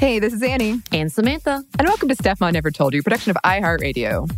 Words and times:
Hey, 0.00 0.18
this 0.18 0.32
is 0.32 0.42
Annie. 0.42 0.80
And 0.92 1.12
Samantha. 1.12 1.62
And 1.78 1.86
welcome 1.86 2.08
to 2.08 2.14
Stuff 2.14 2.40
Mom 2.40 2.54
Never 2.54 2.70
Told 2.70 2.94
You, 2.94 3.02
production 3.02 3.32
of 3.32 3.36
iHeartRadio. 3.44 4.30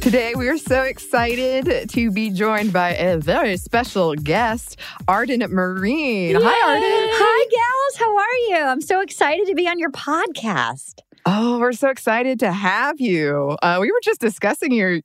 Today, 0.00 0.34
we 0.34 0.48
are 0.48 0.58
so 0.58 0.82
excited 0.82 1.88
to 1.88 2.10
be 2.10 2.30
joined 2.30 2.72
by 2.72 2.96
a 2.96 3.16
very 3.18 3.56
special 3.58 4.16
guest, 4.16 4.76
Arden 5.06 5.42
Myrin. 5.42 6.30
Yay. 6.30 6.32
Hi, 6.32 6.68
Arden. 6.68 7.10
Hi, 7.14 7.46
gals. 7.48 8.00
How 8.00 8.16
are 8.16 8.36
you? 8.48 8.66
I'm 8.66 8.80
so 8.80 9.00
excited 9.00 9.46
to 9.46 9.54
be 9.54 9.68
on 9.68 9.78
your 9.78 9.92
podcast. 9.92 10.94
Oh, 11.26 11.60
we're 11.60 11.74
so 11.74 11.90
excited 11.90 12.40
to 12.40 12.50
have 12.50 13.00
you. 13.00 13.56
Uh, 13.62 13.78
we 13.80 13.92
were 13.92 14.00
just 14.02 14.20
discussing 14.20 14.72
your 14.72 15.00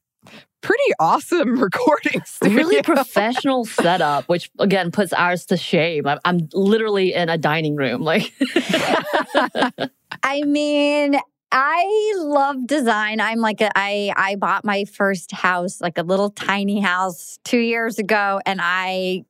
pretty 0.61 0.93
awesome 0.99 1.59
recording 1.61 2.21
studio. 2.25 2.55
Really 2.55 2.81
professional 2.83 3.65
setup, 3.65 4.27
which 4.29 4.49
again 4.59 4.91
puts 4.91 5.13
ours 5.13 5.45
to 5.47 5.57
shame. 5.57 6.07
I'm, 6.07 6.19
I'm 6.25 6.49
literally 6.53 7.13
in 7.13 7.29
a 7.29 7.37
dining 7.37 7.75
room. 7.75 8.01
Like, 8.01 8.33
I 10.23 10.41
mean, 10.43 11.19
I 11.51 12.13
love 12.17 12.65
design. 12.67 13.19
I'm 13.19 13.39
like 13.39 13.61
a, 13.61 13.69
I 13.75 14.13
I 14.15 14.35
bought 14.35 14.63
my 14.63 14.85
first 14.85 15.31
house, 15.31 15.81
like 15.81 15.97
a 15.97 16.03
little 16.03 16.29
tiny 16.29 16.79
house, 16.79 17.39
two 17.43 17.59
years 17.59 17.99
ago, 17.99 18.39
and 18.45 18.59
I 18.61 19.25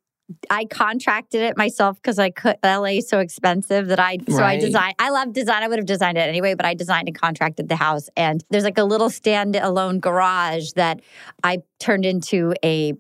I 0.49 0.65
contracted 0.65 1.41
it 1.41 1.57
myself 1.57 1.97
because 1.97 2.19
I 2.19 2.29
could. 2.29 2.57
LA 2.63 2.97
is 2.97 3.09
so 3.09 3.19
expensive 3.19 3.87
that 3.87 3.99
I 3.99 4.17
so 4.27 4.37
Right. 4.37 4.57
I 4.57 4.59
designed. 4.59 4.95
I 4.99 5.09
love 5.09 5.33
design. 5.33 5.63
I 5.63 5.67
would 5.67 5.79
have 5.79 5.85
designed 5.85 6.17
it 6.17 6.21
anyway, 6.21 6.53
but 6.55 6.65
I 6.65 6.73
designed 6.73 7.07
and 7.07 7.17
contracted 7.17 7.69
the 7.69 7.75
house. 7.75 8.09
And 8.17 8.43
there's 8.49 8.63
like 8.63 8.77
a 8.77 8.83
little 8.83 9.09
stand-alone 9.09 9.99
garage 9.99 10.71
that 10.73 11.01
I 11.43 11.59
turned 11.79 12.05
into 12.05 12.53
a 12.63 12.93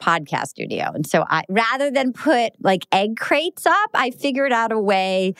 podcast 0.00 0.48
studio. 0.48 0.90
And 0.94 1.06
so 1.06 1.24
I 1.28 1.42
rather 1.48 1.90
than 1.90 2.12
put 2.12 2.52
like 2.60 2.86
egg 2.92 3.16
crates 3.16 3.66
up, 3.66 3.90
I 3.94 4.10
figured 4.10 4.52
out 4.52 4.72
a 4.72 4.78
way 4.78 5.34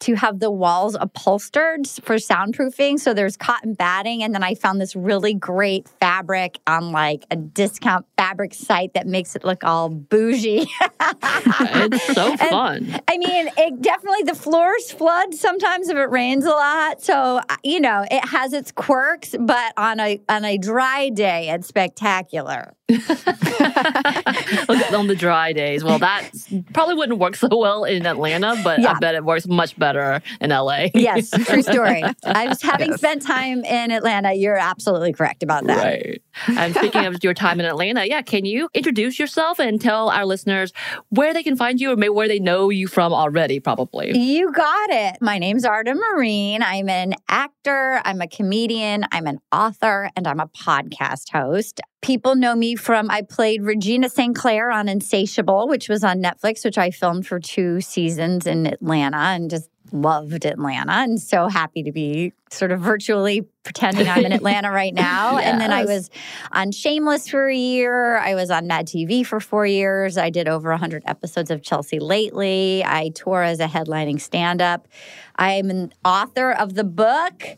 to 0.00 0.14
have 0.14 0.40
the 0.40 0.50
walls 0.50 0.96
upholstered 0.98 1.86
for 1.86 2.16
soundproofing. 2.16 2.98
So 3.00 3.14
there's 3.14 3.36
cotton 3.36 3.74
batting 3.74 4.22
and 4.22 4.34
then 4.34 4.42
I 4.42 4.54
found 4.54 4.80
this 4.80 4.94
really 4.96 5.34
great 5.34 5.88
fabric 6.00 6.58
on 6.66 6.92
like 6.92 7.24
a 7.30 7.36
discount 7.36 8.06
fabric 8.16 8.54
site 8.54 8.94
that 8.94 9.06
makes 9.06 9.36
it 9.36 9.44
look 9.44 9.64
all 9.64 9.88
bougie. 9.88 10.66
it's 11.22 12.14
so 12.14 12.30
And- 12.40 12.40
fun. 12.40 13.00
I 13.08 13.18
mean, 13.18 13.48
it 13.56 13.80
definitely 13.82 14.22
the 14.24 14.34
floors 14.34 14.90
flood 14.92 15.34
sometimes 15.34 15.88
if 15.88 15.96
it 15.96 16.10
rains 16.10 16.44
a 16.44 16.50
lot. 16.50 17.02
So 17.02 17.40
uh, 17.48 17.56
you 17.64 17.80
know, 17.80 18.04
it 18.10 18.24
has 18.28 18.52
its 18.52 18.72
quirks, 18.72 19.34
but 19.38 19.72
on 19.76 20.00
a 20.00 20.20
on 20.28 20.44
a 20.44 20.58
dry 20.58 21.08
day, 21.10 21.50
it's 21.50 21.68
spectacular. 21.68 22.74
On 24.94 25.06
the 25.06 25.14
dry 25.16 25.52
days. 25.52 25.84
Well, 25.84 25.98
that 25.98 26.30
probably 26.72 26.94
wouldn't 26.94 27.18
work 27.18 27.36
so 27.36 27.48
well 27.52 27.84
in 27.84 28.06
Atlanta, 28.06 28.56
but 28.62 28.84
I 28.84 28.98
bet 28.98 29.14
it 29.14 29.24
works 29.24 29.46
much 29.46 29.78
better 29.78 30.20
in 30.40 30.50
LA. 30.50 30.86
Yes, 30.94 31.30
true 31.46 31.62
story. 31.62 32.02
I 32.24 32.48
was 32.48 32.60
having 32.62 32.90
Yes. 32.90 32.98
spent 32.98 33.22
time 33.22 33.64
in 33.64 33.90
Atlanta. 33.90 34.32
You're 34.34 34.56
absolutely 34.56 35.12
correct 35.12 35.42
about 35.42 35.64
that. 35.66 35.84
Right. 35.84 36.22
And 36.48 36.74
speaking 36.74 37.04
of 37.06 37.22
your 37.22 37.34
time 37.34 37.60
in 37.60 37.66
Atlanta, 37.66 38.06
yeah, 38.06 38.22
can 38.22 38.44
you 38.44 38.68
introduce 38.74 39.18
yourself 39.18 39.58
and 39.58 39.80
tell 39.80 40.10
our 40.10 40.24
listeners 40.26 40.72
where 41.10 41.32
they 41.34 41.42
can 41.42 41.56
find 41.56 41.80
you 41.80 41.92
or 41.92 41.96
maybe 41.96 42.10
where 42.10 42.28
they 42.28 42.38
know 42.38 42.70
you 42.70 42.88
from 42.88 43.12
already, 43.12 43.60
probably? 43.60 44.16
You 44.16 44.52
got 44.52 44.90
it. 44.90 45.16
My 45.20 45.38
name's 45.38 45.64
Arden 45.64 46.00
Myrin. 46.00 46.60
I'm 46.62 46.88
an 46.88 47.14
actor, 47.28 48.00
I'm 48.04 48.20
a 48.20 48.28
comedian, 48.28 49.04
I'm 49.12 49.26
an 49.26 49.38
author, 49.52 50.10
and 50.16 50.26
I'm 50.26 50.40
a 50.40 50.46
podcast 50.48 51.30
host. 51.32 51.80
People 52.02 52.34
know 52.34 52.56
me 52.56 52.76
from 52.80 53.10
I 53.10 53.22
played 53.22 53.62
Regina 53.62 54.08
Sinclair 54.08 54.70
on 54.70 54.88
Insatiable, 54.88 55.68
which 55.68 55.88
was 55.88 56.02
on 56.02 56.22
Netflix, 56.22 56.64
which 56.64 56.78
I 56.78 56.90
filmed 56.90 57.26
for 57.26 57.38
two 57.38 57.80
seasons 57.80 58.46
in 58.46 58.66
Atlanta 58.66 59.18
and 59.18 59.50
just 59.50 59.68
loved 59.92 60.44
Atlanta 60.44 60.92
and 60.92 61.20
so 61.20 61.48
happy 61.48 61.82
to 61.82 61.92
be 61.92 62.32
sort 62.50 62.70
of 62.70 62.80
virtually 62.80 63.42
pretending 63.62 64.08
I'm 64.08 64.24
in 64.24 64.32
Atlanta 64.32 64.70
right 64.72 64.94
now. 64.94 65.38
And 65.38 65.60
then 65.60 65.72
I 65.72 65.84
was 65.84 66.10
on 66.52 66.72
Shameless 66.72 67.28
for 67.28 67.48
a 67.48 67.56
year. 67.56 68.16
I 68.16 68.34
was 68.34 68.50
on 68.50 68.66
Mad 68.66 68.86
TV 68.86 69.24
for 69.24 69.40
four 69.40 69.66
years. 69.66 70.16
I 70.16 70.30
did 70.30 70.48
over 70.48 70.70
100 70.70 71.02
episodes 71.06 71.50
of 71.50 71.62
Chelsea 71.62 71.98
lately. 71.98 72.84
I 72.84 73.10
tour 73.10 73.42
as 73.42 73.60
a 73.60 73.66
headlining 73.66 74.20
stand 74.20 74.62
up. 74.62 74.88
I'm 75.36 75.70
an 75.70 75.92
author 76.04 76.52
of 76.52 76.74
the 76.74 76.84
book. 76.84 77.56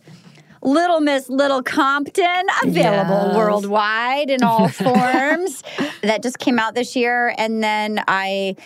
Little 0.62 1.00
Miss 1.00 1.28
Little 1.28 1.62
Compton, 1.62 2.47
available 2.62 3.26
Yes. 3.28 3.36
worldwide 3.36 4.30
in 4.30 4.42
all 4.42 4.68
forms. 4.86 5.62
that 6.03 6.22
just 6.22 6.38
came 6.38 6.59
out 6.59 6.74
this 6.74 6.94
year. 6.97 7.34
And 7.36 7.62
then 7.62 8.03
I 8.09 8.56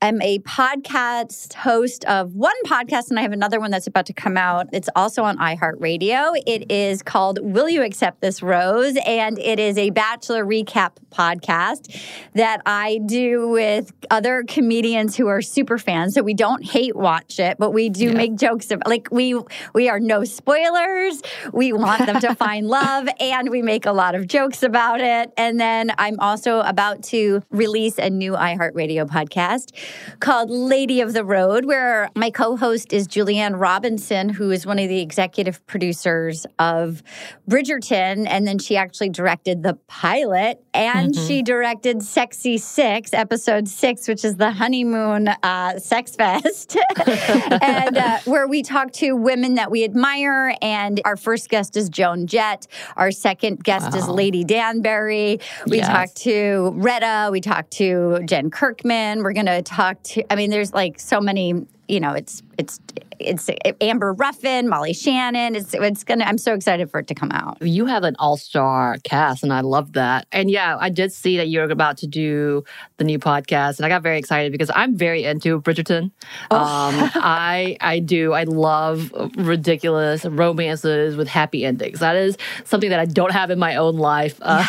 am 0.00 0.22
a 0.22 0.38
podcast 0.40 1.54
host 1.54 2.04
of 2.04 2.34
one 2.34 2.54
podcast, 2.64 3.10
and 3.10 3.18
I 3.18 3.22
have 3.22 3.32
another 3.32 3.58
one 3.58 3.70
that's 3.70 3.86
about 3.86 4.06
to 4.06 4.12
come 4.12 4.36
out. 4.36 4.68
It's 4.72 4.88
also 4.94 5.24
on 5.24 5.38
iHeartRadio. 5.38 6.40
It 6.46 6.70
is 6.70 7.02
called 7.02 7.40
Will 7.42 7.68
You 7.68 7.82
Accept 7.82 8.20
This 8.20 8.42
Rose? 8.42 8.96
And 9.04 9.38
it 9.38 9.58
is 9.58 9.76
a 9.76 9.90
Bachelor 9.90 10.44
recap 10.44 10.92
podcast 11.10 12.00
that 12.34 12.60
I 12.64 13.00
do 13.06 13.48
with 13.48 13.92
other 14.10 14.44
comedians 14.46 15.16
who 15.16 15.26
are 15.26 15.42
super 15.42 15.78
fans. 15.78 16.14
So 16.14 16.22
we 16.22 16.34
don't 16.34 16.64
hate 16.64 16.94
watch 16.94 17.40
it, 17.40 17.58
but 17.58 17.72
we 17.72 17.88
do 17.88 18.12
make 18.12 18.36
jokes 18.36 18.70
about 18.70 18.88
like 18.88 19.08
we 19.10 19.40
we 19.74 19.88
are 19.88 19.98
no 19.98 20.24
spoilers. 20.24 21.22
We 21.52 21.72
want 21.72 22.06
them 22.06 22.20
to 22.20 22.34
find 22.36 22.68
love 22.68 23.08
and 23.18 23.50
we 23.50 23.62
make 23.62 23.86
a 23.86 23.92
lot 23.92 24.14
of 24.14 24.26
jokes 24.26 24.62
about 24.62 25.00
it. 25.00 25.32
And 25.36 25.58
then 25.58 25.92
I'm 25.98 26.20
also 26.20 26.60
about 26.60 27.02
to 27.04 27.42
release 27.50 27.98
a 27.98 28.10
new 28.10 28.32
iHeartRadio 28.32 29.08
podcast 29.08 29.72
called 30.20 30.50
Lady 30.50 31.00
of 31.00 31.12
the 31.12 31.24
Road, 31.24 31.64
where 31.64 32.10
my 32.14 32.30
co 32.30 32.56
host 32.56 32.92
is 32.92 33.06
Julie 33.06 33.38
Anne 33.38 33.56
Robinson, 33.56 34.28
who 34.28 34.50
is 34.50 34.66
one 34.66 34.78
of 34.78 34.88
the 34.88 35.00
executive 35.00 35.64
producers 35.66 36.46
of 36.58 37.02
Bridgerton. 37.48 38.26
And 38.28 38.46
then 38.46 38.58
she 38.58 38.76
actually 38.76 39.10
directed 39.10 39.62
the 39.62 39.74
pilot 39.86 40.62
and 40.74 41.12
mm-hmm. 41.12 41.26
she 41.26 41.42
directed 41.42 42.02
Sexy 42.02 42.58
Six, 42.58 43.12
episode 43.12 43.68
six, 43.68 44.06
which 44.08 44.24
is 44.24 44.36
the 44.36 44.50
honeymoon 44.50 45.28
uh, 45.28 45.78
sex 45.78 46.14
fest, 46.14 46.76
and 47.06 47.96
uh, 47.96 48.18
where 48.24 48.46
we 48.46 48.62
talk 48.62 48.92
to 48.92 49.12
women 49.12 49.54
that 49.54 49.70
we 49.70 49.84
admire. 49.84 50.54
And 50.62 51.00
our 51.04 51.16
first 51.16 51.48
guest 51.48 51.76
is 51.76 51.88
Joan 51.88 52.26
Jett. 52.26 52.66
Our 52.96 53.10
second 53.10 53.64
guest 53.64 53.92
wow. 53.92 53.98
is 53.98 54.08
Lady 54.08 54.44
Danbury. 54.44 55.40
We 55.66 55.78
yes. 55.78 55.88
talk 55.88 56.14
to 56.22 56.72
Retta. 56.76 57.30
We 57.32 57.40
talk 57.40 57.70
to 57.70 58.20
Jen 58.24 58.50
Kirkman. 58.50 59.22
We're 59.22 59.32
going 59.32 59.46
to 59.46 59.62
talk 59.62 59.77
to, 59.78 60.32
I 60.32 60.36
mean, 60.36 60.50
there's 60.50 60.72
like 60.72 60.98
so 60.98 61.20
many, 61.20 61.66
you 61.88 62.00
know, 62.00 62.12
it's, 62.12 62.42
it's, 62.58 62.80
it's 63.18 63.48
Amber 63.80 64.12
Ruffin, 64.12 64.68
Molly 64.68 64.92
Shannon. 64.92 65.54
It's 65.54 65.74
it's 65.74 66.04
gonna. 66.04 66.24
I'm 66.24 66.38
so 66.38 66.54
excited 66.54 66.90
for 66.90 67.00
it 67.00 67.06
to 67.08 67.14
come 67.14 67.30
out. 67.32 67.60
You 67.60 67.86
have 67.86 68.04
an 68.04 68.16
all 68.18 68.36
star 68.36 68.96
cast, 69.04 69.42
and 69.42 69.52
I 69.52 69.60
love 69.60 69.92
that. 69.92 70.26
And 70.32 70.50
yeah, 70.50 70.76
I 70.78 70.88
did 70.88 71.12
see 71.12 71.36
that 71.36 71.48
you're 71.48 71.70
about 71.70 71.98
to 71.98 72.06
do 72.06 72.64
the 72.96 73.04
new 73.04 73.18
podcast, 73.18 73.78
and 73.78 73.86
I 73.86 73.88
got 73.88 74.02
very 74.02 74.18
excited 74.18 74.52
because 74.52 74.70
I'm 74.74 74.96
very 74.96 75.24
into 75.24 75.60
Bridgerton. 75.60 76.10
Oh. 76.50 76.56
Um, 76.56 77.10
I 77.14 77.76
I 77.80 77.98
do. 77.98 78.32
I 78.32 78.44
love 78.44 79.12
ridiculous 79.36 80.24
romances 80.24 81.16
with 81.16 81.28
happy 81.28 81.64
endings. 81.64 82.00
That 82.00 82.16
is 82.16 82.36
something 82.64 82.90
that 82.90 83.00
I 83.00 83.04
don't 83.04 83.32
have 83.32 83.50
in 83.50 83.58
my 83.58 83.76
own 83.76 83.96
life. 83.96 84.38
Uh, 84.42 84.66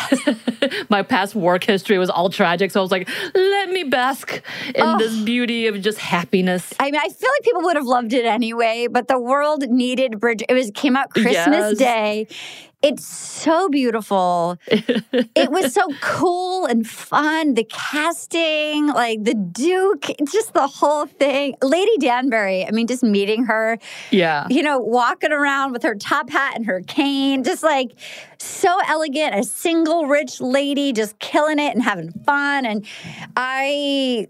my 0.88 1.02
past 1.02 1.34
work 1.34 1.64
history 1.64 1.98
was 1.98 2.10
all 2.10 2.30
tragic, 2.30 2.70
so 2.70 2.80
I 2.80 2.82
was 2.82 2.90
like, 2.90 3.08
let 3.34 3.70
me 3.70 3.84
bask 3.84 4.42
in 4.74 4.82
oh. 4.82 4.98
this 4.98 5.16
beauty 5.22 5.66
of 5.66 5.80
just 5.80 5.98
happiness. 5.98 6.72
I 6.78 6.90
mean, 6.90 7.00
I 7.00 7.08
feel 7.08 7.30
like 7.30 7.42
people 7.42 7.62
would 7.62 7.76
have 7.76 7.86
loved 7.86 8.12
it 8.12 8.19
anyway, 8.24 8.86
but 8.90 9.08
the 9.08 9.18
world 9.18 9.68
needed 9.68 10.20
Bridge. 10.20 10.42
It 10.48 10.54
was 10.54 10.70
came 10.74 10.96
out 10.96 11.10
Christmas 11.10 11.34
yes. 11.34 11.78
Day. 11.78 12.26
It's 12.82 13.04
so 13.04 13.68
beautiful. 13.68 14.56
it 14.66 15.50
was 15.50 15.74
so 15.74 15.86
cool 16.00 16.64
and 16.64 16.88
fun. 16.88 17.52
The 17.52 17.64
casting, 17.64 18.86
like 18.86 19.22
the 19.22 19.34
Duke, 19.34 20.06
just 20.32 20.54
the 20.54 20.66
whole 20.66 21.04
thing. 21.04 21.56
Lady 21.62 21.98
Danbury, 21.98 22.64
I 22.64 22.70
mean, 22.70 22.86
just 22.86 23.02
meeting 23.02 23.44
her. 23.44 23.78
Yeah. 24.10 24.46
You 24.48 24.62
know, 24.62 24.78
walking 24.78 25.30
around 25.30 25.72
with 25.72 25.82
her 25.82 25.94
top 25.94 26.30
hat 26.30 26.54
and 26.56 26.64
her 26.64 26.80
cane, 26.80 27.44
just 27.44 27.62
like 27.62 27.92
so 28.38 28.74
elegant, 28.88 29.34
a 29.34 29.44
single 29.44 30.06
rich 30.06 30.40
lady 30.40 30.94
just 30.94 31.18
killing 31.18 31.58
it 31.58 31.74
and 31.74 31.82
having 31.82 32.12
fun. 32.24 32.64
And 32.64 32.86
I 33.36 34.28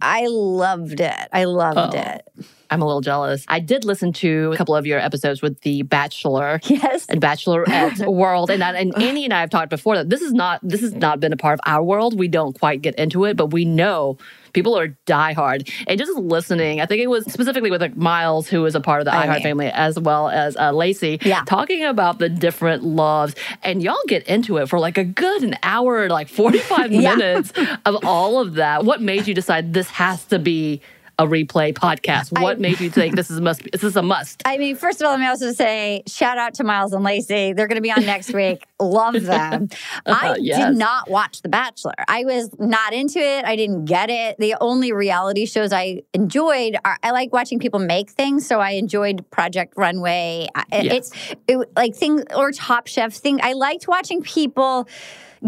I 0.00 0.26
loved 0.28 1.00
it. 1.00 1.28
I 1.32 1.44
loved 1.44 1.94
oh. 1.94 1.98
it. 1.98 2.28
I'm 2.76 2.82
a 2.82 2.86
little 2.86 3.00
jealous. 3.00 3.42
I 3.48 3.58
did 3.58 3.86
listen 3.86 4.12
to 4.14 4.52
a 4.52 4.56
couple 4.58 4.76
of 4.76 4.84
your 4.84 4.98
episodes 4.98 5.40
with 5.40 5.58
the 5.62 5.80
Bachelor, 5.80 6.60
yes, 6.64 7.06
and 7.06 7.22
Bachelorette 7.22 8.06
world, 8.12 8.50
and 8.50 8.60
that, 8.60 8.74
and 8.74 8.94
Annie 9.00 9.24
and 9.24 9.32
I 9.32 9.40
have 9.40 9.48
talked 9.48 9.70
before 9.70 9.96
that 9.96 10.10
this 10.10 10.20
is 10.20 10.34
not 10.34 10.60
this 10.62 10.82
has 10.82 10.92
not 10.92 11.18
been 11.18 11.32
a 11.32 11.38
part 11.38 11.54
of 11.54 11.60
our 11.64 11.82
world. 11.82 12.18
We 12.18 12.28
don't 12.28 12.58
quite 12.58 12.82
get 12.82 12.94
into 12.96 13.24
it, 13.24 13.34
but 13.34 13.46
we 13.46 13.64
know 13.64 14.18
people 14.52 14.78
are 14.78 14.88
diehard. 15.06 15.70
And 15.86 15.98
just 15.98 16.12
listening, 16.12 16.82
I 16.82 16.86
think 16.86 17.00
it 17.00 17.06
was 17.06 17.24
specifically 17.32 17.70
with 17.70 17.80
like 17.80 17.96
Miles, 17.96 18.46
who 18.46 18.60
was 18.60 18.74
a 18.74 18.80
part 18.80 19.00
of 19.00 19.06
the 19.06 19.10
iHeart 19.10 19.42
family, 19.42 19.68
as 19.68 19.98
well 19.98 20.28
as 20.28 20.54
uh, 20.56 20.72
Lacey, 20.72 21.18
yeah. 21.22 21.44
talking 21.46 21.82
about 21.82 22.18
the 22.18 22.28
different 22.28 22.82
loves. 22.82 23.34
And 23.62 23.82
y'all 23.82 23.96
get 24.06 24.26
into 24.26 24.58
it 24.58 24.68
for 24.68 24.78
like 24.78 24.98
a 24.98 25.04
good 25.04 25.42
an 25.42 25.56
hour, 25.62 26.08
like 26.08 26.28
45 26.28 26.92
yeah. 26.92 27.14
minutes 27.14 27.52
of 27.86 28.04
all 28.04 28.38
of 28.38 28.54
that. 28.54 28.84
What 28.84 29.00
made 29.00 29.26
you 29.26 29.34
decide 29.34 29.72
this 29.72 29.88
has 29.90 30.24
to 30.26 30.38
be 30.38 30.82
a 31.18 31.26
replay 31.26 31.72
podcast? 31.72 32.32
What 32.40 32.56
I, 32.56 32.60
made 32.60 32.80
you 32.80 32.90
think 32.90 33.16
this 33.16 33.30
is 33.30 33.38
a 33.38 33.40
must? 33.40 33.62
This 33.72 33.82
is 33.82 33.96
a 33.96 34.02
must. 34.02 34.42
I 34.44 34.58
mean, 34.58 34.76
first 34.76 35.00
of 35.00 35.06
all, 35.06 35.12
let 35.12 35.20
me 35.20 35.26
also 35.26 35.52
say 35.52 36.02
shout 36.06 36.38
out 36.38 36.54
to 36.54 36.64
Miles 36.64 36.92
and 36.92 37.02
Lacey. 37.02 37.52
They're 37.52 37.66
going 37.66 37.76
to 37.76 37.82
be 37.82 37.90
on 37.90 38.04
next 38.04 38.32
week. 38.34 38.66
Love 38.80 39.22
them. 39.22 39.68
I 40.06 40.30
uh, 40.30 40.36
yes. 40.38 40.58
did 40.58 40.78
not 40.78 41.08
watch 41.08 41.42
The 41.42 41.48
Bachelor. 41.48 41.94
I 42.08 42.24
was 42.24 42.50
not 42.58 42.92
into 42.92 43.18
it. 43.18 43.44
I 43.44 43.56
didn't 43.56 43.86
get 43.86 44.10
it. 44.10 44.36
The 44.38 44.56
only 44.60 44.92
reality 44.92 45.46
shows 45.46 45.72
I 45.72 46.02
enjoyed 46.12 46.76
are 46.84 46.98
I 47.02 47.10
like 47.12 47.32
watching 47.32 47.58
people 47.58 47.80
make 47.80 48.10
things. 48.10 48.46
So 48.46 48.60
I 48.60 48.72
enjoyed 48.72 49.28
Project 49.30 49.74
Runway. 49.76 50.48
It's 50.70 51.10
it, 51.48 51.70
like 51.76 51.94
things 51.94 52.24
or 52.34 52.52
Top 52.52 52.86
Chef 52.86 53.14
thing. 53.14 53.40
I 53.42 53.54
liked 53.54 53.88
watching 53.88 54.22
people 54.22 54.86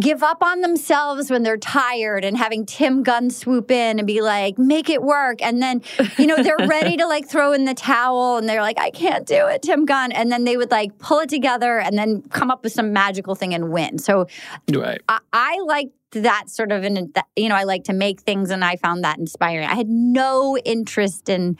give 0.00 0.22
up 0.22 0.42
on 0.42 0.60
themselves 0.60 1.30
when 1.30 1.42
they're 1.42 1.56
tired 1.56 2.24
and 2.24 2.36
having 2.36 2.66
Tim 2.66 3.02
Gunn 3.02 3.30
swoop 3.30 3.70
in 3.70 3.98
and 3.98 4.06
be 4.06 4.20
like, 4.20 4.58
make 4.58 4.88
it 4.88 5.02
work. 5.02 5.42
And 5.42 5.62
then, 5.62 5.82
you 6.18 6.26
know, 6.26 6.42
they're 6.42 6.66
ready 6.66 6.96
to 6.96 7.06
like 7.06 7.28
throw 7.28 7.52
in 7.52 7.64
the 7.64 7.74
towel 7.74 8.36
and 8.36 8.48
they're 8.48 8.62
like, 8.62 8.78
I 8.78 8.90
can't 8.90 9.26
do 9.26 9.46
it, 9.46 9.62
Tim 9.62 9.84
Gunn. 9.84 10.12
And 10.12 10.30
then 10.30 10.44
they 10.44 10.56
would 10.56 10.70
like 10.70 10.98
pull 10.98 11.20
it 11.20 11.28
together 11.28 11.78
and 11.78 11.98
then 11.98 12.22
come 12.30 12.50
up 12.50 12.64
with 12.64 12.72
some 12.72 12.92
magical 12.92 13.34
thing 13.34 13.54
and 13.54 13.70
win. 13.70 13.98
So 13.98 14.26
right. 14.72 15.00
I, 15.08 15.18
I 15.32 15.58
like 15.66 15.90
that 16.12 16.48
sort 16.48 16.72
of, 16.72 16.84
an, 16.84 17.12
you 17.36 17.48
know, 17.48 17.54
I 17.54 17.64
like 17.64 17.84
to 17.84 17.92
make 17.92 18.20
things 18.20 18.50
and 18.50 18.64
I 18.64 18.76
found 18.76 19.04
that 19.04 19.18
inspiring. 19.18 19.68
I 19.68 19.74
had 19.74 19.88
no 19.88 20.56
interest 20.58 21.28
in, 21.28 21.58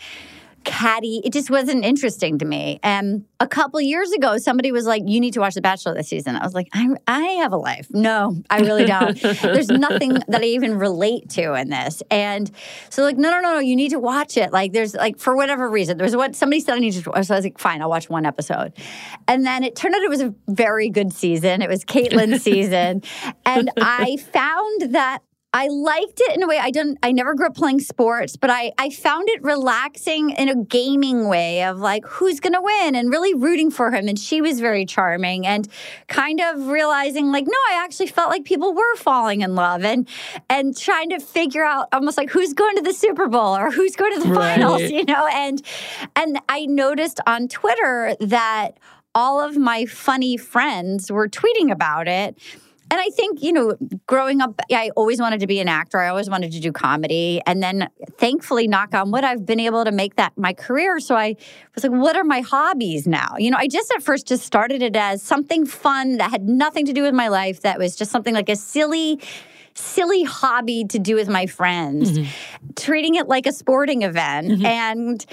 catty. 0.69 1.23
It 1.25 1.33
just 1.33 1.51
wasn't 1.51 1.85
interesting 1.85 2.39
to 2.39 2.45
me. 2.45 2.79
And 2.83 3.25
a 3.41 3.49
couple 3.49 3.81
years 3.81 4.13
ago, 4.13 4.37
somebody 4.37 4.71
was 4.71 4.85
like, 4.85 5.03
"You 5.07 5.19
need 5.19 5.33
to 5.33 5.41
watch 5.41 5.55
The 5.55 5.63
Bachelor 5.63 5.95
this 5.95 6.09
season." 6.09 6.37
I 6.37 6.45
was 6.45 6.55
like, 6.55 6.69
"I, 6.73 6.89
I 7.07 7.23
have 7.41 7.53
a 7.53 7.57
life. 7.57 7.89
No, 7.91 8.37
I 8.51 8.61
really 8.61 8.85
don't. 8.85 9.19
There's 9.43 9.71
nothing 9.71 10.19
that 10.29 10.43
I 10.43 10.45
even 10.45 10.79
relate 10.79 11.31
to 11.31 11.55
in 11.55 11.71
this." 11.71 12.03
And 12.11 12.51
so, 12.91 13.03
like, 13.03 13.17
no, 13.17 13.31
no, 13.31 13.41
no, 13.41 13.55
no, 13.55 13.59
you 13.61 13.77
need 13.77 13.91
to 13.91 13.99
watch 13.99 14.37
it. 14.37 14.53
Like, 14.53 14.73
there's 14.73 14.95
like 14.95 15.19
for 15.19 15.35
whatever 15.35 15.71
reason, 15.71 15.97
there's 15.97 16.15
what 16.15 16.37
somebody 16.37 16.61
said 16.61 16.75
I 16.75 16.79
need 16.79 16.93
to. 16.93 17.11
Watch. 17.11 17.27
So 17.27 17.35
I 17.35 17.39
was 17.39 17.45
like, 17.45 17.59
"Fine, 17.59 17.81
I'll 17.81 17.91
watch 17.91 18.11
one 18.11 18.27
episode." 18.27 18.75
And 19.27 19.47
then 19.47 19.65
it 19.65 19.75
turned 19.75 19.95
out 19.95 20.03
it 20.03 20.11
was 20.11 20.21
a 20.21 20.35
very 20.49 20.91
good 20.91 21.13
season. 21.13 21.63
It 21.63 21.69
was 21.69 21.85
Kaitlyn's 21.85 22.43
season, 22.49 23.03
and 23.47 23.71
I 23.79 24.17
found 24.19 24.95
that 24.95 25.23
I 25.59 25.67
liked 25.67 26.21
it 26.21 26.37
in 26.37 26.43
a 26.45 26.47
way. 26.47 26.57
I 26.57 26.71
didn't. 26.71 26.99
I 27.03 27.11
never 27.11 27.35
grew 27.35 27.47
up 27.47 27.57
playing 27.57 27.81
sports, 27.81 28.37
but 28.37 28.49
I 28.49 28.71
I 28.79 28.91
found 28.91 29.29
it 29.29 29.43
relaxing 29.43 30.31
in 30.31 30.49
a 30.49 30.55
gaming 30.55 31.27
way 31.27 31.65
of 31.65 31.81
like 31.81 32.07
who's 32.07 32.39
going 32.39 32.53
to 32.53 32.61
win 32.63 32.95
and 32.95 33.11
really 33.11 33.35
rooting 33.35 33.73
for 33.73 33.91
him. 33.91 34.07
And 34.07 34.17
she 34.17 34.41
was 34.41 34.61
very 34.61 34.87
charming 34.87 35.49
and 35.49 35.67
kind 36.07 36.41
of 36.41 36.69
realizing 36.69 37.33
like 37.33 37.45
no, 37.45 37.59
I 37.73 37.83
actually 37.83 38.07
felt 38.07 38.31
like 38.31 38.45
people 38.45 38.73
were 38.73 38.95
falling 38.95 39.41
in 39.41 39.57
love 39.57 39.85
and 39.85 40.09
and 40.49 40.77
trying 40.77 41.11
to 41.11 41.19
figure 41.19 41.65
out 41.65 41.89
almost 41.93 42.19
like 42.19 42.31
who's 42.31 42.55
going 42.55 42.77
to 42.77 42.83
the 42.83 42.95
Super 42.95 43.27
Bowl 43.27 43.57
or 43.57 43.73
who's 43.73 43.97
going 43.97 44.15
to 44.15 44.29
the 44.29 44.35
right. 44.35 44.61
finals, 44.61 44.83
you 44.83 45.05
know. 45.07 45.27
And 45.27 45.61
and 46.15 46.39
I 46.49 46.67
noticed 46.67 47.19
on 47.27 47.49
Twitter 47.49 48.15
that 48.21 48.79
all 49.13 49.41
of 49.41 49.57
my 49.57 49.87
funny 49.87 50.37
friends 50.37 51.11
were 51.11 51.29
tweeting 51.29 51.73
about 51.73 52.07
it 52.07 52.39
and 52.91 53.01
I 53.01 53.11
think, 53.11 53.43
you 53.43 53.53
know, 53.53 53.75
growing 54.07 54.41
up, 54.41 54.61
I 54.71 54.91
always 54.97 55.21
wanted 55.21 55.41
to 55.41 55.47
be 55.47 55.61
an 55.61 55.69
actor. 55.69 55.99
I 55.99 56.09
always 56.09 56.31
wanted 56.31 56.53
to 56.53 56.61
do 56.61 56.73
comedy. 56.73 57.41
And 57.47 57.63
then 57.63 57.89
thankfully, 58.17 58.67
knock 58.67 58.95
on 58.95 59.11
wood, 59.11 59.25
I've 59.25 59.45
been 59.45 59.61
able 59.61 59.85
to 59.85 59.93
make 59.93 60.17
that 60.17 60.33
my 60.37 60.55
career. 60.55 60.99
So 61.01 61.15
I 61.15 61.37
was 61.75 61.85
like, 61.85 61.93
what 61.93 62.17
are 62.17 62.25
my 62.25 62.41
hobbies 62.41 63.07
now? 63.07 63.35
You 63.39 63.51
know, 63.51 63.59
I 63.59 63.69
just 63.69 63.93
at 63.95 64.03
first 64.03 64.27
just 64.27 64.45
started 64.45 64.83
it 64.83 64.97
as 64.97 65.23
something 65.23 65.67
fun 65.67 66.17
that 66.17 66.31
had 66.31 66.49
nothing 66.49 66.87
to 66.87 66.93
do 66.93 67.03
with 67.03 67.15
my 67.15 67.29
life, 67.29 67.61
that 67.61 67.79
was 67.79 67.95
just 67.95 68.11
something 68.11 68.35
like 68.35 68.49
a 68.49 68.57
silly, 68.57 69.21
silly 69.75 70.23
hobby 70.25 70.85
to 70.85 70.99
do 70.99 71.15
with 71.15 71.29
my 71.29 71.47
friends, 71.47 72.19
mm-hmm. 72.19 72.71
treating 72.77 73.17
it 73.17 73.29
like 73.29 73.47
a 73.47 73.53
sporting 73.53 74.03
event. 74.03 74.49
Mm-hmm. 74.49 74.67
And 74.67 75.27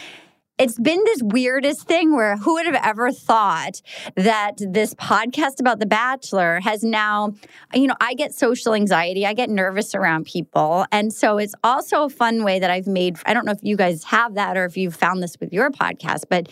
it's 0.57 0.79
been 0.79 1.03
this 1.03 1.21
weirdest 1.21 1.83
thing 1.87 2.15
where 2.15 2.37
who 2.37 2.53
would 2.53 2.65
have 2.65 2.79
ever 2.81 3.11
thought 3.11 3.81
that 4.15 4.53
this 4.57 4.93
podcast 4.93 5.59
about 5.59 5.79
The 5.79 5.85
Bachelor 5.85 6.61
has 6.61 6.81
now, 6.81 7.33
you 7.73 7.87
know, 7.87 7.95
I 7.99 8.13
get 8.13 8.33
social 8.33 8.73
anxiety, 8.73 9.25
I 9.25 9.33
get 9.33 9.49
nervous 9.49 9.93
around 9.93 10.25
people. 10.25 10.85
And 10.91 11.11
so 11.11 11.37
it's 11.37 11.55
also 11.63 12.03
a 12.03 12.09
fun 12.09 12.43
way 12.43 12.59
that 12.59 12.71
I've 12.71 12.87
made. 12.87 13.17
I 13.25 13.33
don't 13.33 13.45
know 13.45 13.51
if 13.51 13.63
you 13.63 13.75
guys 13.75 14.05
have 14.05 14.35
that 14.35 14.55
or 14.55 14.63
if 14.65 14.77
you've 14.77 14.95
found 14.95 15.21
this 15.21 15.37
with 15.39 15.51
your 15.51 15.69
podcast, 15.71 16.23
but 16.29 16.47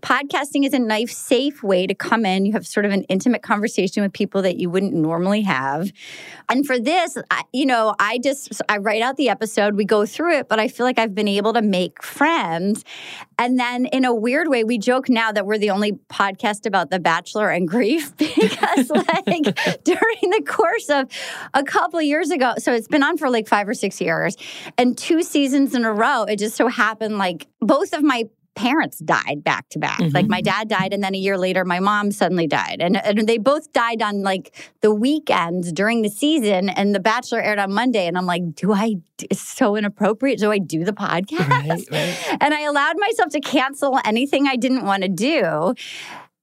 podcasting 0.00 0.66
is 0.66 0.72
a 0.72 0.78
nice, 0.78 1.16
safe 1.16 1.62
way 1.62 1.86
to 1.86 1.94
come 1.94 2.26
in. 2.26 2.46
You 2.46 2.52
have 2.52 2.66
sort 2.66 2.86
of 2.86 2.92
an 2.92 3.04
intimate 3.04 3.42
conversation 3.42 4.02
with 4.02 4.12
people 4.12 4.42
that 4.42 4.56
you 4.56 4.70
wouldn't 4.70 4.92
normally 4.92 5.42
have. 5.42 5.92
And 6.48 6.66
for 6.66 6.78
this, 6.78 7.16
I, 7.30 7.42
you 7.52 7.66
know, 7.66 7.94
I 7.98 8.18
just 8.18 8.60
I 8.68 8.78
write 8.78 9.02
out 9.02 9.16
the 9.16 9.28
episode, 9.28 9.74
we 9.74 9.84
go 9.84 10.06
through 10.06 10.38
it, 10.38 10.48
but 10.48 10.58
I 10.58 10.68
feel 10.68 10.86
like 10.86 10.98
I've 10.98 11.14
been 11.14 11.28
able 11.28 11.52
to 11.52 11.62
make 11.62 12.02
friends. 12.02 12.84
And 13.38 13.58
then 13.58 13.86
in 13.86 14.04
a 14.04 14.14
weird 14.14 14.48
way, 14.48 14.64
we 14.64 14.78
joke 14.78 15.08
now 15.08 15.32
that 15.32 15.46
we're 15.46 15.58
the 15.58 15.70
only 15.70 15.92
podcast 16.10 16.66
about 16.66 16.90
the 16.90 16.98
bachelor 16.98 17.48
and 17.48 17.68
grief 17.68 18.16
because 18.16 18.90
like 18.90 19.24
during 19.84 20.30
the 20.30 20.42
course 20.46 20.88
of 20.88 21.08
a 21.54 21.62
couple 21.62 22.00
years 22.02 22.30
ago, 22.30 22.54
so 22.58 22.72
it's 22.72 22.88
been 22.88 23.02
on 23.02 23.16
for 23.16 23.30
like 23.30 23.48
5 23.48 23.68
or 23.68 23.74
6 23.74 24.00
years, 24.00 24.36
and 24.76 24.96
two 24.96 25.22
seasons 25.22 25.74
in 25.74 25.84
a 25.84 25.92
row, 25.92 26.24
it 26.24 26.38
just 26.38 26.56
so 26.56 26.68
happened 26.68 27.18
like 27.18 27.46
both 27.60 27.92
of 27.92 28.02
my 28.02 28.28
parents 28.54 28.98
died 28.98 29.42
back 29.42 29.68
to 29.70 29.78
back. 29.78 30.00
Like 30.00 30.26
my 30.26 30.40
mm-hmm. 30.40 30.44
dad 30.44 30.68
died, 30.68 30.92
and 30.92 31.02
then 31.02 31.14
a 31.14 31.18
year 31.18 31.38
later, 31.38 31.64
my 31.64 31.80
mom 31.80 32.10
suddenly 32.10 32.46
died, 32.46 32.78
and, 32.80 32.96
and 33.04 33.28
they 33.28 33.38
both 33.38 33.72
died 33.72 34.02
on 34.02 34.22
like 34.22 34.54
the 34.80 34.94
weekends 34.94 35.72
during 35.72 36.02
the 36.02 36.10
season. 36.10 36.68
And 36.68 36.94
The 36.94 37.00
Bachelor 37.00 37.40
aired 37.40 37.58
on 37.58 37.72
Monday, 37.72 38.06
and 38.06 38.18
I'm 38.18 38.26
like, 38.26 38.54
do 38.54 38.72
I? 38.72 38.96
It's 39.22 39.40
so 39.40 39.76
inappropriate. 39.76 40.38
Do 40.38 40.50
I 40.50 40.58
do 40.58 40.84
the 40.84 40.92
podcast? 40.92 41.48
Right, 41.48 41.84
right. 41.90 42.36
And 42.40 42.54
I 42.54 42.62
allowed 42.62 42.96
myself 42.98 43.30
to 43.32 43.40
cancel 43.40 43.98
anything 44.04 44.46
I 44.46 44.56
didn't 44.56 44.84
want 44.84 45.02
to 45.02 45.08
do. 45.08 45.74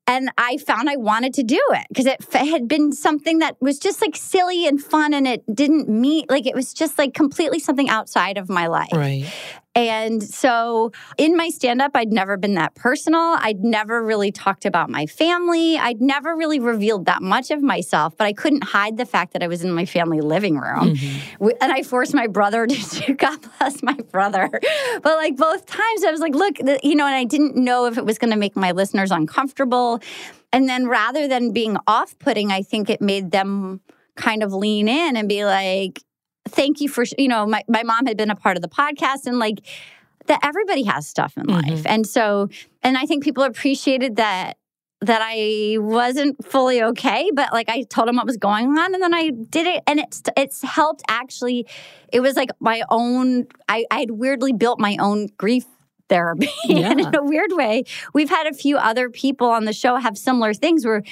And 0.09 0.31
I 0.37 0.57
found 0.57 0.89
I 0.89 0.95
wanted 0.95 1.33
to 1.33 1.43
do 1.43 1.59
it 1.71 1.85
because 1.89 2.05
it 2.05 2.17
f- 2.33 2.47
had 2.47 2.69
been 2.69 2.93
something 2.93 3.39
that 3.39 3.57
was 3.59 3.77
just 3.77 4.01
like 4.01 4.15
silly 4.15 4.65
and 4.65 4.81
fun, 4.81 5.13
and 5.13 5.27
it 5.27 5.43
didn't 5.53 5.89
meet 5.89 6.29
like 6.29 6.47
it 6.47 6.55
was 6.55 6.73
just 6.73 6.97
like 6.97 7.13
completely 7.13 7.59
something 7.59 7.89
outside 7.89 8.37
of 8.37 8.47
my 8.47 8.67
life. 8.67 8.93
Right. 8.93 9.25
And 9.77 10.23
so 10.23 10.91
in 11.19 11.37
my 11.37 11.49
stand 11.49 11.83
up, 11.83 11.91
I'd 11.93 12.11
never 12.11 12.35
been 12.35 12.55
that 12.55 12.73
personal. 12.73 13.35
I'd 13.39 13.59
never 13.63 14.03
really 14.03 14.31
talked 14.31 14.65
about 14.65 14.89
my 14.89 15.05
family. 15.05 15.77
I'd 15.77 16.01
never 16.01 16.35
really 16.35 16.59
revealed 16.59 17.05
that 17.05 17.21
much 17.21 17.51
of 17.51 17.61
myself, 17.61 18.17
but 18.17 18.25
I 18.25 18.33
couldn't 18.33 18.63
hide 18.63 18.97
the 18.97 19.05
fact 19.05 19.33
that 19.33 19.43
I 19.43 19.47
was 19.47 19.63
in 19.63 19.71
my 19.71 19.85
family 19.85 20.19
living 20.19 20.57
room. 20.57 20.95
Mm-hmm. 20.95 21.45
We- 21.45 21.53
And 21.61 21.71
I 21.71 21.83
forced 21.83 22.15
my 22.15 22.25
brother 22.25 22.65
to 22.67 22.75
do, 23.01 23.13
God 23.13 23.39
bless 23.59 23.83
my 23.83 23.93
brother. 24.11 24.49
But 25.03 25.17
like 25.17 25.37
both 25.37 25.67
times, 25.67 26.03
I 26.03 26.09
was 26.11 26.21
like, 26.21 26.33
look, 26.33 26.57
you 26.83 26.95
know, 26.95 27.05
and 27.05 27.15
I 27.15 27.23
didn't 27.23 27.55
know 27.55 27.85
if 27.85 27.99
it 27.99 28.05
was 28.05 28.17
going 28.17 28.31
to 28.31 28.37
make 28.37 28.55
my 28.55 28.71
listeners 28.71 29.11
uncomfortable. 29.11 29.99
And 30.51 30.67
then 30.67 30.87
rather 30.87 31.27
than 31.27 31.51
being 31.51 31.77
off 31.85 32.17
putting, 32.17 32.51
I 32.51 32.63
think 32.63 32.89
it 32.89 32.99
made 33.01 33.29
them 33.31 33.81
kind 34.15 34.41
of 34.41 34.51
lean 34.53 34.87
in 34.87 35.15
and 35.15 35.29
be 35.29 35.45
like, 35.45 36.01
thank 36.47 36.81
you 36.81 36.89
for 36.89 37.03
you 37.17 37.27
know 37.27 37.45
my, 37.45 37.63
my 37.67 37.83
mom 37.83 38.05
had 38.05 38.17
been 38.17 38.31
a 38.31 38.35
part 38.35 38.57
of 38.57 38.61
the 38.61 38.69
podcast 38.69 39.25
and 39.25 39.39
like 39.39 39.59
that 40.27 40.39
everybody 40.43 40.83
has 40.83 41.07
stuff 41.07 41.37
in 41.37 41.45
mm-hmm. 41.45 41.69
life. 41.69 41.83
And 41.85 42.05
so 42.05 42.49
and 42.83 42.97
i 42.97 43.05
think 43.05 43.23
people 43.23 43.43
appreciated 43.43 44.17
that 44.17 44.57
that 45.01 45.21
i 45.23 45.77
wasn't 45.79 46.43
fully 46.43 46.81
okay 46.81 47.29
but 47.33 47.53
like 47.53 47.69
i 47.69 47.83
told 47.83 48.07
them 48.07 48.15
what 48.15 48.25
was 48.25 48.37
going 48.37 48.77
on 48.77 48.93
and 48.93 49.01
then 49.01 49.13
i 49.13 49.29
did 49.29 49.67
it. 49.67 49.83
And 49.87 49.99
it's 49.99 50.23
it's 50.35 50.61
helped 50.63 51.03
actually 51.07 51.67
it 52.11 52.19
was 52.19 52.35
like 52.35 52.49
my 52.59 52.83
own 52.89 53.47
i, 53.69 53.85
I 53.91 53.99
had 53.99 54.11
weirdly 54.11 54.53
built 54.53 54.79
my 54.79 54.97
own 54.99 55.27
grief 55.37 55.65
therapy 56.09 56.49
and 56.69 56.99
in 56.99 57.15
a 57.15 57.23
weird 57.23 57.51
way. 57.53 57.83
We've 58.13 58.29
had 58.29 58.47
a 58.47 58.53
few 58.53 58.77
other 58.77 59.09
people 59.09 59.49
on 59.49 59.65
the 59.65 59.73
show 59.73 59.95
have 59.97 60.17
similar 60.17 60.53
things 60.53 60.85
where 60.85 61.03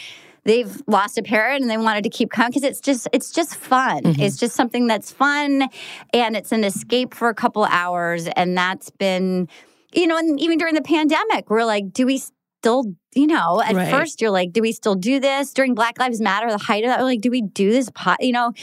they've 0.46 0.82
lost 0.88 1.18
a 1.18 1.24
parent 1.24 1.62
and 1.62 1.70
they 1.70 1.78
wanted 1.78 2.04
to 2.04 2.10
keep 2.10 2.30
coming 2.32 2.52
because 2.52 2.64
it's 2.64 2.80
just 2.80 3.08
it's 3.12 3.32
just 3.32 3.56
fun. 3.56 4.04
Mm-hmm. 4.04 4.22
It's 4.22 4.38
just 4.38 4.56
something 4.56 4.88
that's 4.88 5.12
fun 5.12 5.68
and 6.14 6.36
it's 6.38 6.52
an 6.52 6.64
escape 6.64 7.14
for 7.14 7.30
a 7.30 7.34
couple 7.36 7.66
hours 7.66 8.28
and 8.28 8.58
that's 8.58 8.90
been 8.92 9.50
you 9.94 10.08
know 10.08 10.18
and 10.18 10.40
even 10.40 10.58
during 10.58 10.76
the 10.76 10.82
pandemic 10.82 11.50
we're 11.50 11.66
like 11.66 11.92
do 11.92 12.06
we 12.06 12.18
still 12.18 12.86
you 13.14 13.28
know 13.28 13.62
at 13.62 13.76
Right. 13.76 13.90
first 13.92 14.22
you're 14.22 14.32
like 14.32 14.54
do 14.54 14.62
we 14.62 14.72
still 14.72 14.96
do 14.96 15.20
this 15.20 15.54
during 15.54 15.74
Black 15.76 16.00
Lives 16.00 16.22
Matter 16.22 16.50
the 16.50 16.58
height 16.58 16.84
of 16.84 16.90
that 16.90 17.00
we're 17.00 17.06
like 17.06 17.22
do 17.22 17.32
we 17.32 17.42
do 17.42 17.72
this 17.72 17.90
pot 17.90 18.18
you 18.22 18.32
know 18.34 18.54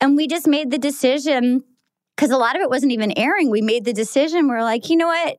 and 0.00 0.16
we 0.16 0.26
just 0.26 0.46
made 0.46 0.70
the 0.70 0.78
decision 0.78 1.64
because 2.18 2.30
a 2.32 2.36
lot 2.36 2.56
of 2.56 2.62
it 2.62 2.68
wasn't 2.68 2.90
even 2.90 3.16
airing. 3.16 3.48
We 3.48 3.62
made 3.62 3.84
the 3.84 3.92
decision. 3.92 4.48
We're 4.48 4.62
like, 4.64 4.90
you 4.90 4.96
know 4.96 5.06
what? 5.06 5.38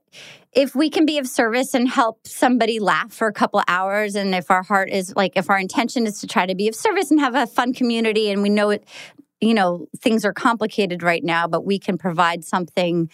If 0.54 0.76
we 0.76 0.90
can 0.90 1.06
be 1.06 1.20
of 1.20 1.28
service 1.28 1.74
and 1.74 1.88
help 1.88 2.26
somebody 2.26 2.80
laugh 2.80 3.14
for 3.14 3.28
a 3.28 3.34
couple 3.34 3.62
hours, 3.68 4.16
and 4.16 4.34
if 4.34 4.50
our 4.50 4.64
heart 4.64 4.90
is 4.90 5.14
like, 5.16 5.34
if 5.36 5.50
our 5.50 5.60
intention 5.60 6.08
is 6.08 6.20
to 6.22 6.28
try 6.28 6.46
to 6.46 6.56
be 6.56 6.68
of 6.68 6.76
service 6.76 7.12
and 7.12 7.20
have 7.20 7.36
a 7.36 7.46
fun 7.46 7.74
community, 7.74 8.32
and 8.32 8.42
we 8.42 8.50
know 8.50 8.72
it, 8.72 8.84
you 9.42 9.54
know, 9.54 9.88
things 10.00 10.26
are 10.26 10.34
complicated 10.34 11.04
right 11.04 11.24
now, 11.24 11.48
but 11.48 11.66
we 11.66 11.78
can 11.78 11.98
provide 11.98 12.44
something 12.44 13.10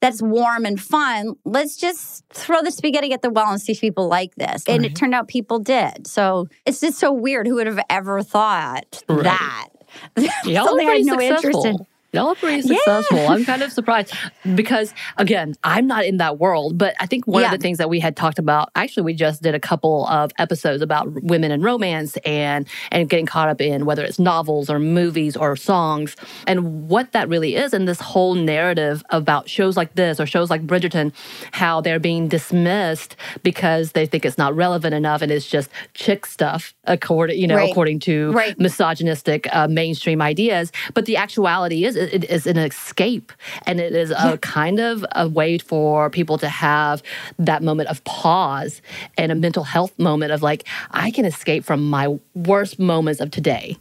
that's 0.00 0.20
warm 0.20 0.66
and 0.66 0.80
fun. 0.80 1.34
Let's 1.44 1.76
just 1.76 2.24
throw 2.30 2.60
the 2.60 2.72
spaghetti 2.72 3.12
at 3.12 3.22
the 3.22 3.30
well 3.30 3.48
and 3.50 3.62
see 3.62 3.70
if 3.72 3.80
people 3.80 4.08
like 4.08 4.34
this. 4.34 4.64
And 4.66 4.84
it 4.84 4.96
turned 4.96 5.14
out 5.14 5.28
people 5.28 5.60
did. 5.60 6.08
So 6.08 6.48
it's 6.66 6.80
just 6.80 6.98
so 6.98 7.12
weird. 7.12 7.46
Who 7.46 7.54
would 7.54 7.68
have 7.68 7.78
ever 7.88 8.20
thought 8.22 9.04
Right. 9.08 9.22
that? 9.22 9.68
Are 10.18 10.64
Something 10.64 10.88
I 10.88 10.92
had 10.94 11.06
no 11.06 11.20
interest 11.20 11.64
in. 11.64 11.78
Y'all 12.14 12.28
are 12.28 12.34
pretty 12.34 12.60
successful. 12.60 13.26
I'm 13.26 13.42
kind 13.42 13.62
of 13.62 13.72
surprised 13.72 14.12
because, 14.54 14.92
again, 15.16 15.54
I'm 15.64 15.86
not 15.86 16.04
in 16.04 16.18
that 16.18 16.38
world. 16.38 16.76
But 16.76 16.94
I 17.00 17.06
think 17.06 17.26
one 17.26 17.40
Yeah. 17.40 17.46
of 17.46 17.58
the 17.58 17.62
things 17.62 17.78
that 17.78 17.88
we 17.88 18.00
had 18.00 18.16
talked 18.16 18.38
about, 18.38 18.68
actually, 18.74 19.04
we 19.04 19.14
just 19.14 19.40
did 19.42 19.54
a 19.54 19.60
couple 19.60 20.06
of 20.08 20.30
episodes 20.38 20.82
about 20.82 21.22
women 21.22 21.50
and 21.50 21.64
romance 21.64 22.18
and 22.26 22.68
and 22.90 23.08
getting 23.08 23.24
caught 23.24 23.48
up 23.48 23.62
in 23.62 23.86
whether 23.86 24.04
it's 24.04 24.18
novels 24.18 24.68
or 24.68 24.78
movies 24.78 25.38
or 25.38 25.56
songs 25.56 26.14
and 26.46 26.86
what 26.86 27.12
that 27.12 27.30
really 27.30 27.56
is. 27.56 27.72
And 27.72 27.88
this 27.88 28.00
whole 28.00 28.34
narrative 28.34 29.02
about 29.08 29.48
shows 29.48 29.78
like 29.78 29.94
this 29.94 30.20
or 30.20 30.26
shows 30.26 30.50
like 30.50 30.66
Bridgerton, 30.66 31.14
how 31.52 31.80
they're 31.80 31.98
being 31.98 32.28
dismissed 32.28 33.16
because 33.42 33.92
they 33.92 34.04
think 34.04 34.26
it's 34.26 34.36
not 34.36 34.54
relevant 34.54 34.92
enough 34.94 35.22
and 35.22 35.32
it's 35.32 35.46
just 35.46 35.70
chick 35.94 36.26
stuff, 36.26 36.74
according 36.84 37.38
you 37.40 37.46
know, 37.46 37.56
Right. 37.56 37.70
according 37.70 38.00
to 38.00 38.32
Right. 38.32 38.58
misogynistic 38.58 39.48
uh, 39.54 39.66
mainstream 39.66 40.20
ideas. 40.20 40.72
But 40.92 41.06
the 41.06 41.16
actuality 41.16 41.84
is, 41.86 42.01
it 42.02 42.24
is 42.24 42.46
an 42.46 42.58
escape, 42.58 43.32
and 43.66 43.80
it 43.80 43.94
is 43.94 44.10
a 44.10 44.38
kind 44.38 44.80
of 44.80 45.04
a 45.12 45.28
way 45.28 45.58
for 45.58 46.10
people 46.10 46.38
to 46.38 46.48
have 46.48 47.02
that 47.38 47.62
moment 47.62 47.88
of 47.88 48.02
pause 48.04 48.82
and 49.16 49.32
a 49.32 49.34
mental 49.34 49.64
health 49.64 49.98
moment 49.98 50.32
of 50.32 50.42
like, 50.42 50.66
I 50.90 51.10
can 51.10 51.24
escape 51.24 51.64
from 51.64 51.88
my 51.88 52.18
worst 52.34 52.78
moments 52.78 53.20
of 53.20 53.30
today. 53.30 53.76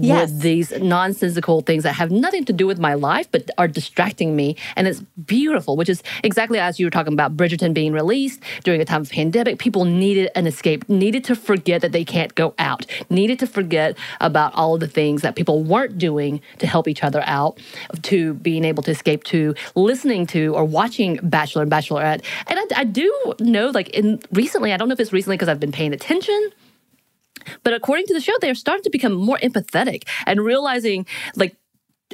Yes. 0.00 0.30
With 0.30 0.40
these 0.40 0.70
nonsensical 0.72 1.60
things 1.62 1.82
that 1.82 1.94
have 1.94 2.10
nothing 2.10 2.44
to 2.46 2.52
do 2.52 2.66
with 2.66 2.78
my 2.78 2.94
life, 2.94 3.30
but 3.30 3.50
are 3.58 3.68
distracting 3.68 4.36
me. 4.36 4.56
And 4.76 4.86
it's 4.86 5.00
beautiful, 5.26 5.76
which 5.76 5.88
is 5.88 6.02
exactly 6.22 6.58
as 6.58 6.78
you 6.78 6.86
were 6.86 6.90
talking 6.90 7.12
about 7.12 7.36
Bridgerton 7.36 7.74
being 7.74 7.92
released 7.92 8.40
during 8.64 8.80
a 8.80 8.84
time 8.84 9.02
of 9.02 9.10
pandemic. 9.10 9.58
People 9.58 9.84
needed 9.84 10.30
an 10.34 10.46
escape, 10.46 10.88
needed 10.88 11.24
to 11.24 11.34
forget 11.34 11.82
that 11.82 11.92
they 11.92 12.04
can't 12.04 12.34
go 12.34 12.54
out, 12.58 12.86
needed 13.10 13.38
to 13.40 13.46
forget 13.46 13.96
about 14.20 14.54
all 14.54 14.74
of 14.74 14.80
the 14.80 14.88
things 14.88 15.22
that 15.22 15.34
people 15.36 15.62
weren't 15.62 15.98
doing 15.98 16.40
to 16.58 16.66
help 16.66 16.88
each 16.88 17.02
other 17.02 17.22
out, 17.26 17.60
to 18.02 18.34
being 18.34 18.64
able 18.64 18.82
to 18.82 18.90
escape 18.90 19.24
to 19.24 19.54
listening 19.74 20.26
to 20.26 20.54
or 20.54 20.64
watching 20.64 21.18
Bachelor 21.22 21.62
and 21.62 21.70
Bachelorette. 21.70 22.22
And 22.46 22.58
I, 22.58 22.80
I 22.80 22.84
do 22.84 23.34
know, 23.40 23.68
like, 23.70 23.88
in 23.90 24.20
recently, 24.32 24.72
I 24.72 24.76
don't 24.76 24.88
know 24.88 24.94
if 24.94 25.00
it's 25.00 25.12
recently 25.12 25.36
because 25.36 25.48
I've 25.48 25.60
been 25.60 25.72
paying 25.72 25.92
attention. 25.92 26.50
But 27.68 27.74
according 27.74 28.06
to 28.06 28.14
the 28.14 28.20
show, 28.22 28.32
they're 28.40 28.54
starting 28.54 28.82
to 28.84 28.88
become 28.88 29.12
more 29.12 29.36
empathetic 29.42 30.04
and 30.24 30.40
realizing, 30.40 31.04
like, 31.36 31.54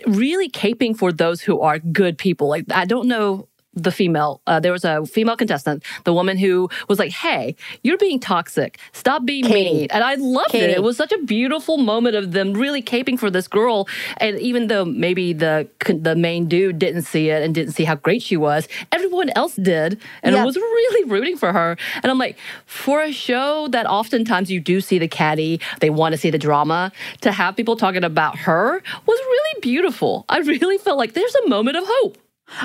really 0.05 0.51
caping 0.51 0.99
for 0.99 1.13
those 1.13 1.43
who 1.43 1.61
are 1.61 1.79
good 1.79 2.19
people. 2.19 2.49
Like, 2.49 2.65
I 2.73 2.85
don't 2.85 3.07
know 3.07 3.47
the 3.75 3.91
female. 3.93 4.41
Uh, 4.47 4.61
there 4.61 4.73
was 4.73 4.85
a 4.85 5.05
female 5.07 5.37
contestant, 5.37 5.83
the 6.05 6.13
woman 6.13 6.39
who 6.39 6.69
was 6.89 6.99
like, 6.99 7.13
"Hey, 7.13 7.57
you're 7.83 7.99
being 7.99 8.21
toxic. 8.21 8.79
Stop 8.93 9.25
being 9.25 9.45
Katie. 9.45 9.73
mean." 9.81 9.87
And 9.91 10.03
I 10.05 10.15
loved 10.17 10.51
Katie. 10.51 10.65
it. 10.67 10.71
It 10.77 10.83
was 10.83 10.97
such 10.97 11.13
a 11.13 11.19
beautiful 11.19 11.79
moment 11.79 12.17
of 12.17 12.33
them 12.33 12.53
really 12.55 12.83
caping 12.83 13.19
for 13.19 13.31
this 13.31 13.49
girl. 13.49 13.89
And 14.19 14.39
even 14.41 14.69
though 14.69 14.85
maybe 14.85 15.33
the 15.33 15.69
the 15.87 16.15
main 16.17 16.47
dude 16.47 16.79
didn't 16.79 17.03
see 17.03 17.31
it 17.31 17.43
and 17.43 17.55
didn't 17.55 17.73
see 17.73 17.85
how 17.85 17.95
great 17.97 18.23
she 18.23 18.37
was, 18.37 18.69
everyone 18.93 19.31
else 19.37 19.55
did, 19.57 19.99
and 20.23 20.35
Yeah. 20.35 20.45
was 20.45 20.57
really 20.57 21.09
rooting 21.11 21.37
for 21.37 21.53
her. 21.53 21.77
And 22.03 22.11
I'm 22.11 22.19
like, 22.19 22.37
for 22.67 23.03
a 23.03 23.13
show 23.13 23.69
that 23.69 23.87
oftentimes 23.87 24.51
you 24.51 24.61
do 24.61 24.81
see 24.81 24.99
the 24.99 25.09
caddy, 25.09 25.61
they 25.81 25.91
want 25.91 26.13
to 26.13 26.19
see 26.19 26.31
the 26.31 26.39
drama, 26.39 26.93
to 27.23 27.33
have 27.33 27.57
people 27.57 27.77
talking 27.77 28.05
about 28.05 28.37
her 28.39 28.83
was 29.07 29.19
really 29.19 29.61
beautiful. 29.61 30.25
I 30.29 30.39
really 30.39 30.79
felt 30.79 30.99
like 30.99 31.15
there's 31.15 31.35
a 31.45 31.49
moment 31.49 31.77
of 31.77 31.85
hope. 31.87 32.19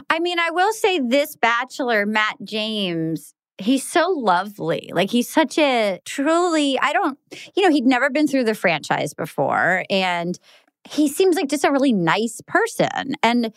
I 0.10 0.20
mean, 0.20 0.40
I 0.40 0.52
will 0.52 0.74
say 0.74 1.00
this 1.00 1.36
bachelor, 1.36 2.06
Matt 2.06 2.38
James, 2.44 3.34
he's 3.58 3.88
so 3.88 4.10
lovely. 4.10 4.90
Like 4.94 5.10
he's 5.10 5.30
such 5.30 5.58
a 5.58 6.00
truly, 6.06 6.80
I 6.80 6.94
don't, 6.94 7.18
you 7.56 7.64
know, 7.64 7.70
he'd 7.70 7.86
never 7.86 8.10
been 8.10 8.28
through 8.28 8.46
the 8.46 8.56
franchise 8.56 9.14
before. 9.14 9.84
And 9.90 10.40
he 10.88 11.08
seems 11.08 11.36
like 11.36 11.50
just 11.50 11.66
a 11.66 11.72
really 11.72 11.94
nice 11.94 12.42
person. 12.48 13.16
And 13.22 13.54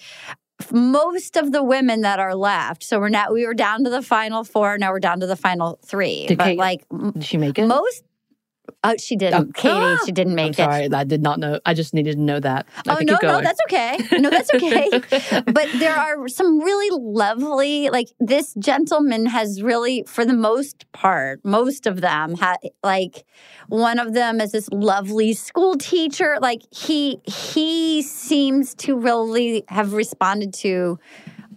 most 0.71 1.37
of 1.37 1.53
the 1.53 1.63
women 1.63 2.03
that 2.03 2.21
are 2.21 2.35
left, 2.35 2.85
so 2.85 3.01
we're 3.01 3.09
now 3.09 3.33
we 3.33 3.47
were 3.47 3.55
down 3.55 3.85
to 3.85 3.91
the 3.91 4.03
final 4.03 4.45
four, 4.45 4.79
now 4.79 4.91
we're 4.93 5.01
down 5.01 5.21
to 5.21 5.27
the 5.27 5.37
final 5.37 5.79
three. 5.85 6.27
Did 6.27 6.39
but 6.39 6.45
Kate- 6.45 6.59
like 6.59 6.85
Did 7.15 7.25
she 7.25 7.37
make 7.37 7.59
it? 7.59 7.67
most 7.67 8.05
Oh, 8.85 8.95
she 8.99 9.15
didn't. 9.17 9.49
Oh, 9.49 9.53
Katie, 9.55 9.75
ah! 9.75 9.99
she 10.05 10.13
didn't 10.13 10.33
I'm 10.33 10.37
make 10.37 10.51
it. 10.53 10.57
sorry, 10.57 10.89
I 10.93 11.05
did 11.05 11.23
not 11.23 11.39
know. 11.39 11.61
I 11.65 11.75
just 11.75 11.95
needed 11.95 12.17
to 12.17 12.21
know 12.21 12.41
that. 12.41 12.67
Oh 12.89 12.99
no, 13.01 13.17
no, 13.23 13.41
that's 13.41 13.61
okay. 13.69 13.99
No, 14.19 14.29
that's 14.29 14.51
okay. 14.55 14.91
but 15.47 15.69
there 15.79 15.95
are 15.97 16.27
some 16.29 16.59
really 16.59 16.89
lovely, 17.01 17.91
like 17.91 18.09
this 18.19 18.55
gentleman 18.55 19.27
has 19.27 19.63
really, 19.63 20.05
for 20.07 20.25
the 20.25 20.35
most 20.35 20.91
part, 20.93 21.45
most 21.45 21.87
of 21.87 22.01
them 22.01 22.35
had 22.37 22.57
like 22.83 23.25
one 23.69 23.99
of 23.99 24.15
them 24.15 24.41
is 24.41 24.53
this 24.53 24.69
lovely 24.73 25.33
school 25.33 25.77
teacher. 25.77 26.39
Like 26.41 26.63
he 26.73 27.21
he 27.25 28.03
seems 28.03 28.75
to 28.77 28.99
really 28.99 29.65
have 29.69 29.93
responded 29.93 30.53
to 30.55 30.99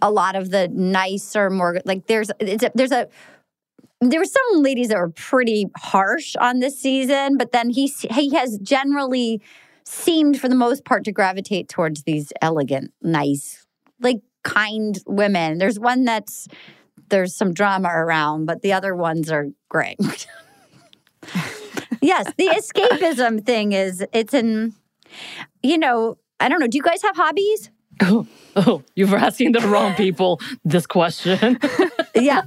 a 0.02 0.10
lot 0.10 0.36
of 0.36 0.50
the 0.50 0.68
nicer, 0.68 1.50
more 1.50 1.80
like 1.84 2.06
there's 2.06 2.30
it's 2.38 2.62
a, 2.62 2.70
there's 2.74 2.92
a 2.92 3.08
there 4.00 4.20
were 4.20 4.26
some 4.26 4.62
ladies 4.62 4.88
that 4.88 4.98
were 4.98 5.10
pretty 5.10 5.66
harsh 5.76 6.36
on 6.36 6.60
this 6.60 6.78
season, 6.78 7.36
but 7.38 7.52
then 7.52 7.70
he 7.70 7.86
he 8.10 8.34
has 8.34 8.58
generally 8.58 9.40
seemed 9.84 10.40
for 10.40 10.48
the 10.48 10.54
most 10.54 10.84
part 10.84 11.04
to 11.04 11.12
gravitate 11.12 11.68
towards 11.68 12.02
these 12.02 12.32
elegant, 12.42 12.92
nice, 13.02 13.66
like 14.00 14.20
kind 14.42 14.98
women. 15.06 15.58
There's 15.58 15.78
one 15.78 16.04
that's 16.04 16.48
there's 17.08 17.34
some 17.34 17.54
drama 17.54 17.88
around, 17.88 18.46
but 18.46 18.62
the 18.62 18.72
other 18.72 18.94
ones 18.94 19.30
are 19.30 19.46
great. 19.68 19.98
yes, 22.02 22.30
the 22.36 22.48
escapism 22.48 23.44
thing 23.44 23.72
is 23.72 24.04
it's 24.12 24.34
in 24.34 24.74
you 25.62 25.78
know, 25.78 26.18
I 26.40 26.48
don't 26.48 26.60
know, 26.60 26.66
do 26.66 26.76
you 26.76 26.82
guys 26.82 27.02
have 27.02 27.16
hobbies? 27.16 27.70
Oh, 28.02 28.26
oh, 28.56 28.82
you 28.94 29.06
were 29.06 29.16
asking 29.16 29.52
the 29.52 29.60
wrong 29.60 29.94
people 29.96 30.40
this 30.64 30.86
question. 30.86 31.58
yeah. 32.14 32.42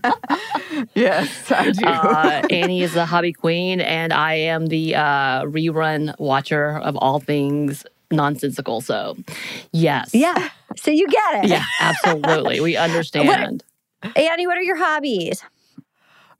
yes, 0.93 1.51
I 1.51 1.71
do. 1.71 1.85
Uh, 1.85 2.41
Annie 2.49 2.81
is 2.81 2.93
the 2.93 3.05
hobby 3.05 3.33
queen, 3.33 3.81
and 3.81 4.13
I 4.13 4.35
am 4.35 4.67
the 4.67 4.95
uh, 4.95 5.43
rerun 5.43 6.17
watcher 6.19 6.77
of 6.77 6.95
all 6.97 7.19
things 7.19 7.85
nonsensical. 8.11 8.81
So, 8.81 9.17
yes. 9.71 10.13
Yeah. 10.13 10.49
So 10.77 10.91
you 10.91 11.07
get 11.07 11.43
it. 11.45 11.49
Yeah, 11.49 11.63
absolutely. 11.79 12.59
We 12.59 12.77
understand. 12.87 13.63
What, 14.01 14.17
Annie, 14.17 14.47
what 14.47 14.57
are 14.57 14.63
your 14.63 14.77
hobbies? 14.77 15.43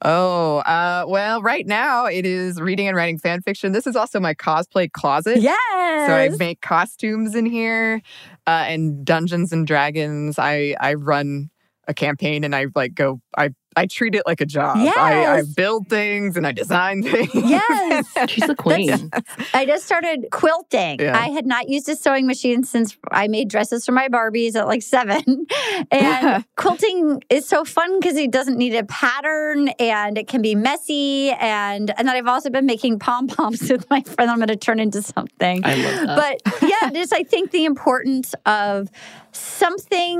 Oh, 0.02 0.58
uh, 0.58 1.04
well, 1.06 1.42
right 1.42 1.66
now 1.66 2.06
it 2.06 2.24
is 2.24 2.60
reading 2.60 2.88
and 2.88 2.96
writing 2.96 3.18
fan 3.18 3.42
fiction. 3.42 3.72
This 3.72 3.86
is 3.86 3.96
also 3.96 4.18
my 4.18 4.34
cosplay 4.34 4.90
closet. 4.90 5.40
Yes. 5.40 6.08
So 6.08 6.14
I 6.14 6.30
make 6.38 6.62
costumes 6.62 7.34
in 7.34 7.44
here 7.44 8.00
uh, 8.46 8.64
and 8.66 9.04
Dungeons 9.04 9.52
and 9.52 9.66
Dragons. 9.66 10.38
I 10.38 10.74
I 10.80 10.94
run 10.94 11.50
a 11.86 11.92
campaign 11.92 12.44
and 12.44 12.54
I 12.54 12.66
like 12.74 12.94
go 12.94 13.20
I 13.36 13.50
I 13.76 13.86
treat 13.86 14.14
it 14.16 14.22
like 14.26 14.40
a 14.40 14.46
job. 14.46 14.78
Yes. 14.78 14.96
I, 14.96 15.38
I 15.38 15.42
build 15.56 15.88
things 15.88 16.36
and 16.36 16.46
I 16.46 16.52
design 16.52 17.02
things. 17.04 17.30
Yes. 17.34 18.06
She's 18.28 18.48
a 18.48 18.54
queen. 18.56 19.10
I 19.54 19.64
just 19.64 19.84
started 19.86 20.26
quilting. 20.32 20.98
Yeah. 21.00 21.16
I 21.16 21.28
had 21.28 21.46
not 21.46 21.68
used 21.68 21.88
a 21.88 21.94
sewing 21.96 22.26
machine 22.26 22.64
since 22.64 22.96
I 23.12 23.28
made 23.28 23.48
dresses 23.48 23.86
for 23.86 23.92
my 23.92 24.08
Barbies 24.08 24.56
at 24.56 24.66
like 24.66 24.82
seven. 24.82 25.22
And 25.92 26.02
Yeah. 26.02 26.42
quilting 26.56 27.22
is 27.30 27.46
so 27.46 27.64
fun 27.64 27.98
because 28.00 28.16
it 28.16 28.30
doesn't 28.30 28.56
need 28.58 28.74
a 28.74 28.84
pattern 28.84 29.68
and 29.78 30.18
it 30.18 30.26
can 30.28 30.42
be 30.42 30.54
messy. 30.54 31.30
And 31.30 31.90
and 31.96 32.08
then 32.08 32.16
I've 32.16 32.26
also 32.26 32.50
been 32.50 32.66
making 32.66 32.98
pom 32.98 33.28
poms 33.28 33.60
with 33.70 33.88
my 33.88 34.02
friend. 34.02 34.30
I'm 34.30 34.38
going 34.38 34.48
to 34.48 34.56
turn 34.56 34.80
into 34.80 35.00
something. 35.02 35.62
I 35.64 35.74
love 35.76 36.06
that. 36.06 36.40
but 36.42 36.62
yeah, 36.68 36.90
just 36.90 37.12
I 37.12 37.22
think 37.22 37.50
the 37.52 37.64
importance 37.64 38.34
of 38.46 38.90
something, 39.32 40.18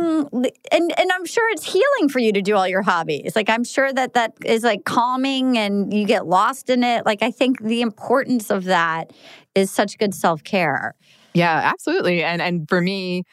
and 0.72 0.92
and 0.98 1.12
I'm 1.12 1.24
sure 1.26 1.50
it's 1.50 1.64
healing 1.64 2.08
for 2.08 2.18
you 2.18 2.32
to 2.32 2.42
do 2.42 2.54
all 2.56 2.68
your 2.68 2.82
hobbies. 2.82 3.34
Like 3.36 3.39
I'm 3.48 3.64
sure 3.64 3.92
that 3.92 4.14
that 4.14 4.34
is 4.44 4.64
like 4.64 4.84
calming, 4.84 5.56
and 5.56 5.92
you 5.94 6.06
get 6.06 6.26
lost 6.26 6.68
in 6.68 6.82
it. 6.84 7.06
Like 7.06 7.22
I 7.22 7.30
think 7.30 7.62
the 7.62 7.80
importance 7.80 8.50
of 8.50 8.64
that 8.64 9.12
is 9.54 9.70
such 9.70 9.98
good 9.98 10.14
self 10.14 10.44
care. 10.44 10.94
Yeah, 11.34 11.60
absolutely. 11.64 12.22
And 12.22 12.42
and 12.42 12.68
for 12.68 12.80
me, 12.80 13.24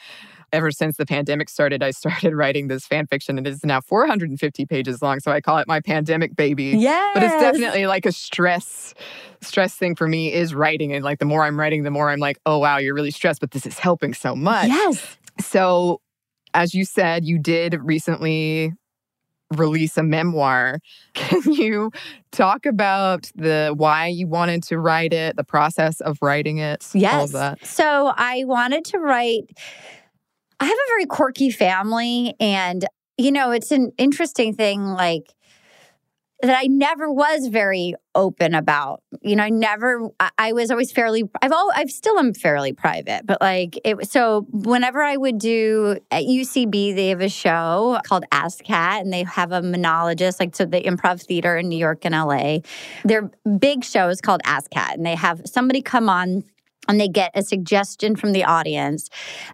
ever 0.53 0.71
since 0.71 0.97
the 0.97 1.05
pandemic 1.05 1.49
started, 1.49 1.83
I 1.83 1.91
started 1.91 2.33
writing 2.35 2.67
this 2.67 2.85
fan 2.85 3.07
fiction. 3.07 3.37
and 3.37 3.47
It 3.47 3.51
is 3.51 3.63
now 3.65 3.81
450 3.81 4.65
pages 4.65 5.01
long, 5.01 5.19
so 5.19 5.31
I 5.31 5.41
call 5.41 5.57
it 5.57 5.67
my 5.67 5.79
pandemic 5.79 6.35
baby. 6.35 6.77
Yeah, 6.77 7.09
But 7.13 7.23
it's 7.23 7.33
definitely 7.39 7.87
like 7.87 8.05
a 8.05 8.11
stress 8.11 8.93
stress 9.41 9.75
thing 9.75 9.95
for 9.95 10.07
me 10.07 10.33
is 10.33 10.55
writing 10.55 10.93
and 10.93 11.03
like 11.05 11.19
the 11.19 11.25
more 11.25 11.43
I'm 11.43 11.59
writing 11.59 11.83
the 11.83 11.91
more 11.91 12.09
I'm 12.09 12.19
like, 12.19 12.39
"Oh 12.45 12.57
wow, 12.57 12.77
you're 12.77 12.95
really 12.95 13.11
stressed, 13.11 13.39
but 13.41 13.51
this 13.51 13.65
is 13.65 13.79
helping 13.79 14.13
so 14.13 14.35
much." 14.35 14.67
yes. 14.67 15.17
So, 15.39 16.01
as 16.55 16.73
you 16.73 16.83
said, 16.85 17.23
you 17.25 17.37
did 17.37 17.75
recently 17.83 18.73
release 19.55 19.97
a 19.97 20.03
memoir. 20.03 20.79
Can 21.13 21.41
you 21.53 21.91
talk 22.31 22.65
about 22.65 23.31
the 23.35 23.73
why 23.75 24.07
you 24.07 24.27
wanted 24.27 24.63
to 24.63 24.79
write 24.79 25.13
it, 25.13 25.35
the 25.35 25.43
process 25.43 26.01
of 26.01 26.17
writing 26.21 26.57
it, 26.57 26.85
Yes. 26.93 27.31
So 27.63 28.13
I 28.15 28.43
wanted 28.45 28.85
to 28.85 28.99
write. 28.99 29.57
I 30.59 30.65
have 30.65 30.73
a 30.73 30.89
very 30.89 31.05
quirky 31.05 31.51
family, 31.51 32.33
and 32.39 32.85
you 33.17 33.31
know, 33.31 33.51
it's 33.51 33.71
an 33.71 33.91
interesting 33.97 34.53
thing, 34.53 34.85
like 34.85 35.33
that 36.41 36.55
I 36.55 36.67
never 36.67 37.11
was 37.11 37.47
very 37.47 37.95
open 38.13 38.53
about. 38.53 39.01
You 39.21 39.35
know, 39.35 39.43
I 39.43 39.49
never. 39.49 40.09
I, 40.19 40.29
I 40.37 40.53
was 40.53 40.69
always 40.69 40.91
fairly. 40.91 41.23
I've 41.41 41.51
all. 41.51 41.71
I've 41.75 41.89
still 41.89 42.19
am 42.19 42.33
fairly 42.33 42.73
private, 42.73 43.25
but 43.25 43.41
like 43.41 43.79
it. 43.83 44.09
So 44.09 44.45
whenever 44.51 45.01
I 45.01 45.17
would 45.17 45.39
do 45.39 45.97
at 46.11 46.23
UCB, 46.23 46.95
they 46.95 47.09
have 47.09 47.21
a 47.21 47.29
show 47.29 47.99
called 48.03 48.25
ASSSSCAT, 48.31 49.01
and 49.01 49.11
they 49.11 49.23
have 49.23 49.51
a 49.51 49.61
monologist, 49.61 50.39
like 50.39 50.55
so 50.55 50.65
the 50.65 50.81
Improv 50.81 51.23
Theater 51.23 51.57
in 51.57 51.69
New 51.69 51.77
York 51.77 52.05
and 52.05 52.13
LA. 52.13 52.59
Their 53.03 53.31
big 53.59 53.83
show 53.83 54.09
is 54.09 54.21
called 54.21 54.41
ASSSSCAT, 54.43 54.93
and 54.93 55.05
they 55.05 55.15
have 55.15 55.41
somebody 55.45 55.81
come 55.81 56.07
on 56.07 56.43
and 56.87 56.99
they 56.99 57.07
get 57.07 57.31
a 57.35 57.43
suggestion 57.43 58.15
from 58.15 58.31
the 58.31 58.43
audience 58.43 59.09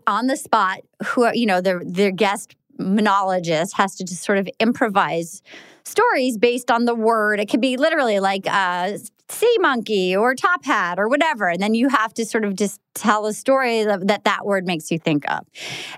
on 0.06 0.28
the 0.28 0.38
spot 0.38 0.82
who 1.08 1.24
are, 1.24 1.34
you 1.34 1.46
know 1.46 1.62
their 1.62 1.82
their 1.86 2.12
guest 2.12 2.56
monologist 2.78 3.76
has 3.78 3.96
to 3.96 4.04
just 4.04 4.24
sort 4.24 4.38
of 4.38 4.50
improvise 4.60 5.42
stories 5.86 6.38
based 6.38 6.72
on 6.72 6.86
the 6.86 6.96
word. 6.96 7.40
It 7.40 7.50
could 7.50 7.62
be 7.62 7.78
literally 7.78 8.20
like 8.20 8.46
uh 8.48 8.98
sea 9.30 9.58
monkey 9.60 10.16
or 10.16 10.36
top 10.36 10.64
hat 10.66 11.00
or 11.00 11.08
whatever. 11.08 11.50
And 11.50 11.62
then 11.62 11.74
you 11.74 11.90
have 11.90 12.14
to 12.16 12.26
sort 12.26 12.46
of 12.46 12.56
just 12.56 12.80
tell 12.94 13.26
a 13.26 13.34
story 13.34 13.84
that 13.84 14.08
that, 14.08 14.26
that 14.26 14.46
word 14.46 14.66
makes 14.66 14.92
you 14.92 15.00
think 15.00 15.30
of. 15.32 15.46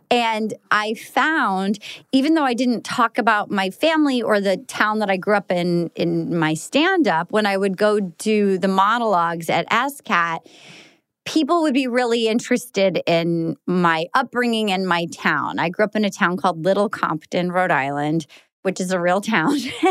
And 0.10 0.54
i 0.72 0.94
found 0.94 1.80
even 2.12 2.34
though 2.34 2.44
i 2.44 2.54
didn't 2.54 2.84
talk 2.84 3.18
about 3.18 3.52
my 3.52 3.70
family 3.70 4.22
or 4.22 4.40
the 4.40 4.58
town 4.58 5.00
that 5.00 5.10
i 5.10 5.18
grew 5.18 5.36
up 5.36 5.52
in 5.52 5.90
in 5.96 6.38
my 6.38 6.54
stand 6.54 7.08
up 7.08 7.32
when 7.32 7.46
i 7.46 7.58
would 7.58 7.78
go 7.78 8.00
do 8.00 8.58
the 8.58 8.68
monologues 8.68 9.50
at 9.50 9.68
ASSSSCAT 9.70 10.40
people 11.26 11.64
would 11.64 11.74
be 11.74 11.88
really 11.88 12.28
interested 12.28 13.02
in 13.06 13.58
my 13.66 14.06
upbringing 14.14 14.72
and 14.72 14.88
my 14.88 15.08
town. 15.08 15.60
I 15.60 15.70
grew 15.70 15.84
up 15.84 15.96
in 15.96 16.06
a 16.06 16.10
town 16.10 16.38
called 16.38 16.64
Little 16.64 16.88
Compton, 16.88 17.52
Rhode 17.52 17.72
Island, 17.72 18.28
which 18.66 18.82
is 18.82 18.92
a 18.92 19.00
real 19.00 19.22
town. 19.22 19.56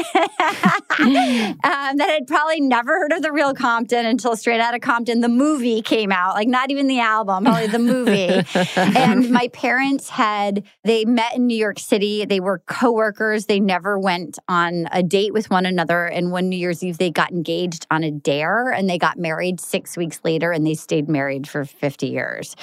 um, 1.01 1.57
that 1.63 2.09
had 2.09 2.27
probably 2.27 2.61
never 2.61 2.93
heard 2.93 3.13
of 3.13 3.23
the 3.23 3.33
real 3.33 3.55
Compton 3.55 4.05
until 4.05 4.37
Straight 4.37 4.61
Outta 4.61 4.81
Compton, 4.81 5.21
the 5.21 5.29
movie 5.29 5.81
came 5.81 6.11
out. 6.13 6.35
Like 6.35 6.49
not 6.49 6.71
even 6.71 6.89
the 6.89 7.01
album, 7.01 7.45
probably 7.45 7.69
the 7.69 7.79
movie. 7.79 8.43
and 8.77 9.31
my 9.31 9.49
parents 9.49 10.09
had 10.09 10.65
they 10.83 11.05
met 11.05 11.37
in 11.37 11.47
New 11.47 11.57
York 11.57 11.79
City. 11.79 12.25
They 12.25 12.41
were 12.41 12.61
coworkers. 12.67 13.47
They 13.47 13.61
never 13.61 13.99
went 13.99 14.39
on 14.49 14.89
a 14.93 15.03
date 15.03 15.33
with 15.33 15.51
one 15.51 15.67
another. 15.67 16.07
And 16.07 16.33
one 16.33 16.49
New 16.49 16.57
Year's 16.57 16.83
Eve, 16.83 16.99
they 16.99 17.11
got 17.11 17.31
engaged 17.31 17.87
on 17.91 18.03
a 18.03 18.11
dare, 18.11 18.71
and 18.71 18.91
they 18.91 18.99
got 18.99 19.19
married 19.19 19.61
six 19.61 19.97
weeks 19.97 20.21
later, 20.25 20.53
and 20.53 20.67
they 20.67 20.75
stayed 20.75 21.09
married 21.09 21.49
for 21.49 21.65
fifty 21.65 22.09
years. 22.09 22.57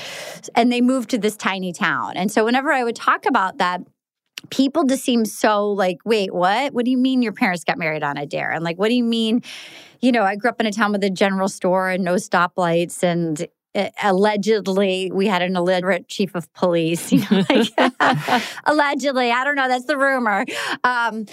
And 0.55 0.71
they 0.71 0.81
moved 0.81 1.09
to 1.11 1.17
this 1.17 1.37
tiny 1.37 1.73
town. 1.73 2.17
And 2.17 2.31
so 2.31 2.45
whenever 2.45 2.71
I 2.71 2.83
would 2.83 2.95
talk 2.95 3.25
about 3.25 3.57
that. 3.57 3.81
People 4.49 4.83
just 4.83 5.03
seem 5.03 5.25
so 5.25 5.69
like, 5.71 5.97
wait, 6.05 6.33
what? 6.33 6.73
What 6.73 6.85
do 6.85 6.91
you 6.91 6.97
mean 6.97 7.21
your 7.21 7.33
parents 7.33 7.63
got 7.63 7.77
married 7.77 8.03
on 8.03 8.17
a 8.17 8.25
dare? 8.25 8.51
And 8.51 8.63
like, 8.63 8.77
what 8.77 8.89
do 8.89 8.95
you 8.95 9.03
mean? 9.03 9.43
You 10.01 10.11
know, 10.11 10.23
I 10.23 10.35
grew 10.35 10.49
up 10.49 10.59
in 10.59 10.65
a 10.65 10.71
town 10.71 10.91
with 10.91 11.03
a 11.03 11.09
general 11.09 11.47
store 11.47 11.89
and 11.89 12.03
no 12.03 12.15
stoplights, 12.15 13.03
and 13.03 13.47
uh, 13.75 13.89
allegedly 14.03 15.11
we 15.13 15.27
had 15.27 15.41
an 15.41 15.55
illiterate 15.55 16.07
chief 16.07 16.35
of 16.35 16.51
police. 16.53 17.11
You 17.11 17.19
know, 17.29 17.43
like 17.49 17.69
allegedly, 18.65 19.31
I 19.31 19.43
don't 19.43 19.55
know. 19.55 19.67
That's 19.67 19.85
the 19.85 19.97
rumor. 19.97 20.45
Um, 20.83 21.25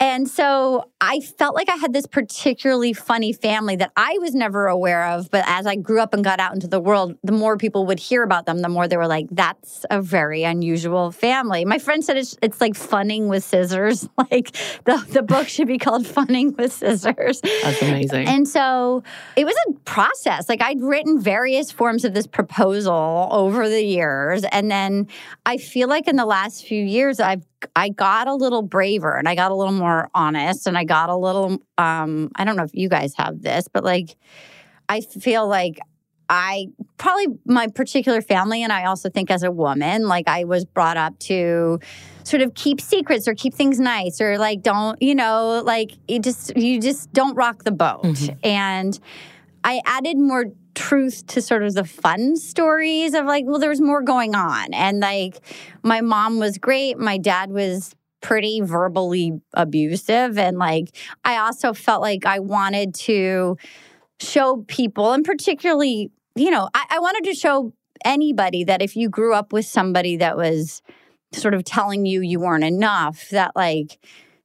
and 0.00 0.28
so 0.28 0.90
I 1.00 1.20
felt 1.20 1.54
like 1.54 1.68
I 1.68 1.76
had 1.76 1.92
this 1.92 2.06
particularly 2.06 2.92
funny 2.92 3.32
family 3.32 3.76
that 3.76 3.92
I 3.96 4.18
was 4.20 4.34
never 4.34 4.66
aware 4.66 5.06
of. 5.06 5.30
But 5.30 5.44
as 5.46 5.66
I 5.66 5.76
grew 5.76 6.00
up 6.00 6.14
and 6.14 6.24
got 6.24 6.40
out 6.40 6.52
into 6.52 6.66
the 6.66 6.80
world, 6.80 7.16
the 7.22 7.32
more 7.32 7.56
people 7.56 7.86
would 7.86 7.98
hear 7.98 8.22
about 8.22 8.46
them, 8.46 8.60
the 8.60 8.68
more 8.68 8.88
they 8.88 8.96
were 8.96 9.06
like, 9.06 9.26
that's 9.30 9.86
a 9.90 10.02
very 10.02 10.42
unusual 10.42 11.12
family. 11.12 11.64
My 11.64 11.78
friend 11.78 12.04
said 12.04 12.16
it's, 12.16 12.36
it's 12.42 12.60
like 12.60 12.74
funning 12.74 13.28
with 13.28 13.44
scissors. 13.44 14.08
Like 14.30 14.52
the, 14.84 15.04
the 15.10 15.22
book 15.22 15.48
should 15.48 15.68
be 15.68 15.76
called 15.76 16.06
Funning 16.06 16.54
with 16.56 16.72
Scissors. 16.72 17.42
That's 17.62 17.82
amazing. 17.82 18.26
And 18.26 18.48
so 18.48 19.02
it 19.36 19.44
was 19.44 19.54
a 19.68 19.72
process. 19.80 20.48
Like 20.48 20.62
I'd 20.62 20.80
written 20.80 21.20
various 21.20 21.70
forms 21.70 22.04
of 22.04 22.14
this 22.14 22.26
proposal 22.26 23.28
over 23.30 23.68
the 23.68 23.82
years. 23.82 24.44
And 24.44 24.70
then 24.70 25.08
I 25.44 25.58
feel 25.58 25.88
like 25.88 26.08
in 26.08 26.16
the 26.16 26.24
last 26.24 26.64
few 26.64 26.82
years, 26.82 27.20
I've 27.20 27.44
I 27.76 27.88
got 27.88 28.28
a 28.28 28.34
little 28.34 28.62
braver 28.62 29.16
and 29.16 29.28
I 29.28 29.34
got 29.34 29.50
a 29.50 29.54
little 29.54 29.72
more 29.72 30.08
honest 30.14 30.66
and 30.66 30.76
I 30.76 30.84
got 30.84 31.10
a 31.10 31.16
little 31.16 31.58
um 31.78 32.30
I 32.36 32.44
don't 32.44 32.56
know 32.56 32.64
if 32.64 32.74
you 32.74 32.88
guys 32.88 33.14
have 33.16 33.42
this, 33.42 33.68
but 33.68 33.84
like 33.84 34.16
I 34.88 35.00
feel 35.00 35.46
like 35.48 35.78
I 36.28 36.68
probably 36.96 37.26
my 37.44 37.66
particular 37.68 38.22
family 38.22 38.62
and 38.62 38.72
I 38.72 38.86
also 38.86 39.10
think 39.10 39.30
as 39.30 39.42
a 39.42 39.50
woman, 39.50 40.08
like 40.08 40.26
I 40.26 40.44
was 40.44 40.64
brought 40.64 40.96
up 40.96 41.18
to 41.20 41.80
sort 42.22 42.42
of 42.42 42.54
keep 42.54 42.80
secrets 42.80 43.28
or 43.28 43.34
keep 43.34 43.54
things 43.54 43.78
nice 43.78 44.20
or 44.20 44.38
like 44.38 44.62
don't, 44.62 45.00
you 45.02 45.14
know, 45.14 45.62
like 45.64 45.92
you 46.08 46.20
just 46.20 46.56
you 46.56 46.80
just 46.80 47.12
don't 47.12 47.34
rock 47.34 47.64
the 47.64 47.72
boat. 47.72 48.04
Mhm. 48.04 48.38
And 48.42 48.98
I 49.62 49.82
added 49.84 50.18
more 50.18 50.46
truth 50.74 51.26
to 51.28 51.40
sort 51.40 51.62
of 51.62 51.74
the 51.74 51.84
fun 51.84 52.36
stories 52.36 53.14
of 53.14 53.26
like, 53.26 53.44
well, 53.46 53.58
there 53.58 53.70
was 53.70 53.80
more 53.80 54.02
going 54.02 54.34
on. 54.34 54.72
And 54.74 55.00
like 55.00 55.40
my 55.82 56.00
mom 56.00 56.38
was 56.38 56.58
great, 56.58 56.98
my 56.98 57.18
dad 57.18 57.50
was 57.50 57.94
pretty 58.20 58.60
verbally 58.62 59.32
abusive 59.52 60.38
and 60.38 60.58
like 60.58 60.96
I 61.26 61.36
also 61.36 61.74
felt 61.74 62.00
like 62.00 62.24
I 62.24 62.38
wanted 62.38 62.94
to 62.94 63.58
show 64.18 64.64
people 64.66 65.12
and 65.12 65.22
particularly, 65.22 66.10
you 66.34 66.50
know, 66.50 66.70
I, 66.72 66.86
I 66.88 66.98
wanted 67.00 67.24
to 67.24 67.34
show 67.34 67.74
anybody 68.02 68.64
that 68.64 68.80
if 68.80 68.96
you 68.96 69.10
grew 69.10 69.34
up 69.34 69.52
with 69.52 69.66
somebody 69.66 70.16
that 70.16 70.38
was 70.38 70.80
sort 71.32 71.52
of 71.52 71.64
telling 71.64 72.06
you 72.06 72.22
you 72.22 72.40
weren't 72.40 72.64
enough, 72.64 73.28
that 73.30 73.52
like 73.54 73.98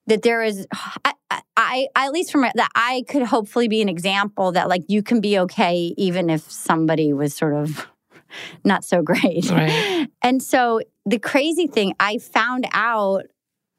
that 0.07 0.23
there 0.23 0.43
is 0.43 0.67
I, 0.73 1.13
I, 1.31 1.41
I 1.55 1.87
at 1.95 2.11
least 2.11 2.31
from 2.31 2.41
that 2.41 2.69
I 2.75 3.03
could 3.07 3.23
hopefully 3.23 3.67
be 3.67 3.81
an 3.81 3.89
example 3.89 4.51
that 4.53 4.67
like 4.69 4.83
you 4.87 5.03
can 5.03 5.21
be 5.21 5.37
okay 5.39 5.93
even 5.97 6.29
if 6.29 6.49
somebody 6.51 7.13
was 7.13 7.35
sort 7.35 7.53
of 7.53 7.87
not 8.63 8.83
so 8.83 9.01
great. 9.01 9.49
Right. 9.49 10.07
And 10.21 10.43
so 10.43 10.81
the 11.05 11.17
crazy 11.17 11.65
thing, 11.65 11.93
I 11.97 12.17
found 12.17 12.67
out 12.73 13.23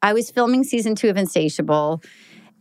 I 0.01 0.13
was 0.13 0.31
filming 0.31 0.63
season 0.63 0.95
two 0.95 1.09
of 1.09 1.17
Insatiable. 1.17 2.01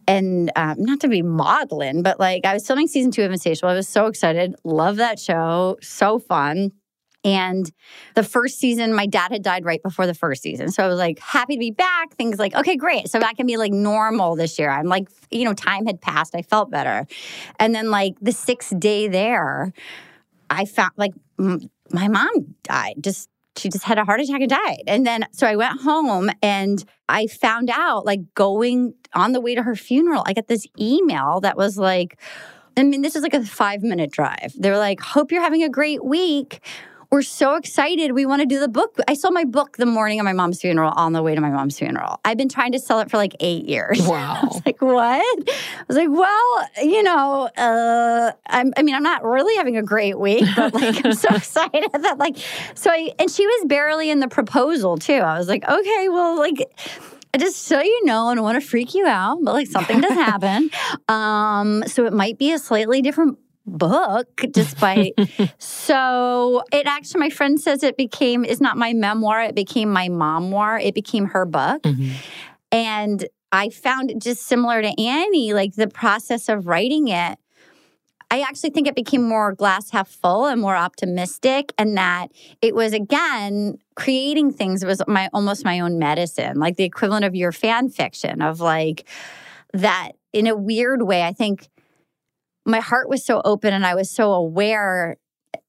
And 0.06 0.50
um, 0.56 0.76
not 0.78 1.00
to 1.00 1.08
be 1.08 1.22
maudlin, 1.22 2.02
but 2.02 2.20
like 2.20 2.44
I 2.44 2.52
was 2.52 2.66
filming 2.66 2.88
season 2.88 3.10
two 3.10 3.22
of 3.22 3.32
Insatiable. 3.32 3.70
I 3.70 3.74
was 3.74 3.88
so 3.88 4.06
excited. 4.06 4.54
Love 4.64 4.96
that 4.96 5.18
show. 5.18 5.78
So 5.80 6.18
fun. 6.18 6.72
And 7.24 7.70
the 8.14 8.22
first 8.22 8.58
season, 8.58 8.94
my 8.94 9.06
dad 9.06 9.30
had 9.30 9.42
died 9.42 9.64
right 9.64 9.82
before 9.82 10.06
the 10.06 10.14
first 10.14 10.42
season. 10.42 10.70
So 10.70 10.82
I 10.82 10.88
was 10.88 10.98
like 10.98 11.18
happy 11.18 11.56
to 11.56 11.60
be 11.60 11.70
back. 11.70 12.14
Things 12.14 12.38
like, 12.38 12.54
okay, 12.54 12.76
great. 12.76 13.10
So 13.10 13.18
that 13.18 13.36
can 13.36 13.46
be 13.46 13.56
like 13.56 13.72
normal 13.72 14.36
this 14.36 14.58
year. 14.58 14.70
I'm 14.70 14.86
like, 14.86 15.08
you 15.30 15.44
know, 15.44 15.52
time 15.52 15.86
had 15.86 16.00
passed. 16.00 16.34
I 16.34 16.42
felt 16.42 16.70
better. 16.70 17.06
And 17.58 17.74
then 17.74 17.90
like 17.90 18.14
the 18.20 18.32
sixth 18.32 18.78
day 18.78 19.08
there, 19.08 19.72
I 20.48 20.64
found 20.64 20.92
like 20.96 21.12
m- 21.38 21.70
my 21.92 22.08
mom 22.08 22.54
died. 22.62 22.94
Just 23.00 23.28
she 23.56 23.68
just 23.68 23.84
had 23.84 23.98
a 23.98 24.04
heart 24.04 24.20
attack 24.20 24.40
and 24.40 24.50
died. 24.50 24.82
And 24.86 25.06
then 25.06 25.26
so 25.32 25.46
I 25.46 25.56
went 25.56 25.80
home 25.80 26.30
and 26.42 26.82
I 27.08 27.26
found 27.26 27.68
out 27.70 28.06
like 28.06 28.20
going 28.34 28.94
on 29.12 29.32
the 29.32 29.40
way 29.40 29.54
to 29.54 29.62
her 29.62 29.76
funeral, 29.76 30.22
I 30.26 30.32
got 30.32 30.48
this 30.48 30.66
email 30.78 31.40
that 31.40 31.56
was 31.56 31.76
like, 31.76 32.18
I 32.76 32.82
mean, 32.84 33.02
this 33.02 33.16
is 33.16 33.22
like 33.22 33.34
a 33.34 33.44
five 33.44 33.82
minute 33.82 34.10
drive. 34.10 34.54
They're 34.56 34.78
like, 34.78 35.00
hope 35.00 35.32
you're 35.32 35.42
having 35.42 35.62
a 35.62 35.68
great 35.68 36.04
week. 36.04 36.60
We're 37.10 37.22
so 37.22 37.56
excited. 37.56 38.12
We 38.12 38.24
want 38.24 38.40
to 38.40 38.46
do 38.46 38.60
the 38.60 38.68
book. 38.68 38.96
I 39.08 39.14
sold 39.14 39.34
my 39.34 39.42
book 39.42 39.76
the 39.78 39.86
morning 39.86 40.20
of 40.20 40.24
my 40.24 40.32
mom's 40.32 40.60
funeral 40.60 40.92
on 40.94 41.12
the 41.12 41.24
way 41.24 41.34
to 41.34 41.40
my 41.40 41.50
mom's 41.50 41.76
funeral. 41.76 42.20
I've 42.24 42.36
been 42.36 42.48
trying 42.48 42.70
to 42.70 42.78
sell 42.78 43.00
it 43.00 43.10
for 43.10 43.16
like 43.16 43.34
eight 43.40 43.64
years. 43.64 44.00
Wow. 44.02 44.38
I 44.42 44.46
was 44.46 44.62
like, 44.64 44.80
what? 44.80 45.48
I 45.48 45.84
was 45.88 45.96
like, 45.96 46.08
well, 46.08 46.68
you 46.80 47.02
know, 47.02 47.50
uh, 47.56 48.30
I'm, 48.46 48.72
I 48.76 48.82
mean, 48.84 48.94
I'm 48.94 49.02
not 49.02 49.24
really 49.24 49.56
having 49.56 49.76
a 49.76 49.82
great 49.82 50.20
week, 50.20 50.44
but 50.54 50.72
like, 50.72 51.04
I'm 51.04 51.14
so 51.14 51.28
excited 51.34 51.90
that 51.92 52.18
like, 52.18 52.36
so 52.76 52.92
I, 52.92 53.10
and 53.18 53.28
she 53.28 53.44
was 53.44 53.66
barely 53.66 54.08
in 54.08 54.20
the 54.20 54.28
proposal 54.28 54.96
too. 54.96 55.14
I 55.14 55.36
was 55.36 55.48
like, 55.48 55.68
okay, 55.68 56.08
well, 56.10 56.38
like, 56.38 56.70
just 57.38 57.64
so 57.64 57.80
you 57.80 58.04
know, 58.04 58.28
I 58.28 58.36
don't 58.36 58.44
want 58.44 58.62
to 58.62 58.66
freak 58.66 58.94
you 58.94 59.06
out, 59.06 59.38
but 59.42 59.52
like 59.52 59.66
something 59.66 60.00
does 60.00 60.12
happen. 60.14 60.70
Um, 61.08 61.82
so 61.88 62.06
it 62.06 62.12
might 62.12 62.38
be 62.38 62.52
a 62.52 62.58
slightly 62.60 63.02
different 63.02 63.36
book 63.66 64.42
despite 64.50 65.12
so 65.58 66.62
it 66.72 66.86
actually 66.86 67.20
my 67.20 67.30
friend 67.30 67.60
says 67.60 67.82
it 67.82 67.96
became 67.96 68.44
is 68.44 68.60
not 68.60 68.76
my 68.76 68.92
memoir 68.92 69.42
it 69.42 69.54
became 69.54 69.90
my 69.92 70.08
memoir 70.08 70.78
it 70.78 70.94
became 70.94 71.26
her 71.26 71.44
book 71.44 71.82
Mhm. 71.82 72.12
and 72.72 73.28
i 73.52 73.68
found 73.68 74.10
it 74.10 74.18
just 74.20 74.42
similar 74.46 74.82
to 74.82 74.88
annie 75.00 75.52
like 75.52 75.74
the 75.74 75.86
process 75.88 76.48
of 76.48 76.66
writing 76.66 77.08
it 77.08 77.38
i 78.30 78.40
actually 78.40 78.70
think 78.70 78.88
it 78.88 78.94
became 78.96 79.22
more 79.22 79.52
glass 79.52 79.90
half 79.90 80.08
full 80.08 80.46
and 80.46 80.60
more 80.60 80.76
optimistic 80.76 81.72
and 81.78 81.96
that 81.96 82.28
it 82.62 82.74
was 82.74 82.92
again 82.92 83.76
creating 83.94 84.52
things 84.52 84.84
was 84.84 85.02
my 85.06 85.28
almost 85.32 85.64
my 85.64 85.80
own 85.80 85.98
medicine 85.98 86.58
like 86.58 86.76
the 86.76 86.84
equivalent 86.84 87.24
of 87.24 87.34
your 87.34 87.52
fan 87.52 87.88
fiction 87.88 88.40
of 88.42 88.60
like 88.60 89.06
that 89.74 90.12
in 90.32 90.46
a 90.46 90.56
weird 90.56 91.02
way 91.02 91.22
i 91.22 91.32
think 91.32 91.68
my 92.64 92.80
heart 92.80 93.08
was 93.08 93.24
so 93.24 93.40
open 93.44 93.72
and 93.72 93.86
I 93.86 93.94
was 93.94 94.10
so 94.10 94.32
aware. 94.32 95.16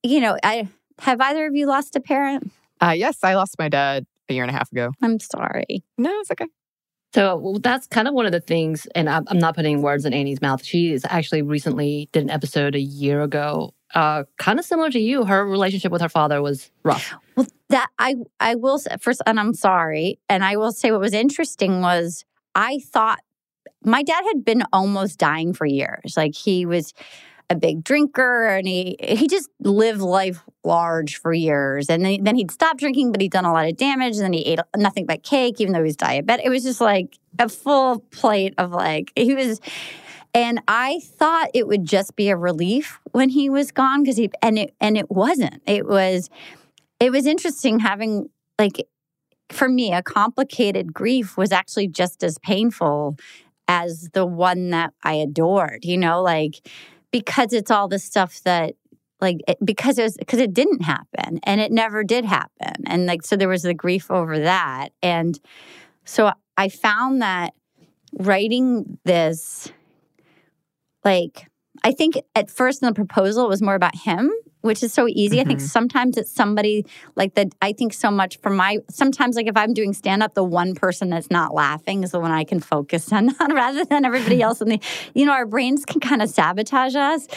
You 0.04 0.20
know, 0.20 0.38
I 0.44 0.68
have 1.00 1.20
either 1.22 1.48
of 1.48 1.56
you 1.56 1.66
lost 1.66 1.96
a 1.96 2.00
parent? 2.00 2.52
Uh, 2.82 2.94
yes, 2.96 3.24
I 3.24 3.36
lost 3.36 3.56
my 3.60 3.70
dad 3.70 4.06
a 4.30 4.34
year 4.34 4.44
and 4.44 4.50
a 4.50 4.54
half 4.54 4.72
ago. 4.72 4.92
I'm 5.02 5.20
sorry. 5.20 5.84
No, 5.98 6.12
it's 6.20 6.32
okay. 6.32 6.48
So 7.14 7.36
well, 7.36 7.60
that's 7.60 7.88
kind 7.88 8.08
of 8.08 8.14
one 8.14 8.26
of 8.26 8.32
the 8.32 8.40
things, 8.40 8.88
and 8.96 9.10
I'm 9.10 9.26
I'm 9.28 9.38
not 9.38 9.56
putting 9.56 9.82
words 9.82 10.06
in 10.06 10.14
Annie's 10.14 10.42
mouth. 10.42 10.64
She 10.64 10.94
is 10.94 11.06
actually 11.10 11.42
recently 11.42 12.08
did 12.14 12.24
an 12.24 12.30
episode 12.30 12.74
a 12.74 12.80
year 12.80 13.22
ago, 13.22 13.74
uh, 13.94 14.24
kind 14.38 14.60
of 14.60 14.66
similar 14.66 14.90
to 14.92 15.00
you. 15.00 15.26
Her 15.26 15.46
relationship 15.46 15.92
with 15.92 16.02
her 16.02 16.10
father 16.10 16.42
was 16.42 16.72
rough. 16.84 17.14
Well, 17.36 17.48
that 17.70 17.90
I 18.00 18.16
I 18.40 18.56
will 18.56 18.80
say 18.80 18.96
first, 19.02 19.22
and 19.26 19.42
I'm 19.42 19.54
sorry, 19.54 20.20
and 20.30 20.44
I 20.44 20.56
will 20.56 20.72
say 20.72 20.92
what 20.92 21.02
was 21.02 21.14
interesting 21.14 21.82
was 21.82 22.24
I 22.56 22.80
thought 22.80 23.20
my 23.84 24.04
dad 24.04 24.24
had 24.26 24.46
been 24.46 24.64
almost 24.72 25.20
dying 25.20 25.54
for 25.54 25.66
years. 25.66 26.16
Like 26.16 26.36
he 26.36 26.66
was 26.66 26.94
a 27.52 27.56
big 27.56 27.84
drinker 27.84 28.48
and 28.48 28.66
he 28.68 28.96
he 29.02 29.28
just 29.28 29.50
lived 29.60 30.00
life 30.00 30.42
large 30.64 31.18
for 31.18 31.34
years. 31.34 31.90
And 31.90 32.06
then, 32.06 32.24
then 32.24 32.36
he'd 32.36 32.50
stop 32.50 32.78
drinking, 32.78 33.12
but 33.12 33.22
he'd 33.22 33.32
done 33.32 33.46
a 33.46 33.52
lot 33.52 33.68
of 33.68 33.76
damage. 33.78 34.16
And 34.16 34.24
then 34.24 34.34
he 34.34 34.46
ate 34.46 34.60
nothing 34.78 35.06
but 35.06 35.24
cake, 35.24 35.60
even 35.60 35.74
though 35.74 35.80
he 35.80 35.86
was 35.86 35.98
diabetic. 35.98 36.42
It 36.46 36.50
was 36.50 36.64
just 36.64 36.82
like 36.82 37.18
a 37.38 37.50
full 37.50 38.00
plate 38.12 38.54
of 38.58 38.72
like 38.72 39.12
he 39.16 39.36
was. 39.36 39.60
And 40.34 40.62
I 40.68 41.02
thought 41.04 41.50
it 41.54 41.68
would 41.68 41.86
just 41.86 42.16
be 42.16 42.30
a 42.30 42.38
relief 42.38 43.00
when 43.12 43.30
he 43.30 43.50
was 43.50 43.72
gone 43.72 44.04
because 44.04 44.16
he 44.16 44.30
and 44.42 44.58
it 44.58 44.74
and 44.80 44.98
it 44.98 45.12
wasn't. 45.12 45.62
It 45.68 45.86
was 45.86 46.30
it 47.02 47.12
was 47.12 47.26
interesting 47.26 47.80
having 47.80 48.30
like 48.58 48.88
for 49.50 49.68
me 49.68 49.94
a 49.94 50.02
complicated 50.02 50.94
grief 50.94 51.36
was 51.36 51.52
actually 51.52 51.90
just 51.90 52.24
as 52.24 52.38
painful 52.40 53.18
as 53.72 54.10
the 54.12 54.26
one 54.26 54.72
that 54.72 54.94
I 55.02 55.14
adored, 55.14 55.86
you 55.86 55.98
know, 55.98 56.22
like 56.22 56.68
because 57.10 57.54
it's 57.54 57.72
all 57.72 57.88
the 57.88 58.00
stuff 58.00 58.42
that 58.44 58.76
like 59.22 59.38
it, 59.48 59.58
because 59.64 59.98
it 59.98 60.04
was 60.04 60.18
because 60.18 60.40
it 60.40 60.54
didn't 60.54 60.82
happen 60.82 61.40
and 61.44 61.62
it 61.62 61.72
never 61.72 62.04
did 62.04 62.26
happen. 62.26 62.74
And 62.86 63.06
like 63.06 63.24
so 63.24 63.38
there 63.38 63.48
was 63.48 63.62
the 63.64 63.74
grief 63.74 64.12
over 64.12 64.40
that. 64.40 64.90
And 65.02 65.40
so 66.04 66.34
I 66.58 66.68
found 66.68 67.22
that 67.22 67.54
writing 68.20 69.00
this 69.06 69.72
like 71.06 71.48
I 71.82 71.94
think 71.94 72.16
at 72.36 72.52
first 72.52 72.82
in 72.82 72.88
the 72.88 72.94
proposal 72.94 73.46
it 73.46 73.50
was 73.50 73.62
more 73.62 73.76
about 73.76 73.96
him, 73.96 74.30
which 74.62 74.84
is 74.84 74.94
so 74.94 75.08
easy. 75.10 75.40
I 75.42 75.44
think 75.44 75.60
Mhm. 75.60 75.68
sometimes 75.70 76.18
it's 76.18 76.32
somebody 76.32 76.86
like 77.16 77.34
that. 77.36 77.50
I 77.62 77.74
think 77.74 77.94
so 77.94 78.10
much 78.12 78.40
for 78.42 78.50
my 78.50 78.78
sometimes 78.90 79.36
like 79.36 79.48
if 79.48 79.58
I'm 79.58 79.74
doing 79.74 79.94
stand 79.94 80.24
up, 80.24 80.34
the 80.34 80.44
one 80.44 80.76
person 80.76 81.10
that's 81.10 81.30
not 81.30 81.54
laughing 81.54 82.04
is 82.04 82.12
the 82.12 82.20
one 82.20 82.32
I 82.32 82.44
can 82.44 82.60
focus 82.60 83.12
on 83.14 83.30
rather 83.54 83.84
than 83.86 84.06
everybody 84.06 84.42
else. 84.48 84.62
And 84.62 84.72
the 84.72 84.80
you 85.14 85.26
know 85.26 85.34
our 85.34 85.46
brains 85.46 85.86
can 85.86 86.00
kind 86.00 86.22
of 86.22 86.30
sabotage 86.30 86.96
us. 86.96 87.28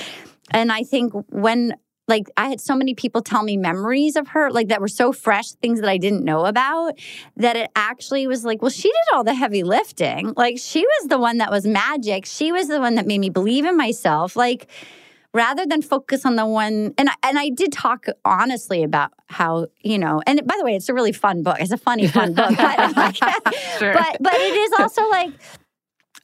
And 0.50 0.70
I 0.70 0.82
think 0.82 1.12
when 1.30 1.74
like 2.06 2.28
I 2.36 2.50
had 2.50 2.60
so 2.60 2.76
many 2.76 2.92
people 2.94 3.22
tell 3.22 3.42
me 3.42 3.56
memories 3.56 4.14
of 4.16 4.28
her, 4.28 4.50
like 4.50 4.68
that 4.68 4.78
were 4.82 4.88
so 4.88 5.10
fresh, 5.10 5.52
things 5.52 5.80
that 5.80 5.88
I 5.88 5.96
didn't 5.96 6.22
know 6.22 6.44
about, 6.44 6.98
that 7.38 7.56
it 7.56 7.70
actually 7.74 8.26
was 8.26 8.44
like, 8.44 8.60
well, 8.60 8.70
she 8.70 8.88
did 8.88 9.14
all 9.14 9.24
the 9.24 9.32
heavy 9.32 9.62
lifting. 9.62 10.34
Like 10.36 10.58
she 10.58 10.80
was 10.84 11.08
the 11.08 11.18
one 11.18 11.38
that 11.38 11.50
was 11.50 11.66
magic. 11.66 12.26
She 12.26 12.52
was 12.52 12.68
the 12.68 12.78
one 12.78 12.96
that 12.96 13.06
made 13.06 13.20
me 13.20 13.30
believe 13.30 13.64
in 13.64 13.74
myself. 13.78 14.36
Like 14.36 14.66
rather 15.34 15.66
than 15.66 15.82
focus 15.82 16.24
on 16.24 16.36
the 16.36 16.46
one 16.46 16.94
and 16.96 17.10
I, 17.10 17.14
and 17.24 17.38
I 17.38 17.50
did 17.50 17.72
talk 17.72 18.06
honestly 18.24 18.82
about 18.82 19.12
how 19.26 19.66
you 19.82 19.98
know 19.98 20.22
and 20.26 20.46
by 20.46 20.54
the 20.56 20.64
way 20.64 20.74
it's 20.74 20.88
a 20.88 20.94
really 20.94 21.12
fun 21.12 21.42
book. 21.42 21.56
It's 21.60 21.72
a 21.72 21.76
funny 21.76 22.06
fun 22.06 22.32
book 22.32 22.56
but, 22.56 22.76
but 23.20 24.16
but 24.20 24.34
it 24.34 24.54
is 24.54 24.72
also 24.78 25.06
like 25.10 25.32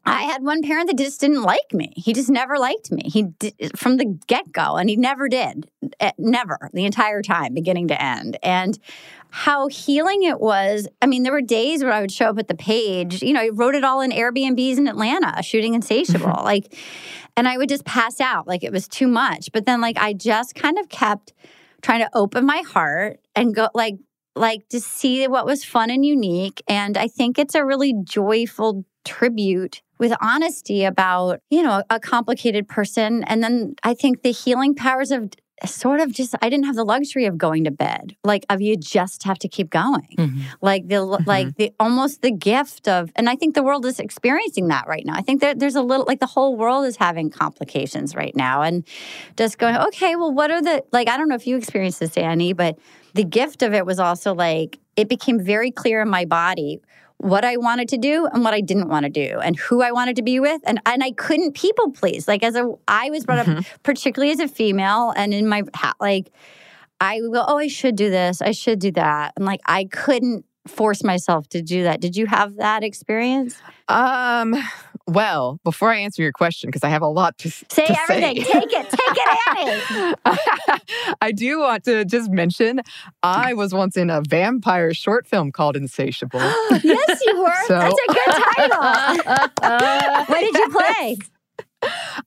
I 0.05 0.23
had 0.23 0.43
one 0.43 0.63
parent 0.63 0.89
that 0.89 0.97
just 0.97 1.21
didn't 1.21 1.43
like 1.43 1.75
me. 1.75 1.93
He 1.97 2.13
just 2.13 2.31
never 2.31 2.59
liked 2.59 2.91
me. 2.91 3.03
He 3.05 3.25
did, 3.39 3.79
from 3.79 3.99
the 3.99 4.19
get 4.27 4.51
go, 4.51 4.77
and 4.77 4.89
he 4.89 4.97
never 4.97 5.29
did, 5.29 5.69
Eh, 6.01 6.13
never 6.17 6.71
the 6.73 6.87
entire 6.87 7.21
time, 7.21 7.53
beginning 7.53 7.89
to 7.89 8.03
end. 8.03 8.39
And 8.43 8.79
how 9.31 9.69
healing 9.69 10.23
it 10.23 10.41
was. 10.41 10.89
I 11.03 11.07
mean, 11.07 11.23
there 11.23 11.33
were 11.33 11.43
days 11.43 11.85
where 11.85 11.93
I 11.93 12.01
would 12.01 12.11
show 12.11 12.27
up 12.27 12.39
at 12.39 12.49
the 12.49 12.55
page. 12.55 13.23
You 13.23 13.35
know, 13.35 13.41
I 13.41 13.51
wrote 13.51 13.75
it 13.75 13.85
all 13.85 14.01
in 14.01 14.11
Airbnbs 14.11 14.79
in 14.79 14.89
Atlanta, 14.89 15.43
shooting 15.43 15.75
Insatiable, 15.75 16.41
like, 16.45 16.75
and 17.37 17.47
I 17.47 17.59
would 17.59 17.69
just 17.69 17.85
pass 17.85 18.21
out, 18.21 18.49
like 18.49 18.65
it 18.65 18.73
was 18.73 18.89
too 18.89 19.07
much. 19.07 19.53
But 19.53 19.67
then, 19.67 19.81
like, 19.81 19.99
I 19.99 20.15
just 20.15 20.55
kind 20.55 20.79
of 20.79 20.89
kept 20.89 21.33
trying 21.83 22.01
to 22.01 22.11
open 22.15 22.45
my 22.47 22.63
heart 22.67 23.21
and 23.37 23.55
go, 23.55 23.69
like, 23.75 23.97
like 24.35 24.69
to 24.71 24.81
see 24.81 25.27
what 25.29 25.47
was 25.47 25.65
fun 25.65 25.91
and 25.91 26.05
unique. 26.05 26.63
And 26.67 26.97
I 26.97 27.09
think 27.09 27.39
it's 27.39 27.55
a 27.55 27.65
really 27.65 27.95
joyful 28.05 28.85
tribute 29.05 29.83
with 30.01 30.13
honesty 30.21 30.85
about, 30.85 31.41
you 31.51 31.63
know, 31.63 31.85
a 31.91 32.01
complicated 32.01 32.67
person. 32.67 33.23
And 33.25 33.43
then 33.45 33.77
I 33.85 33.95
think 33.95 34.23
the 34.23 34.33
healing 34.33 34.75
powers 34.75 35.11
of 35.11 35.31
sort 35.67 36.01
of 36.01 36.11
just 36.11 36.35
I 36.41 36.49
didn't 36.49 36.65
have 36.65 36.75
the 36.75 36.85
luxury 36.85 37.27
of 37.27 37.37
going 37.37 37.65
to 37.65 37.71
bed. 37.71 38.17
Like 38.25 38.47
of 38.49 38.63
you 38.63 38.79
just 38.79 39.25
have 39.25 39.39
to 39.41 39.49
keep 39.49 39.69
going. 39.69 40.09
Mhm. 40.17 40.41
Like 40.63 40.89
the 40.89 41.05
like 41.05 41.55
the 41.57 41.75
almost 41.79 42.23
the 42.23 42.31
gift 42.31 42.89
of 42.89 43.13
and 43.15 43.29
I 43.29 43.37
think 43.37 43.55
the 43.55 43.63
world 43.63 43.85
is 43.85 44.01
experiencing 44.01 44.69
that 44.69 44.89
right 44.89 45.05
now. 45.05 45.13
I 45.15 45.21
think 45.21 45.43
that 45.43 45.59
there's 45.59 45.77
a 45.77 45.83
little 45.83 46.07
like 46.07 46.21
the 46.21 46.27
whole 46.27 46.57
world 46.57 46.87
is 46.87 46.97
having 46.97 47.29
complications 47.29 48.15
right 48.15 48.35
now 48.35 48.63
and 48.63 48.87
just 49.37 49.59
going, 49.59 49.77
okay, 49.77 50.17
well 50.17 50.33
what 50.33 50.51
are 50.51 50.63
the 50.63 50.83
like 50.93 51.11
I 51.11 51.19
don't 51.19 51.29
know 51.29 51.35
if 51.35 51.47
you 51.47 51.59
experienced 51.59 52.01
this, 52.01 52.17
Annie, 52.17 52.55
but 52.55 52.79
the 53.13 53.25
gift 53.25 53.63
of 53.63 53.75
it 53.75 53.85
was 53.85 53.99
also 53.99 54.35
like 54.35 54.79
it 54.97 55.11
became 55.11 55.39
very 55.39 55.71
clear 55.71 56.01
in 56.01 56.09
my 56.09 56.25
body 56.25 56.81
what 57.21 57.45
I 57.45 57.59
wanted 57.59 57.89
to 57.91 57.99
do 57.99 58.27
and 58.33 58.43
what 58.43 58.55
I 58.55 58.63
didn't 58.63 58.89
want 58.89 59.05
to 59.05 59.11
do 59.11 59.39
and 59.41 59.55
who 59.57 59.83
I 59.83 59.93
wanted 59.93 60.17
to 60.17 60.23
be 60.23 60.41
with 60.41 60.63
and 60.65 60.81
and 60.87 61.05
I 61.05 61.13
couldn't 61.13 61.53
people 61.53 61.91
please 61.93 62.27
like 62.27 62.43
as 62.43 62.57
a 62.57 62.73
I 62.89 63.11
was 63.11 63.27
brought 63.27 63.47
up 63.47 63.65
particularly 63.83 64.33
as 64.33 64.41
a 64.41 64.49
female 64.49 65.13
and 65.15 65.35
in 65.35 65.47
my 65.47 65.63
like 66.01 66.33
I 66.99 67.21
would 67.21 67.33
go 67.33 67.45
oh 67.47 67.59
I 67.59 67.69
should 67.69 67.97
do 67.97 68.09
this 68.09 68.41
I 68.41 68.53
should 68.53 68.79
do 68.79 68.91
that 68.93 69.35
and 69.37 69.45
like 69.45 69.61
I 69.67 69.85
couldn't 69.85 70.47
force 70.67 71.03
myself 71.03 71.49
to 71.49 71.63
do 71.63 71.85
that. 71.85 72.01
Did 72.01 72.17
you 72.17 72.27
have 72.27 72.57
that 72.57 72.83
experience? 72.83 73.61
Um, 73.89 74.55
well, 75.07 75.61
before 75.65 75.91
I 75.91 75.97
answer 75.99 76.23
your 76.23 76.33
question, 76.33 76.69
because 76.69 76.85
I 76.85 76.89
have 76.89 77.03
a 77.03 77.09
lot 77.09 77.37
to 77.39 77.51
say, 77.51 77.87
to 77.87 78.01
everything. 78.03 78.45
Say. 78.45 78.53
Take 78.53 78.73
it, 78.73 78.91
take 78.91 79.17
it, 79.17 80.15
Annie. 80.25 81.17
I 81.21 81.33
do 81.33 81.61
want 81.61 81.85
to 81.85 82.05
just 82.05 82.31
mention 82.31 82.81
I 83.23 83.55
was 83.55 83.75
once 83.75 83.97
in 83.97 84.11
a 84.11 84.23
vampire 84.27 84.95
short 84.95 85.27
film 85.27 85.53
called 85.53 85.77
Insatiable. 85.77 86.41
yes, 86.83 87.21
you 87.27 87.43
were. 87.43 87.51
So, 87.67 87.79
That's 87.79 87.95
a 87.95 88.13
good 88.13 88.43
title. 88.57 88.83
what 90.27 90.41
did 90.41 90.55
you 90.55 90.69
play? 90.71 91.19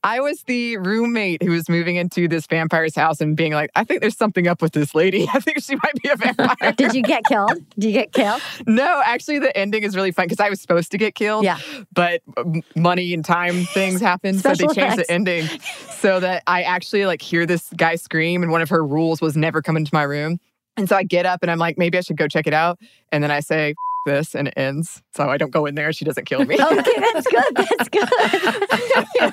I 0.02 0.20
was 0.20 0.42
the 0.42 0.76
roommate 0.78 1.42
who 1.42 1.50
was 1.50 1.68
moving 1.68 1.96
into 1.96 2.28
this 2.28 2.46
vampire's 2.46 2.94
house 2.94 3.20
and 3.20 3.36
being 3.36 3.52
like, 3.52 3.70
I 3.74 3.84
think 3.84 4.00
there's 4.00 4.16
something 4.16 4.46
up 4.46 4.60
with 4.60 4.72
this 4.72 4.94
lady. 4.94 5.28
I 5.34 5.40
think 5.40 5.62
she 5.62 5.76
might 5.76 5.94
be 6.02 6.08
a 6.08 6.16
vampire. 6.16 6.72
Did 6.72 6.94
you 6.94 7.02
get 7.02 7.24
killed? 7.24 7.54
Did 7.78 7.86
you 7.86 7.92
get 7.92 8.12
killed? 8.12 8.42
No, 8.66 9.02
actually, 9.04 9.38
the 9.38 9.56
ending 9.56 9.82
is 9.82 9.94
really 9.94 10.10
fun 10.10 10.26
because 10.26 10.40
I 10.40 10.48
was 10.48 10.60
supposed 10.60 10.90
to 10.92 10.98
get 10.98 11.14
killed. 11.14 11.44
Yeah. 11.44 11.58
But 11.92 12.22
um, 12.36 12.62
money 12.76 13.14
and 13.14 13.24
time 13.24 13.64
things 13.64 14.00
happened. 14.00 14.40
so 14.40 14.50
they 14.50 14.64
changed 14.64 14.78
effects. 14.78 14.96
the 15.06 15.10
ending 15.10 15.46
so 15.90 16.20
that 16.20 16.42
I 16.46 16.62
actually 16.62 17.06
like 17.06 17.22
hear 17.22 17.46
this 17.46 17.70
guy 17.76 17.96
scream. 17.96 18.42
And 18.42 18.50
one 18.50 18.62
of 18.62 18.68
her 18.70 18.84
rules 18.84 19.20
was 19.20 19.36
never 19.36 19.62
come 19.62 19.76
into 19.76 19.90
my 19.92 20.02
room. 20.02 20.38
And 20.76 20.88
so 20.88 20.96
I 20.96 21.04
get 21.04 21.24
up 21.24 21.40
and 21.42 21.50
I'm 21.50 21.58
like, 21.58 21.78
maybe 21.78 21.96
I 21.98 22.00
should 22.00 22.16
go 22.16 22.26
check 22.26 22.46
it 22.46 22.54
out. 22.54 22.78
And 23.12 23.22
then 23.22 23.30
I 23.30 23.40
say, 23.40 23.74
this 24.04 24.34
and 24.34 24.48
it 24.48 24.54
ends. 24.56 25.02
So 25.14 25.28
I 25.28 25.36
don't 25.36 25.50
go 25.50 25.66
in 25.66 25.74
there. 25.74 25.92
She 25.92 26.04
doesn't 26.04 26.24
kill 26.26 26.44
me. 26.44 26.54
okay, 26.60 27.00
that's 27.12 27.26
good. 27.26 27.54
That's 27.56 27.88
good. 27.88 28.08
yes. 29.14 29.32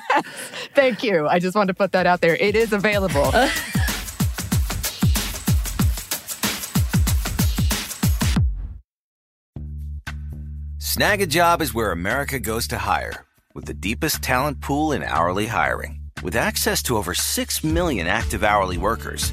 Thank 0.74 1.02
you. 1.02 1.26
I 1.28 1.38
just 1.38 1.54
wanted 1.54 1.68
to 1.68 1.74
put 1.74 1.92
that 1.92 2.06
out 2.06 2.20
there. 2.20 2.36
It 2.36 2.56
is 2.56 2.72
available. 2.72 3.30
Uh. 3.32 3.50
Snagajob 10.78 11.62
is 11.62 11.72
where 11.72 11.90
America 11.90 12.38
goes 12.38 12.68
to 12.68 12.76
hire, 12.76 13.24
with 13.54 13.64
the 13.64 13.72
deepest 13.72 14.20
talent 14.22 14.60
pool 14.60 14.92
in 14.92 15.02
hourly 15.02 15.46
hiring. 15.46 15.98
With 16.22 16.36
access 16.36 16.82
to 16.84 16.96
over 16.96 17.14
6 17.14 17.64
million 17.64 18.06
active 18.06 18.44
hourly 18.44 18.76
workers, 18.76 19.32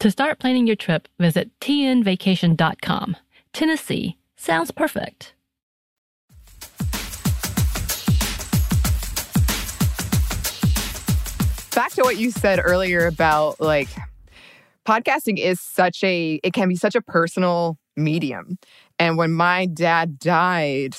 To 0.00 0.10
start 0.10 0.38
planning 0.38 0.66
your 0.66 0.76
trip, 0.76 1.08
visit 1.18 1.50
tnvacation.com. 1.60 3.16
Tennessee 3.52 4.16
sounds 4.34 4.70
perfect. 4.70 5.34
Back 11.74 11.92
to 11.92 12.02
what 12.02 12.16
you 12.16 12.30
said 12.30 12.60
earlier 12.64 13.06
about 13.06 13.60
like 13.60 13.90
podcasting 14.86 15.36
is 15.36 15.60
such 15.60 16.02
a 16.02 16.40
it 16.42 16.54
can 16.54 16.70
be 16.70 16.76
such 16.76 16.94
a 16.94 17.02
personal 17.02 17.76
medium. 17.94 18.56
And 18.98 19.18
when 19.18 19.32
my 19.32 19.66
dad 19.66 20.18
died, 20.18 20.96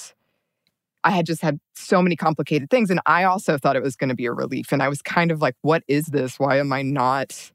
I 1.04 1.10
had 1.10 1.26
just 1.26 1.42
had 1.42 1.60
so 1.74 2.04
many 2.04 2.16
complicated 2.16 2.70
things 2.70 2.92
and 2.92 3.00
I 3.08 3.24
also 3.24 3.58
thought 3.58 3.76
it 3.76 3.82
was 3.82 3.96
going 3.96 4.10
to 4.10 4.16
be 4.16 4.28
a 4.28 4.32
relief 4.32 4.72
and 4.72 4.84
I 4.84 4.90
was 4.90 5.02
kind 5.02 5.32
of 5.32 5.42
like 5.42 5.56
what 5.64 5.82
is 5.88 6.06
this? 6.06 6.38
Why 6.38 6.60
am 6.60 6.72
I 6.72 6.84
not 6.84 7.52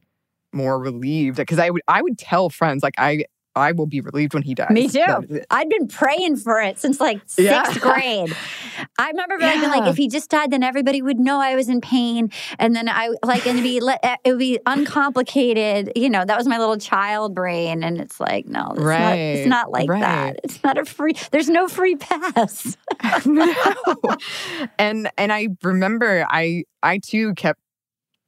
more 0.57 0.79
relieved 0.79 1.37
because 1.37 1.59
I 1.59 1.71
would 1.71 1.83
I 1.87 2.03
would 2.03 2.19
tell 2.19 2.51
friends 2.51 2.83
like 2.83 2.95
I 2.99 3.25
I 3.57 3.73
will 3.73 3.87
be 3.87 4.03
relieved 4.03 4.35
when 4.35 4.43
he 4.43 4.55
dies. 4.55 4.71
Me 4.71 4.87
too. 4.87 5.41
I'd 5.51 5.69
been 5.71 5.89
praying 5.89 6.37
for 6.37 6.61
it 6.61 6.79
since 6.79 7.01
like 7.01 7.23
sixth 7.25 7.39
yeah. 7.39 7.79
grade. 7.79 8.37
I 8.99 9.09
remember 9.09 9.39
yeah. 9.41 9.59
being 9.59 9.71
like, 9.71 9.89
if 9.89 9.97
he 9.97 10.09
just 10.09 10.29
died, 10.29 10.51
then 10.51 10.63
everybody 10.63 11.01
would 11.01 11.19
know 11.19 11.41
I 11.41 11.57
was 11.57 11.71
in 11.71 11.81
pain, 11.81 12.31
and 12.59 12.77
then 12.77 12.87
I 12.89 13.15
like 13.25 13.47
and 13.47 13.63
be 13.63 13.81
eh, 14.03 14.17
it 14.25 14.31
would 14.31 14.39
be 14.39 14.61
uncomplicated. 14.67 15.93
You 15.97 16.11
know, 16.11 16.25
that 16.25 16.37
was 16.37 16.47
my 16.47 16.59
little 16.59 16.77
child 16.77 17.35
brain, 17.35 17.83
and 17.83 17.99
it's 17.99 18.21
like, 18.21 18.47
no, 18.47 18.73
it's 18.73 18.81
right. 18.81 19.01
not. 19.01 19.17
It's 19.17 19.49
not 19.49 19.71
like 19.71 19.89
right. 19.89 20.01
that. 20.01 20.41
It's 20.45 20.63
not 20.63 20.77
a 20.77 20.85
free. 20.85 21.15
There's 21.31 21.49
no 21.49 21.67
free 21.67 21.97
pass. 21.97 22.77
no. 23.25 23.55
And 24.79 25.09
and 25.17 25.33
I 25.33 25.49
remember 25.63 26.27
I 26.29 26.65
I 26.83 26.99
too 26.99 27.33
kept 27.35 27.61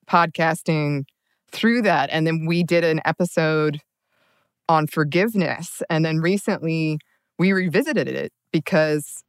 podcasting 0.08 1.04
through 1.52 1.82
that. 1.82 2.10
And 2.12 2.26
then 2.26 2.46
we 2.46 2.62
did 2.62 2.84
an 2.84 3.00
episode 3.04 3.80
on 4.68 4.86
forgiveness. 4.86 5.82
And 5.88 6.04
then 6.04 6.18
recently 6.18 6.98
we 7.38 7.52
revisited 7.52 8.08
it 8.08 8.32
because 8.52 9.24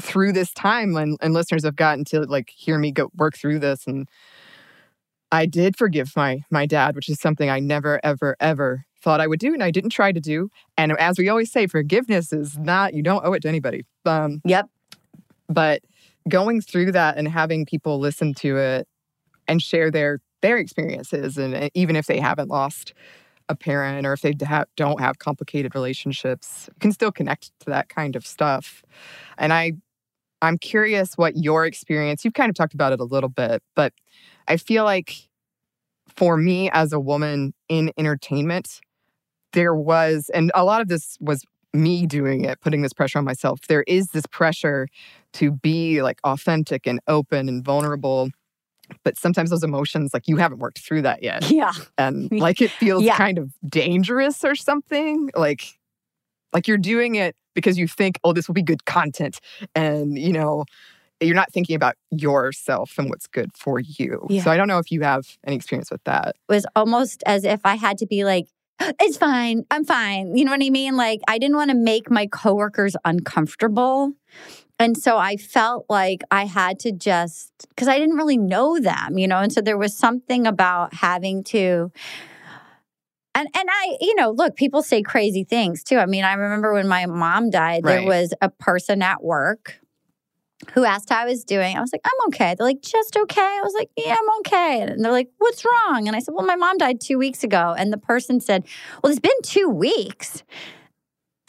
through 0.00 0.32
this 0.32 0.52
time 0.52 0.96
and, 0.96 1.16
and 1.20 1.32
listeners 1.32 1.64
have 1.64 1.76
gotten 1.76 2.04
to 2.04 2.20
like 2.22 2.50
hear 2.50 2.78
me 2.78 2.92
go 2.92 3.10
work 3.16 3.36
through 3.36 3.60
this 3.60 3.86
and 3.86 4.08
I 5.30 5.46
did 5.46 5.76
forgive 5.76 6.14
my 6.14 6.42
my 6.50 6.64
dad, 6.64 6.94
which 6.94 7.08
is 7.08 7.18
something 7.18 7.50
I 7.50 7.58
never 7.58 8.00
ever 8.04 8.36
ever 8.38 8.84
thought 9.02 9.20
I 9.20 9.26
would 9.26 9.40
do 9.40 9.52
and 9.52 9.62
I 9.62 9.70
didn't 9.70 9.90
try 9.90 10.12
to 10.12 10.20
do. 10.20 10.48
And 10.76 10.92
as 10.98 11.18
we 11.18 11.28
always 11.28 11.50
say, 11.50 11.66
forgiveness 11.66 12.32
is 12.32 12.56
not 12.56 12.94
you 12.94 13.02
don't 13.02 13.24
owe 13.24 13.32
it 13.32 13.42
to 13.42 13.48
anybody. 13.48 13.84
Um, 14.04 14.40
yep. 14.44 14.68
But 15.48 15.82
going 16.28 16.60
through 16.60 16.92
that 16.92 17.16
and 17.16 17.28
having 17.28 17.66
people 17.66 17.98
listen 17.98 18.32
to 18.34 18.56
it 18.56 18.88
and 19.48 19.60
share 19.60 19.90
their 19.90 20.20
their 20.44 20.58
experiences 20.58 21.38
and 21.38 21.54
eh, 21.54 21.68
even 21.74 21.96
if 21.96 22.06
they 22.06 22.20
haven't 22.20 22.48
lost 22.48 22.92
a 23.48 23.56
parent 23.56 24.06
or 24.06 24.12
if 24.12 24.20
they 24.20 24.34
ha- 24.44 24.64
don't 24.76 25.00
have 25.00 25.18
complicated 25.18 25.74
relationships 25.74 26.68
can 26.80 26.92
still 26.92 27.10
connect 27.10 27.50
to 27.60 27.66
that 27.66 27.88
kind 27.88 28.14
of 28.14 28.26
stuff 28.26 28.82
and 29.38 29.52
i 29.52 29.72
i'm 30.42 30.58
curious 30.58 31.14
what 31.14 31.36
your 31.36 31.64
experience 31.64 32.24
you've 32.24 32.34
kind 32.34 32.50
of 32.50 32.54
talked 32.54 32.74
about 32.74 32.92
it 32.92 33.00
a 33.00 33.04
little 33.04 33.28
bit 33.28 33.62
but 33.74 33.92
i 34.46 34.56
feel 34.56 34.84
like 34.84 35.28
for 36.14 36.36
me 36.36 36.70
as 36.70 36.92
a 36.92 37.00
woman 37.00 37.54
in 37.68 37.90
entertainment 37.96 38.80
there 39.54 39.74
was 39.74 40.30
and 40.34 40.52
a 40.54 40.64
lot 40.64 40.80
of 40.82 40.88
this 40.88 41.16
was 41.20 41.44
me 41.74 42.06
doing 42.06 42.44
it, 42.44 42.60
putting 42.60 42.82
this 42.82 42.92
pressure 42.92 43.18
on 43.18 43.24
myself. 43.24 43.62
There 43.68 43.84
is 43.86 44.08
this 44.08 44.26
pressure 44.26 44.86
to 45.34 45.50
be 45.50 46.02
like 46.02 46.20
authentic 46.24 46.86
and 46.86 47.00
open 47.08 47.48
and 47.48 47.64
vulnerable. 47.64 48.30
But 49.04 49.16
sometimes 49.18 49.50
those 49.50 49.62
emotions, 49.62 50.12
like 50.14 50.28
you 50.28 50.36
haven't 50.36 50.58
worked 50.58 50.78
through 50.80 51.02
that 51.02 51.22
yet. 51.22 51.50
Yeah. 51.50 51.72
And 51.98 52.30
like 52.40 52.60
it 52.60 52.70
feels 52.70 53.02
Yeah. 53.02 53.16
kind 53.16 53.38
of 53.38 53.52
dangerous 53.68 54.44
or 54.44 54.54
something. 54.54 55.30
Like, 55.34 55.64
like 56.52 56.68
you're 56.68 56.78
doing 56.78 57.14
it 57.16 57.36
because 57.54 57.78
you 57.78 57.88
think, 57.88 58.18
oh, 58.24 58.32
this 58.32 58.48
will 58.48 58.54
be 58.54 58.62
good 58.62 58.84
content. 58.84 59.40
And, 59.74 60.18
you 60.18 60.32
know, 60.32 60.64
you're 61.20 61.34
not 61.34 61.52
thinking 61.52 61.76
about 61.76 61.94
yourself 62.10 62.98
and 62.98 63.08
what's 63.08 63.26
good 63.26 63.50
for 63.56 63.78
you. 63.80 64.26
Yeah. 64.28 64.42
So 64.42 64.50
I 64.50 64.56
don't 64.56 64.68
know 64.68 64.78
if 64.78 64.90
you 64.90 65.02
have 65.02 65.24
any 65.46 65.56
experience 65.56 65.90
with 65.90 66.02
that. 66.04 66.28
It 66.48 66.52
was 66.52 66.66
almost 66.76 67.22
as 67.26 67.44
if 67.44 67.60
I 67.64 67.76
had 67.76 67.98
to 67.98 68.06
be 68.06 68.24
like, 68.24 68.46
it's 69.00 69.16
fine. 69.16 69.64
I'm 69.70 69.84
fine. 69.84 70.36
You 70.36 70.44
know 70.44 70.50
what 70.50 70.62
I 70.62 70.68
mean? 70.70 70.96
Like, 70.96 71.20
I 71.28 71.38
didn't 71.38 71.56
want 71.56 71.70
to 71.70 71.76
make 71.76 72.10
my 72.10 72.26
coworkers 72.26 72.96
uncomfortable. 73.04 74.12
And 74.84 74.98
so 74.98 75.16
I 75.16 75.38
felt 75.38 75.86
like 75.88 76.20
I 76.30 76.44
had 76.44 76.78
to 76.80 76.92
just, 76.92 77.50
because 77.70 77.88
I 77.88 77.98
didn't 77.98 78.16
really 78.16 78.36
know 78.36 78.78
them, 78.78 79.16
you 79.16 79.26
know? 79.26 79.38
And 79.38 79.50
so 79.50 79.62
there 79.62 79.78
was 79.78 79.96
something 79.96 80.46
about 80.46 80.92
having 80.92 81.42
to. 81.44 81.90
And, 83.34 83.48
and 83.56 83.68
I, 83.70 83.96
you 84.02 84.14
know, 84.14 84.30
look, 84.30 84.56
people 84.56 84.82
say 84.82 85.00
crazy 85.00 85.42
things 85.42 85.84
too. 85.84 85.96
I 85.96 86.04
mean, 86.04 86.22
I 86.22 86.34
remember 86.34 86.74
when 86.74 86.86
my 86.86 87.06
mom 87.06 87.48
died, 87.48 87.82
there 87.82 88.02
was 88.02 88.34
a 88.42 88.50
person 88.50 89.00
at 89.00 89.24
work 89.24 89.80
who 90.74 90.84
asked 90.84 91.08
how 91.08 91.22
I 91.22 91.24
was 91.24 91.44
doing. 91.44 91.78
I 91.78 91.80
was 91.80 91.90
like, 91.90 92.02
I'm 92.04 92.28
okay. 92.28 92.54
They're 92.54 92.66
like, 92.66 92.82
just 92.82 93.16
okay. 93.16 93.40
I 93.40 93.62
was 93.64 93.72
like, 93.72 93.88
yeah, 93.96 94.16
I'm 94.18 94.38
okay. 94.40 94.82
And 94.82 95.02
they're 95.02 95.12
like, 95.12 95.30
what's 95.38 95.64
wrong? 95.64 96.08
And 96.08 96.14
I 96.14 96.18
said, 96.18 96.34
well, 96.34 96.44
my 96.44 96.56
mom 96.56 96.76
died 96.76 97.00
two 97.00 97.16
weeks 97.16 97.42
ago. 97.42 97.74
And 97.76 97.90
the 97.90 97.96
person 97.98 98.38
said, 98.38 98.66
well, 99.02 99.10
it's 99.10 99.18
been 99.18 99.32
two 99.42 99.70
weeks. 99.70 100.42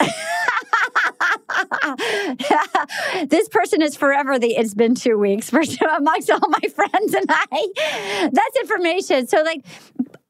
this 3.28 3.48
person 3.48 3.82
is 3.82 3.96
forever 3.96 4.38
the 4.38 4.54
it's 4.56 4.74
been 4.74 4.94
two 4.94 5.18
weeks 5.18 5.50
for 5.50 5.60
amongst 5.96 6.30
all 6.30 6.40
my 6.48 6.68
friends 6.68 7.14
and 7.14 7.26
I. 7.28 8.30
That's 8.32 8.56
information. 8.60 9.26
So 9.26 9.42
like 9.42 9.64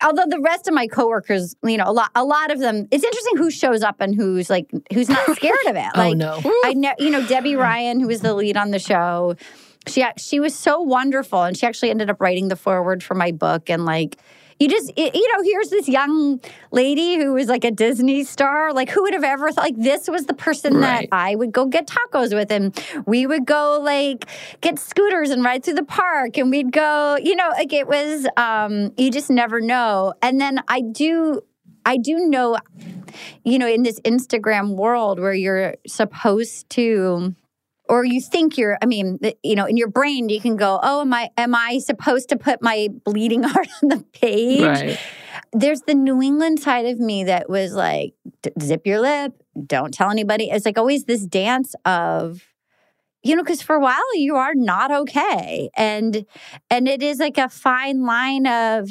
although 0.02 0.26
the 0.28 0.40
rest 0.40 0.68
of 0.68 0.74
my 0.74 0.86
coworkers, 0.86 1.56
you 1.64 1.76
know, 1.76 1.84
a 1.86 1.92
lot 1.92 2.10
a 2.14 2.24
lot 2.24 2.50
of 2.50 2.58
them, 2.58 2.86
it's 2.90 3.04
interesting 3.04 3.36
who 3.36 3.50
shows 3.50 3.82
up 3.82 4.00
and 4.00 4.14
who's 4.14 4.50
like 4.50 4.70
who's 4.92 5.08
not 5.08 5.24
scared 5.36 5.56
of 5.66 5.76
it. 5.76 5.86
oh 5.94 5.98
Like 5.98 6.16
no. 6.16 6.40
I 6.64 6.74
know, 6.74 6.92
you 6.98 7.10
know, 7.10 7.26
Debby 7.26 7.52
mm. 7.52 7.60
Ryan, 7.60 8.00
who 8.00 8.08
was 8.08 8.20
the 8.20 8.34
lead 8.34 8.56
on 8.56 8.70
the 8.70 8.78
show. 8.78 9.36
She 9.86 10.04
she 10.16 10.40
was 10.40 10.54
so 10.54 10.80
wonderful, 10.80 11.44
and 11.44 11.56
she 11.56 11.66
actually 11.66 11.90
ended 11.90 12.10
up 12.10 12.20
writing 12.20 12.48
the 12.48 12.56
foreword 12.56 13.04
for 13.04 13.14
my 13.14 13.30
book. 13.30 13.70
And 13.70 13.84
like, 13.84 14.16
you 14.58 14.68
just 14.68 14.90
you 14.96 15.32
know, 15.32 15.42
here's 15.44 15.68
this 15.70 15.88
young 15.88 16.40
lady 16.70 17.16
who 17.16 17.34
was 17.34 17.48
like 17.48 17.64
a 17.64 17.70
Disney 17.70 18.24
star. 18.24 18.72
Like, 18.72 18.88
who 18.90 19.02
would 19.02 19.12
have 19.12 19.24
ever 19.24 19.52
thought? 19.52 19.64
Like, 19.64 19.76
this 19.76 20.08
was 20.08 20.26
the 20.26 20.34
person 20.34 20.74
Right. 20.74 21.08
that 21.10 21.16
I 21.16 21.34
would 21.34 21.52
go 21.52 21.66
get 21.66 21.86
tacos 21.86 22.34
with, 22.34 22.50
and 22.50 22.74
we 23.06 23.26
would 23.26 23.44
go 23.46 23.78
like 23.82 24.24
get 24.62 24.78
scooters 24.78 25.30
and 25.30 25.44
ride 25.44 25.64
through 25.64 25.74
the 25.74 25.84
park, 25.84 26.38
and 26.38 26.50
we'd 26.50 26.72
go. 26.72 27.16
You 27.22 27.36
know, 27.36 27.48
like 27.50 27.72
it 27.72 27.86
was. 27.86 28.26
um 28.36 28.92
You 28.96 29.10
just 29.10 29.30
never 29.30 29.60
know. 29.60 30.14
And 30.22 30.40
then 30.40 30.60
I 30.68 30.80
do. 30.80 31.42
I 31.84 31.98
do 31.98 32.26
know 32.26 32.56
you 33.44 33.58
know, 33.58 33.66
in 33.68 33.82
this 33.82 34.00
Instagram 34.00 34.76
world 34.76 35.18
where 35.20 35.32
you're 35.32 35.76
supposed 35.86 36.68
to 36.70 37.34
or 37.88 38.04
you 38.04 38.20
think 38.20 38.56
you're 38.58 38.78
i 38.82 38.86
mean 38.86 39.18
you 39.42 39.54
know 39.54 39.64
in 39.66 39.76
your 39.76 39.88
brain 39.88 40.28
you 40.28 40.40
can 40.40 40.56
go 40.56 40.78
oh 40.82 41.00
am 41.02 41.12
i 41.14 41.30
am 41.36 41.54
i 41.54 41.78
supposed 41.78 42.28
to 42.28 42.36
put 42.36 42.62
my 42.62 42.88
bleeding 43.04 43.42
heart 43.52 43.68
on 43.82 43.88
the 43.88 44.04
page 44.12 44.62
Right. 44.62 44.98
there's 45.52 45.82
the 45.82 45.94
new 45.94 46.20
england 46.22 46.60
side 46.60 46.86
of 46.86 46.98
me 46.98 47.24
that 47.24 47.48
was 47.48 47.72
like 47.72 48.14
zip 48.60 48.86
your 48.86 49.00
lip 49.00 49.32
don't 49.66 49.92
tell 49.94 50.10
anybody 50.10 50.50
it's 50.50 50.66
like 50.66 50.78
always 50.78 51.04
this 51.04 51.24
dance 51.26 51.74
of 51.84 52.42
you 53.22 53.34
know 53.36 53.42
because 53.42 53.62
for 53.62 53.76
a 53.76 53.80
while 53.80 54.16
you 54.16 54.36
are 54.36 54.54
not 54.54 54.90
okay 54.92 55.70
and 55.76 56.26
and 56.70 56.88
it 56.88 57.02
is 57.02 57.18
like 57.18 57.38
a 57.38 57.48
fine 57.48 58.04
line 58.04 58.46
of 58.46 58.90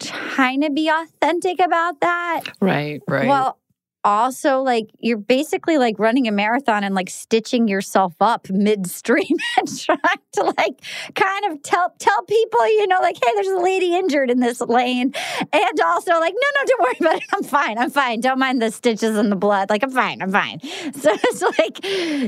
trying 0.00 0.62
to 0.62 0.70
be 0.70 0.88
authentic 0.88 1.60
about 1.60 2.00
that 2.00 2.40
Right. 2.60 3.02
Right. 3.06 3.28
well, 3.28 3.59
also 4.04 4.62
like 4.62 4.90
you're 4.98 5.18
basically 5.18 5.78
like 5.78 5.98
running 5.98 6.26
a 6.26 6.32
marathon 6.32 6.84
and 6.84 6.94
like 6.94 7.10
stitching 7.10 7.68
yourself 7.68 8.14
up 8.20 8.48
midstream 8.50 9.36
and 9.58 9.78
trying 9.78 9.98
to 10.32 10.42
like 10.42 10.80
kind 11.14 11.52
of 11.52 11.62
tell 11.62 11.92
tell 11.98 12.22
people, 12.24 12.66
you 12.68 12.86
know, 12.86 12.98
like, 13.00 13.16
hey, 13.16 13.32
there's 13.34 13.48
a 13.48 13.60
lady 13.60 13.94
injured 13.94 14.30
in 14.30 14.40
this 14.40 14.60
lane. 14.60 15.12
And 15.52 15.80
also 15.80 16.12
like, 16.12 16.34
no, 16.34 16.60
no, 16.60 16.66
don't 16.66 16.80
worry 16.80 16.96
about 17.00 17.16
it. 17.16 17.28
I'm 17.32 17.42
fine. 17.42 17.78
I'm 17.78 17.90
fine. 17.90 18.20
Don't 18.20 18.38
mind 18.38 18.62
the 18.62 18.70
stitches 18.70 19.16
and 19.16 19.30
the 19.30 19.36
blood. 19.36 19.70
Like, 19.70 19.82
I'm 19.82 19.90
fine. 19.90 20.22
I'm 20.22 20.32
fine. 20.32 20.60
So 21.00 21.10
it's 21.12 21.42
like 21.42 21.84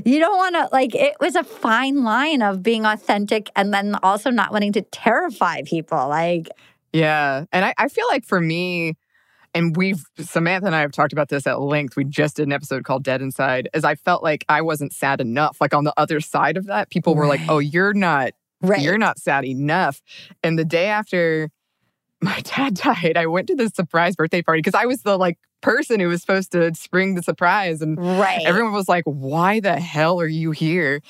you 0.06 0.18
don't 0.18 0.36
want 0.36 0.54
to 0.54 0.68
like 0.72 0.94
it 0.94 1.16
was 1.20 1.36
a 1.36 1.44
fine 1.44 2.04
line 2.04 2.42
of 2.42 2.62
being 2.62 2.86
authentic 2.86 3.50
and 3.56 3.72
then 3.72 3.96
also 4.02 4.30
not 4.30 4.52
wanting 4.52 4.72
to 4.72 4.82
terrify 4.82 5.62
people. 5.62 6.08
Like 6.08 6.48
Yeah. 6.92 7.44
And 7.52 7.64
I, 7.64 7.74
I 7.76 7.88
feel 7.88 8.06
like 8.10 8.24
for 8.24 8.40
me, 8.40 8.94
and 9.54 9.76
we've, 9.76 10.04
Samantha 10.18 10.66
and 10.66 10.74
I 10.74 10.80
have 10.80 10.92
talked 10.92 11.12
about 11.12 11.28
this 11.28 11.46
at 11.46 11.60
length. 11.60 11.96
We 11.96 12.04
just 12.04 12.36
did 12.36 12.46
an 12.46 12.52
episode 12.52 12.84
called 12.84 13.04
Dead 13.04 13.20
Inside, 13.20 13.68
as 13.74 13.84
I 13.84 13.94
felt 13.94 14.22
like 14.22 14.44
I 14.48 14.62
wasn't 14.62 14.92
sad 14.92 15.20
enough. 15.20 15.58
Like 15.60 15.74
on 15.74 15.84
the 15.84 15.92
other 15.96 16.20
side 16.20 16.56
of 16.56 16.66
that, 16.66 16.90
people 16.90 17.14
were 17.14 17.26
like, 17.26 17.40
oh, 17.48 17.58
you're 17.58 17.94
not, 17.94 18.32
right. 18.62 18.80
you're 18.80 18.98
not 18.98 19.18
sad 19.18 19.44
enough. 19.44 20.00
And 20.42 20.58
the 20.58 20.64
day 20.64 20.86
after 20.86 21.50
my 22.22 22.40
dad 22.40 22.74
died, 22.74 23.16
I 23.16 23.26
went 23.26 23.48
to 23.48 23.54
this 23.54 23.72
surprise 23.72 24.16
birthday 24.16 24.42
party 24.42 24.60
because 24.62 24.78
I 24.80 24.86
was 24.86 25.02
the 25.02 25.18
like 25.18 25.38
person 25.60 26.00
who 26.00 26.08
was 26.08 26.20
supposed 26.20 26.50
to 26.52 26.74
spring 26.74 27.14
the 27.14 27.22
surprise. 27.22 27.80
And 27.80 27.96
right. 27.98 28.42
everyone 28.44 28.72
was 28.72 28.88
like, 28.88 29.04
why 29.04 29.60
the 29.60 29.78
hell 29.80 30.20
are 30.20 30.26
you 30.26 30.50
here? 30.50 31.00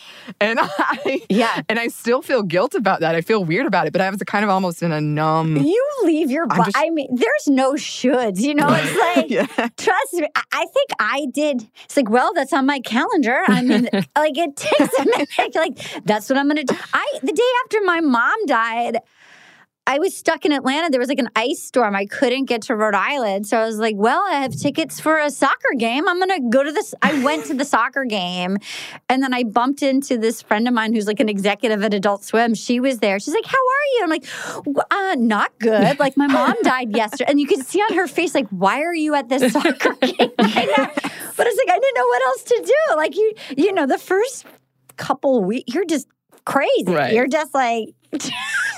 And 0.41 0.59
I, 0.63 1.23
yeah. 1.31 1.63
and 1.71 1.79
I 1.79 1.89
still 1.89 2.21
feel 2.21 2.43
guilt 2.43 2.75
about 2.75 3.01
that. 3.01 3.15
I 3.15 3.23
feel 3.23 3.45
weird 3.45 3.67
about 3.67 3.87
it, 3.87 3.93
but 3.93 4.03
I 4.03 4.11
was 4.11 4.23
kind 4.27 4.45
of 4.45 4.51
almost 4.51 4.83
in 4.83 4.93
a 4.93 5.01
numb. 5.01 5.57
You 5.57 5.91
leave 6.05 6.31
your 6.31 6.47
just- 6.49 6.77
I 6.77 6.91
mean, 6.91 7.09
there's 7.15 7.49
no 7.49 7.73
shoulds. 7.73 8.41
You 8.41 8.55
know, 8.55 8.69
it's 8.71 9.17
like, 9.17 9.31
yeah. 9.31 9.69
trust 9.77 10.15
me. 10.15 10.29
I- 10.37 10.43
I 10.53 10.67
think 10.67 10.91
I 11.01 11.27
did. 11.33 11.69
It's 11.85 11.97
like, 11.97 12.11
well, 12.11 12.33
that's 12.35 12.53
on 12.53 12.67
my 12.67 12.79
calendar. 12.81 13.41
I 13.49 13.63
mean, 13.63 13.89
like 14.17 14.37
it 14.39 14.55
takes 14.55 14.99
a 14.99 15.05
minute. 15.05 15.29
Like 15.57 16.05
that's 16.05 16.29
what 16.29 16.39
I'm 16.39 16.47
gonna 16.47 16.63
do. 16.63 16.77
I 16.93 17.19
the 17.23 17.33
day 17.33 17.43
after 17.65 17.79
my 17.85 18.01
mom 18.01 18.47
died. 18.47 18.99
I 19.85 19.99
was 19.99 20.17
stuck 20.17 20.45
in 20.45 20.53
Atlanta. 20.53 20.91
There 20.91 21.01
was 21.01 21.09
like 21.09 21.19
an 21.19 21.29
ice 21.35 21.61
storm. 21.61 21.97
I 21.97 22.07
couldn't 22.07 22.45
get 22.45 22.63
to 22.63 22.77
Rhode 22.77 22.95
Island. 22.95 23.49
So 23.49 23.59
I 23.59 23.67
was 23.67 23.79
like, 23.79 23.97
well, 23.99 24.23
I 24.29 24.35
have 24.35 24.55
tickets 24.55 25.01
for 25.01 25.19
a 25.19 25.29
soccer 25.29 25.75
game. 25.77 26.09
I'm 26.09 26.19
going 26.19 26.41
to 26.41 26.49
go 26.51 26.63
to 26.63 26.71
this. 26.71 26.95
I 27.03 27.23
went 27.25 27.47
to 27.47 27.55
the 27.55 27.65
soccer 27.65 28.05
game 28.05 28.59
and 29.09 29.23
then 29.23 29.35
I 29.35 29.43
bumped 29.43 29.83
into 29.83 30.19
this 30.19 30.41
friend 30.41 30.69
of 30.69 30.75
mine 30.75 30.93
who's 30.93 31.09
like 31.09 31.19
an 31.19 31.29
executive 31.29 31.83
at 31.83 31.95
Adult 31.95 32.23
Swim. 32.23 32.55
She 32.55 32.79
was 32.79 32.99
there. 32.99 33.19
She's 33.19 33.35
like, 33.35 33.45
how 33.45 33.59
are 33.59 33.87
you? 33.95 34.01
I'm 34.05 34.11
like, 34.11 34.89
uh, 34.93 35.17
not 35.19 35.59
good. 35.59 35.99
Like 35.99 36.17
my 36.17 36.29
mom 36.29 36.55
died 36.63 36.97
yesterday. 36.97 37.29
And 37.29 37.41
you 37.41 37.49
could 37.49 37.67
see 37.67 37.81
on 37.81 37.95
her 37.97 38.07
face, 38.07 38.37
like, 38.37 38.49
why 38.51 38.83
are 38.83 38.95
you 38.95 39.15
at 39.17 39.29
this 39.29 39.53
soccer 39.53 39.95
game? 40.01 40.31
But 40.37 41.47
it's 41.47 41.59
like, 41.59 41.77
I 41.77 41.79
didn't 41.81 41.95
know 41.97 42.07
what 42.07 42.23
else 42.23 42.43
to 42.45 42.63
do. 42.65 42.97
Like 42.97 43.17
you, 43.17 43.35
you 43.57 43.73
know, 43.73 43.87
the 43.87 43.99
first 43.99 44.47
couple 44.97 45.43
weeks, 45.43 45.75
you're 45.75 45.85
just 45.85 46.07
crazy. 46.45 46.85
Right. 46.87 47.13
You're 47.13 47.29
just 47.29 47.55
like, 47.55 47.89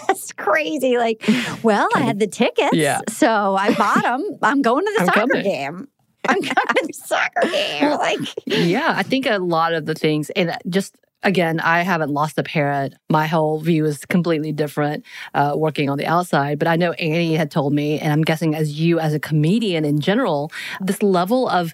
just 0.08 0.36
crazy. 0.36 0.98
Like, 0.98 1.22
well, 1.62 1.88
I 1.94 2.00
had 2.00 2.18
the 2.18 2.26
tickets. 2.26 2.74
Yeah. 2.74 3.00
So 3.08 3.54
I 3.56 3.74
bought 3.74 4.02
them. 4.02 4.38
I'm 4.42 4.62
going 4.62 4.84
to 4.84 4.92
the 4.96 5.00
I'm 5.00 5.06
soccer 5.06 5.20
coming. 5.20 5.42
game. 5.42 5.88
I'm 6.28 6.40
going 6.40 6.54
to 6.54 6.84
the 6.86 6.92
soccer 6.92 7.42
game. 7.42 7.90
Like, 7.98 8.18
yeah, 8.46 8.94
I 8.96 9.02
think 9.02 9.26
a 9.26 9.38
lot 9.38 9.72
of 9.72 9.86
the 9.86 9.94
things, 9.94 10.30
and 10.30 10.56
just 10.68 10.96
again, 11.22 11.58
I 11.60 11.82
haven't 11.82 12.10
lost 12.10 12.38
a 12.38 12.42
parent. 12.42 12.94
My 13.08 13.26
whole 13.26 13.60
view 13.60 13.84
is 13.86 14.04
completely 14.04 14.52
different 14.52 15.04
uh, 15.32 15.54
working 15.56 15.88
on 15.88 15.96
the 15.98 16.06
outside. 16.06 16.58
But 16.58 16.68
I 16.68 16.76
know 16.76 16.92
Annie 16.92 17.34
had 17.34 17.50
told 17.50 17.72
me, 17.72 17.98
and 17.98 18.12
I'm 18.12 18.22
guessing 18.22 18.54
as 18.54 18.78
you, 18.78 19.00
as 19.00 19.14
a 19.14 19.18
comedian 19.18 19.84
in 19.84 20.00
general, 20.00 20.52
this 20.80 21.02
level 21.02 21.48
of 21.48 21.72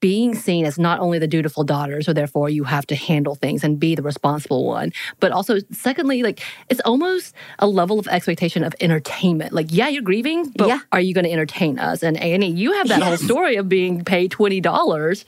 being 0.00 0.34
seen 0.34 0.66
as 0.66 0.78
not 0.78 1.00
only 1.00 1.18
the 1.18 1.26
dutiful 1.26 1.64
daughter, 1.64 2.02
so 2.02 2.12
therefore 2.12 2.50
you 2.50 2.64
have 2.64 2.86
to 2.86 2.94
handle 2.94 3.34
things 3.34 3.64
and 3.64 3.80
be 3.80 3.94
the 3.94 4.02
responsible 4.02 4.66
one, 4.66 4.92
but 5.20 5.32
also, 5.32 5.58
secondly, 5.72 6.22
like 6.22 6.42
it's 6.68 6.80
almost 6.84 7.34
a 7.58 7.66
level 7.66 7.98
of 7.98 8.06
expectation 8.08 8.62
of 8.62 8.74
entertainment. 8.80 9.52
Like, 9.54 9.68
yeah, 9.70 9.88
you're 9.88 10.02
grieving, 10.02 10.50
but 10.56 10.68
Yeah. 10.68 10.80
are 10.92 11.00
you 11.00 11.14
going 11.14 11.24
to 11.24 11.32
entertain 11.32 11.78
us? 11.78 12.02
And 12.02 12.16
Annie, 12.18 12.50
you 12.50 12.72
have 12.72 12.88
that 12.88 13.02
whole 13.02 13.16
story 13.16 13.56
of 13.56 13.68
being 13.68 14.04
paid 14.04 14.30
twenty 14.30 14.60
dollars 14.60 15.24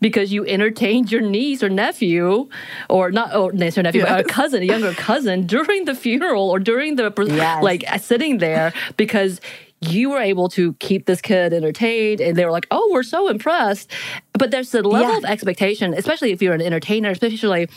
because 0.00 0.32
you 0.32 0.46
entertained 0.46 1.10
your 1.10 1.20
niece 1.22 1.62
or 1.62 1.68
nephew, 1.68 2.48
or 2.88 3.10
not, 3.10 3.34
or 3.34 3.52
niece 3.52 3.76
or 3.76 3.82
nephew, 3.82 4.02
but 4.02 4.20
a 4.20 4.24
cousin, 4.24 4.62
a 4.62 4.66
younger 4.66 4.94
cousin, 4.94 5.46
during 5.46 5.84
the 5.84 5.94
funeral 5.94 6.48
or 6.48 6.58
during 6.60 6.96
the 6.96 7.12
Yes. 7.26 7.62
like 7.62 7.84
sitting 8.00 8.38
there 8.38 8.72
because 8.96 9.40
you 9.82 10.10
were 10.10 10.20
able 10.20 10.48
to 10.48 10.74
keep 10.74 11.06
this 11.06 11.20
kid 11.20 11.52
entertained 11.52 12.20
and 12.20 12.36
they 12.36 12.44
were 12.44 12.50
like 12.52 12.66
oh 12.70 12.88
we're 12.92 13.02
so 13.02 13.28
impressed 13.28 13.90
but 14.34 14.50
there's 14.50 14.72
a 14.74 14.82
level 14.82 15.10
Yeah. 15.10 15.18
of 15.18 15.24
expectation 15.24 15.92
especially 15.94 16.30
if 16.32 16.40
you're 16.40 16.54
an 16.54 16.62
entertainer 16.62 17.10
especially 17.10 17.68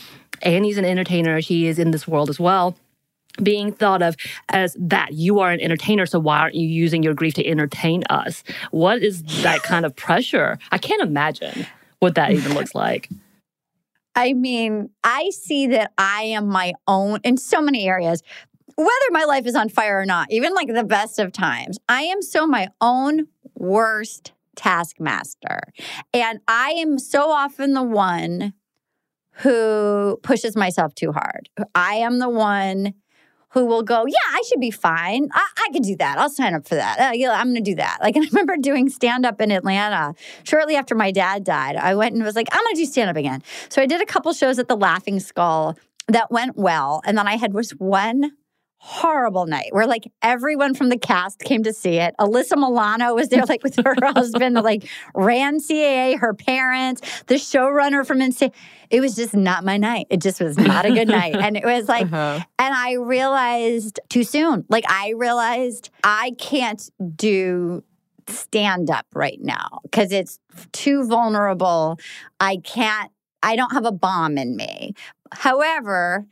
annie's 0.42 0.78
an 0.78 0.84
entertainer 0.84 1.42
she 1.42 1.66
is 1.66 1.78
in 1.78 1.90
this 1.90 2.06
world 2.06 2.30
as 2.30 2.38
well 2.38 2.76
being 3.42 3.72
thought 3.72 4.02
of 4.02 4.16
as 4.50 4.76
that 4.78 5.12
you 5.12 5.40
are 5.40 5.50
an 5.50 5.60
entertainer 5.60 6.06
so 6.06 6.18
why 6.18 6.38
aren't 6.38 6.54
you 6.54 6.66
using 6.66 7.02
your 7.02 7.12
grief 7.14 7.34
to 7.34 7.46
entertain 7.46 8.02
us 8.08 8.42
what 8.70 9.02
is 9.02 9.22
that 9.42 9.62
kind 9.62 9.84
of 9.84 9.94
pressure 9.96 10.58
i 10.70 10.78
can't 10.78 11.02
imagine 11.02 11.66
what 11.98 12.14
that 12.14 12.30
even 12.30 12.52
looks 12.54 12.74
like. 12.74 13.08
I 14.14 14.32
mean, 14.34 14.90
I 15.02 15.30
see 15.30 15.66
that 15.68 15.92
I 15.98 16.22
am 16.24 16.46
my 16.46 16.72
own 16.86 17.20
in 17.24 17.36
so 17.38 17.60
many 17.60 17.86
areas. 17.88 18.22
Whether 18.76 19.10
my 19.10 19.24
life 19.24 19.46
is 19.46 19.54
on 19.54 19.68
fire 19.68 20.00
or 20.00 20.06
not, 20.06 20.30
even 20.30 20.52
like 20.54 20.72
the 20.72 20.84
best 20.84 21.18
of 21.18 21.32
times, 21.32 21.78
I 21.88 22.02
am 22.02 22.22
so 22.22 22.46
my 22.46 22.68
own 22.80 23.28
worst 23.54 24.32
taskmaster. 24.54 25.60
And 26.12 26.40
I 26.46 26.70
am 26.72 26.98
so 26.98 27.30
often 27.30 27.72
the 27.72 27.82
one 27.82 28.52
who 29.38 30.18
pushes 30.22 30.56
myself 30.56 30.94
too 30.94 31.12
hard. 31.12 31.48
I 31.74 31.96
am 31.96 32.18
the 32.18 32.28
one 32.28 32.94
who 33.50 33.64
will 33.64 33.82
go, 33.82 34.04
yeah, 34.06 34.14
I 34.32 34.42
should 34.48 34.60
be 34.60 34.70
fine. 34.70 35.28
I, 35.32 35.46
I 35.58 35.72
could 35.72 35.82
do 35.82 35.96
that. 35.96 36.18
I'll 36.18 36.28
sign 36.28 36.54
up 36.54 36.68
for 36.68 36.74
that. 36.74 36.98
Uh, 36.98 37.12
yeah, 37.14 37.30
I'm 37.32 37.46
going 37.46 37.62
to 37.64 37.70
do 37.70 37.76
that. 37.76 37.98
Like, 38.02 38.16
I 38.16 38.20
remember 38.20 38.56
doing 38.58 38.88
stand 38.90 39.24
up 39.24 39.40
in 39.40 39.50
Atlanta 39.50 40.14
shortly 40.44 40.76
after 40.76 40.94
my 40.94 41.10
dad 41.10 41.44
died. 41.44 41.76
I 41.76 41.94
went 41.94 42.14
and 42.14 42.24
was 42.24 42.36
like, 42.36 42.48
I'm 42.52 42.62
going 42.62 42.74
to 42.74 42.82
do 42.82 42.86
stand 42.86 43.08
up 43.08 43.16
again. 43.16 43.42
So 43.68 43.80
I 43.80 43.86
did 43.86 44.02
a 44.02 44.06
couple 44.06 44.32
shows 44.32 44.58
at 44.58 44.68
the 44.68 44.76
Laughing 44.76 45.20
Skull 45.20 45.78
that 46.08 46.30
went 46.30 46.56
well. 46.56 47.02
And 47.06 47.16
then 47.16 47.26
I 47.26 47.36
had 47.36 47.54
was 47.54 47.70
one 47.72 48.32
horrible 48.78 49.46
night 49.46 49.68
where 49.72 49.86
like 49.86 50.04
everyone 50.22 50.74
from 50.74 50.90
the 50.90 50.98
cast 50.98 51.40
came 51.40 51.62
to 51.62 51.72
see 51.72 51.96
it. 51.96 52.14
Alyssa 52.20 52.56
Milano 52.56 53.14
was 53.14 53.28
there 53.28 53.44
like 53.44 53.62
with 53.62 53.76
her 53.84 53.96
husband, 54.02 54.54
like 54.56 54.88
ran 55.14 55.58
CAA, 55.58 56.18
her 56.18 56.34
parents, 56.34 57.02
the 57.26 57.34
showrunner 57.34 58.06
from 58.06 58.20
Insane. 58.20 58.52
It 58.90 59.00
was 59.00 59.16
just 59.16 59.34
not 59.34 59.64
my 59.64 59.76
night. 59.76 60.06
It 60.10 60.20
just 60.20 60.40
was 60.40 60.56
not 60.56 60.84
a 60.84 60.92
good 60.92 61.08
night. 61.08 61.34
And 61.34 61.56
it 61.56 61.64
was 61.64 61.88
like, 61.88 62.06
uh-huh. 62.06 62.44
and 62.58 62.74
I 62.74 62.92
realized 62.94 63.98
too 64.08 64.24
soon. 64.24 64.64
Like 64.68 64.84
I 64.88 65.14
realized 65.16 65.90
I 66.04 66.32
can't 66.38 66.88
do 67.16 67.82
stand 68.28 68.90
up 68.90 69.06
right 69.14 69.38
now 69.40 69.80
because 69.82 70.12
it's 70.12 70.38
too 70.72 71.06
vulnerable. 71.06 71.98
I 72.40 72.58
can't, 72.58 73.10
I 73.42 73.56
don't 73.56 73.72
have 73.72 73.84
a 73.84 73.92
bomb 73.92 74.38
in 74.38 74.56
me. 74.56 74.94
However, 75.32 76.26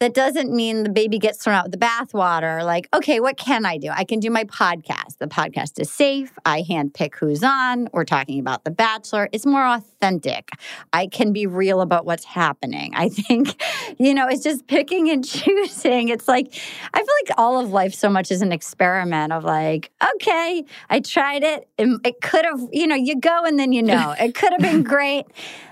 that 0.00 0.14
doesn't 0.14 0.50
mean 0.50 0.82
the 0.82 0.88
baby 0.88 1.18
gets 1.18 1.44
thrown 1.44 1.56
out 1.56 1.64
with 1.64 1.72
the 1.72 1.78
bathwater. 1.78 2.64
Like, 2.64 2.88
okay, 2.94 3.20
what 3.20 3.36
can 3.36 3.66
I 3.66 3.76
do? 3.76 3.90
I 3.90 4.04
can 4.04 4.18
do 4.18 4.30
my 4.30 4.44
podcast. 4.44 5.18
The 5.18 5.26
podcast 5.26 5.78
is 5.78 5.90
safe. 5.90 6.32
I 6.46 6.62
handpick 6.62 7.16
who's 7.16 7.44
on. 7.44 7.86
We're 7.92 8.06
talking 8.06 8.40
about 8.40 8.64
The 8.64 8.70
Bachelor. 8.70 9.28
It's 9.30 9.44
more 9.44 9.66
authentic. 9.66 10.52
I 10.94 11.06
can 11.06 11.34
be 11.34 11.46
real 11.46 11.82
about 11.82 12.06
what's 12.06 12.24
happening. 12.24 12.94
I 12.94 13.10
think, 13.10 13.62
you 13.98 14.14
know, 14.14 14.26
it's 14.26 14.42
just 14.42 14.66
picking 14.66 15.10
and 15.10 15.22
choosing. 15.28 16.08
It's 16.08 16.26
like, 16.26 16.58
I 16.94 16.98
feel 16.98 17.14
like 17.26 17.38
all 17.38 17.60
of 17.60 17.70
life 17.70 17.92
so 17.92 18.08
much 18.08 18.30
is 18.30 18.40
an 18.40 18.52
experiment 18.52 19.34
of 19.34 19.44
like, 19.44 19.90
okay, 20.14 20.64
I 20.88 21.00
tried 21.00 21.42
it. 21.42 21.68
It 21.76 22.22
could 22.22 22.46
have, 22.46 22.60
you 22.72 22.86
know, 22.86 22.96
you 22.96 23.20
go 23.20 23.44
and 23.44 23.58
then 23.58 23.72
you 23.72 23.82
know, 23.82 24.14
it 24.18 24.34
could 24.34 24.52
have 24.52 24.62
been 24.62 24.82
great 24.82 25.26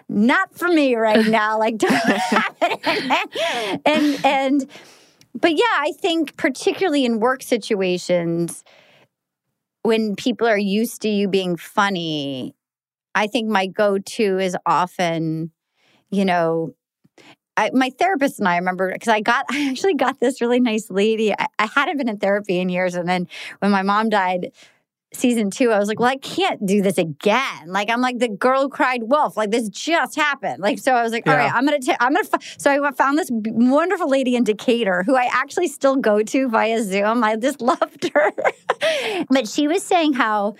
not 0.08 0.54
for 0.54 0.68
me 0.68 0.94
right 0.94 1.26
now. 1.28 1.58
Like, 1.58 1.82
and 3.84 4.24
and 4.24 4.70
but 5.34 5.52
yeah, 5.52 5.64
I 5.78 5.92
think 6.00 6.36
particularly 6.36 7.04
in 7.04 7.20
work 7.20 7.42
situations 7.42 8.64
when 9.82 10.16
people 10.16 10.46
are 10.46 10.58
used 10.58 11.02
to 11.02 11.08
you 11.08 11.28
being 11.28 11.56
funny, 11.56 12.54
I 13.14 13.26
think 13.26 13.48
my 13.48 13.66
go-to 13.66 14.38
is 14.38 14.56
often, 14.66 15.50
you 16.10 16.24
know, 16.24 16.74
I, 17.56 17.70
my 17.72 17.90
therapist 17.90 18.38
and 18.38 18.46
I 18.46 18.56
remember 18.56 18.92
because 18.92 19.08
I 19.08 19.20
got 19.20 19.46
I 19.50 19.68
actually 19.70 19.94
got 19.94 20.20
this 20.20 20.40
really 20.40 20.60
nice 20.60 20.90
lady. 20.90 21.32
I, 21.32 21.46
I 21.58 21.66
hadn't 21.66 21.98
been 21.98 22.08
in 22.08 22.18
therapy 22.18 22.58
in 22.58 22.68
years, 22.68 22.94
and 22.94 23.08
then 23.08 23.28
when 23.58 23.70
my 23.70 23.82
mom 23.82 24.08
died, 24.08 24.52
season 25.12 25.50
two, 25.50 25.70
I 25.70 25.78
was 25.78 25.88
like, 25.88 25.98
well, 25.98 26.10
I 26.10 26.16
can't 26.16 26.64
do 26.64 26.82
this 26.82 26.98
again. 26.98 27.66
Like, 27.66 27.90
I'm 27.90 28.00
like 28.00 28.18
the 28.18 28.28
girl 28.28 28.62
who 28.62 28.68
cried 28.68 29.04
wolf. 29.04 29.36
Like, 29.36 29.50
this 29.50 29.68
just 29.68 30.16
happened. 30.16 30.60
Like, 30.60 30.78
so 30.78 30.94
I 30.94 31.02
was 31.02 31.12
like, 31.12 31.24
yeah. 31.26 31.32
all 31.32 31.38
right, 31.38 31.52
I'm 31.52 31.64
gonna, 31.64 31.78
i 31.88 31.96
I'm 32.00 32.12
gonna. 32.12 32.28
F-. 32.32 32.56
So 32.58 32.84
I 32.84 32.90
found 32.92 33.18
this 33.18 33.30
wonderful 33.32 34.08
lady 34.08 34.36
in 34.36 34.44
Decatur 34.44 35.02
who 35.04 35.16
I 35.16 35.28
actually 35.32 35.68
still 35.68 35.96
go 35.96 36.22
to 36.22 36.48
via 36.48 36.82
Zoom. 36.82 37.24
I 37.24 37.36
just 37.36 37.60
loved 37.60 38.10
her, 38.14 38.32
but 39.30 39.48
she 39.48 39.68
was 39.68 39.82
saying 39.82 40.14
how. 40.14 40.54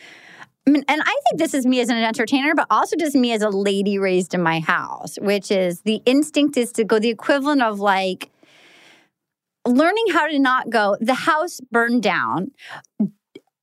I 0.67 0.71
mean, 0.71 0.85
and 0.87 1.01
I 1.01 1.05
think 1.05 1.39
this 1.39 1.55
is 1.55 1.65
me 1.65 1.81
as 1.81 1.89
an 1.89 1.97
entertainer, 1.97 2.55
but 2.55 2.67
also 2.69 2.95
just 2.95 3.17
me 3.17 3.33
as 3.33 3.41
a 3.41 3.49
lady 3.49 3.99
raised 3.99 4.35
in 4.35 4.43
my 4.43 4.61
house, 4.61 5.17
which 5.19 5.51
is 5.51 5.81
the 5.83 6.03
instinct 6.05 6.59
is 6.59 6.73
to 6.73 6.85
go 6.85 6.99
the 6.99 7.09
equivalent 7.09 7.63
of 7.63 7.81
like 7.81 8.31
learning 9.67 10.05
how 10.13 10.27
to 10.27 10.39
not 10.39 10.69
go, 10.69 10.97
the 11.01 11.15
house 11.15 11.61
burned 11.71 12.03
down 12.03 12.51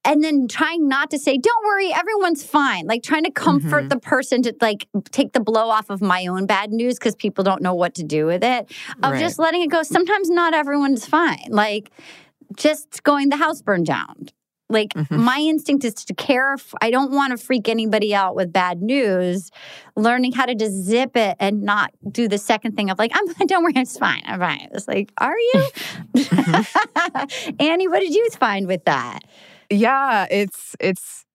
and 0.06 0.24
then 0.24 0.48
trying 0.48 0.88
not 0.88 1.10
to 1.12 1.20
say 1.20 1.38
don't 1.38 1.66
worry 1.66 1.92
everyone's 1.94 2.44
fine 2.44 2.86
like 2.86 3.04
trying 3.04 3.24
to 3.24 3.32
comfort 3.32 3.82
mm-hmm. 3.82 3.88
the 3.90 4.00
person 4.00 4.42
to 4.42 4.56
like 4.62 4.88
take 5.12 5.34
the 5.34 5.40
blow 5.40 5.70
off 5.70 5.90
of 5.90 6.02
my 6.02 6.28
own 6.28 6.46
bad 6.46 6.72
news 6.72 6.98
because 6.98 7.16
people 7.16 7.44
don't 7.44 7.62
know 7.62 7.74
what 7.74 7.96
to 7.96 8.04
do 8.04 8.26
with 8.26 8.44
it 8.44 8.72
of 9.04 9.12
right. 9.12 9.20
just 9.20 9.40
letting 9.40 9.62
it 9.62 9.70
go 9.70 9.84
sometimes 9.84 10.30
not 10.30 10.54
everyone's 10.54 11.06
fine 11.06 11.48
like 11.50 11.92
just 12.56 13.04
going 13.04 13.30
the 13.30 13.38
house 13.38 13.62
burned 13.62 13.86
down 13.86 14.30
like 14.70 14.90
mm-hmm. 14.90 15.18
my 15.20 15.40
instinct 15.40 15.84
is 15.84 15.94
to 15.94 16.14
care 16.14 16.56
i 16.82 16.90
don't 16.90 17.12
want 17.12 17.32
to 17.32 17.44
freak 17.44 17.70
anybody 17.70 18.14
out 18.16 18.36
with 18.36 18.52
bad 18.52 18.82
news 18.82 19.52
learning 19.96 20.32
how 20.32 20.46
to 20.46 20.56
just 20.56 20.74
zip 20.74 21.16
it 21.16 21.36
and 21.40 21.62
not 21.62 21.92
do 22.12 22.28
the 22.28 22.38
second 22.38 22.76
thing 22.76 22.90
of 22.90 22.98
like 22.98 23.12
i'm 23.14 23.26
don't 23.48 23.64
worry 23.64 23.74
it's 23.76 23.98
fine 23.98 24.22
i'm 24.26 24.40
fine 24.40 24.68
it's 24.74 24.88
like 24.88 25.12
are 25.18 25.38
you 25.38 25.54
mm-hmm. 26.16 27.56
annie 27.60 27.88
what 27.88 28.00
did 28.00 28.14
you 28.14 28.28
find 28.32 28.68
with 28.68 28.84
that 28.86 29.20
yeah, 29.76 30.26
it's 30.32 30.76
it's 30.80 31.26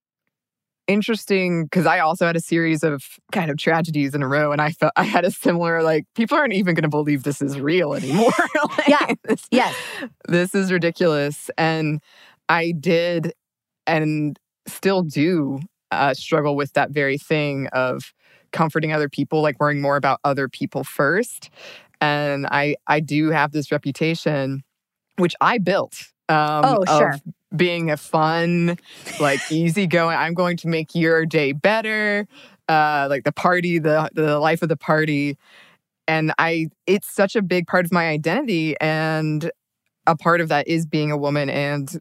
interesting 0.86 1.64
because 1.64 1.86
I 1.86 2.00
also 2.00 2.26
had 2.26 2.36
a 2.36 2.40
series 2.40 2.82
of 2.82 3.04
kind 3.32 3.50
of 3.50 3.58
tragedies 3.58 4.14
in 4.14 4.22
a 4.22 4.28
row, 4.28 4.50
and 4.50 4.60
I 4.60 4.70
felt 4.70 4.92
I 4.96 5.04
had 5.04 5.24
a 5.24 5.30
similar 5.30 5.82
like 5.82 6.06
people 6.14 6.36
aren't 6.36 6.54
even 6.54 6.74
going 6.74 6.82
to 6.82 6.88
believe 6.88 7.22
this 7.22 7.42
is 7.42 7.60
real 7.60 7.94
anymore. 7.94 8.32
like, 8.78 8.88
yeah, 8.88 9.14
this, 9.24 9.46
yes, 9.50 9.74
this 10.26 10.54
is 10.54 10.72
ridiculous, 10.72 11.50
and 11.58 12.02
I 12.48 12.72
did 12.72 13.32
and 13.86 14.38
still 14.66 15.02
do 15.02 15.60
uh, 15.90 16.14
struggle 16.14 16.56
with 16.56 16.72
that 16.72 16.90
very 16.90 17.18
thing 17.18 17.66
of 17.68 18.12
comforting 18.52 18.92
other 18.92 19.08
people, 19.08 19.42
like 19.42 19.60
worrying 19.60 19.80
more 19.80 19.96
about 19.96 20.20
other 20.24 20.48
people 20.48 20.82
first. 20.82 21.50
And 22.00 22.46
I 22.46 22.76
I 22.86 23.00
do 23.00 23.30
have 23.30 23.52
this 23.52 23.70
reputation, 23.70 24.62
which 25.16 25.34
I 25.40 25.58
built. 25.58 26.06
Um, 26.28 26.62
oh, 26.64 26.84
sure 26.86 27.18
being 27.54 27.90
a 27.90 27.96
fun, 27.96 28.78
like 29.20 29.40
easygoing. 29.50 30.16
I'm 30.16 30.34
going 30.34 30.56
to 30.58 30.68
make 30.68 30.94
your 30.94 31.26
day 31.26 31.52
better. 31.52 32.26
Uh, 32.68 33.06
like 33.10 33.24
the 33.24 33.32
party, 33.32 33.78
the 33.78 34.08
the 34.14 34.38
life 34.38 34.62
of 34.62 34.68
the 34.68 34.76
party, 34.76 35.36
and 36.06 36.32
I. 36.38 36.68
It's 36.86 37.10
such 37.10 37.34
a 37.34 37.42
big 37.42 37.66
part 37.66 37.84
of 37.84 37.92
my 37.92 38.08
identity, 38.08 38.76
and 38.80 39.50
a 40.06 40.16
part 40.16 40.40
of 40.40 40.48
that 40.48 40.68
is 40.68 40.86
being 40.86 41.10
a 41.10 41.16
woman. 41.16 41.48
And 41.50 41.98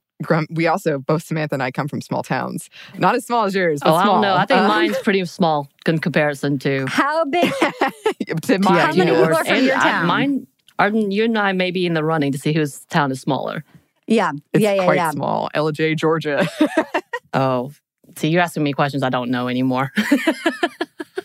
we 0.49 0.67
also 0.67 0.99
both 0.99 1.23
Samantha 1.23 1.55
and 1.55 1.63
I 1.63 1.71
come 1.71 1.87
from 1.87 2.01
small 2.01 2.23
towns, 2.23 2.69
not 2.97 3.15
as 3.15 3.25
small 3.25 3.45
as 3.45 3.55
yours. 3.55 3.79
But 3.81 3.89
oh, 3.89 4.01
small. 4.01 4.01
I 4.01 4.05
don't 4.05 4.21
know. 4.21 4.35
I 4.35 4.45
think 4.45 4.59
um, 4.61 4.67
mine's 4.67 4.97
pretty 4.99 5.23
small 5.25 5.69
in 5.85 5.99
comparison 5.99 6.59
to 6.59 6.85
how 6.89 7.25
big. 7.25 7.51
to 8.41 8.59
my, 8.59 8.79
how 8.79 8.93
many 8.93 9.11
people 9.11 9.25
are 9.25 9.45
from 9.45 9.63
your 9.63 9.75
town? 9.75 10.03
I, 10.03 10.05
mine. 10.05 10.47
Are, 10.77 10.89
you 10.89 11.25
and 11.25 11.37
I 11.37 11.51
may 11.51 11.71
be 11.71 11.85
in 11.85 11.93
the 11.93 12.05
running 12.05 12.31
to 12.31 12.37
see 12.37 12.53
whose 12.53 12.85
town 12.85 13.11
is 13.11 13.19
smaller. 13.19 13.65
Yeah. 14.09 14.31
It's 14.53 14.63
yeah, 14.63 14.73
yeah, 14.73 14.83
quite 14.83 14.95
yeah. 14.95 15.11
small. 15.11 15.49
Ellijay, 15.53 15.95
Georgia. 15.95 16.47
oh, 17.33 17.71
see, 18.17 18.29
you're 18.29 18.41
asking 18.41 18.63
me 18.63 18.73
questions 18.73 19.03
I 19.03 19.09
don't 19.09 19.29
know 19.29 19.47
anymore. 19.47 19.91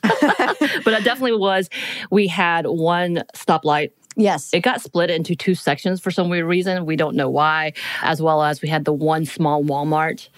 but 0.03 0.93
it 0.93 1.05
definitely 1.05 1.37
was. 1.37 1.71
We 2.11 2.27
had 2.27 2.67
one 2.67 3.25
stoplight. 3.35 3.93
Yes. 4.17 4.51
It 4.53 4.61
got 4.61 4.81
split 4.81 5.11
into 5.11 5.35
two 5.35 5.55
sections 5.55 6.01
for 6.01 6.11
some 6.11 6.29
weird 6.29 6.45
reason. 6.45 6.87
We 6.87 6.95
don't 6.95 7.17
know 7.17 7.31
why. 7.31 7.73
As 8.03 8.21
well 8.23 8.43
as 8.43 8.63
we 8.63 8.69
had 8.69 8.85
the 8.85 8.93
one 8.93 9.25
small 9.25 9.65
Walmart. 9.65 10.29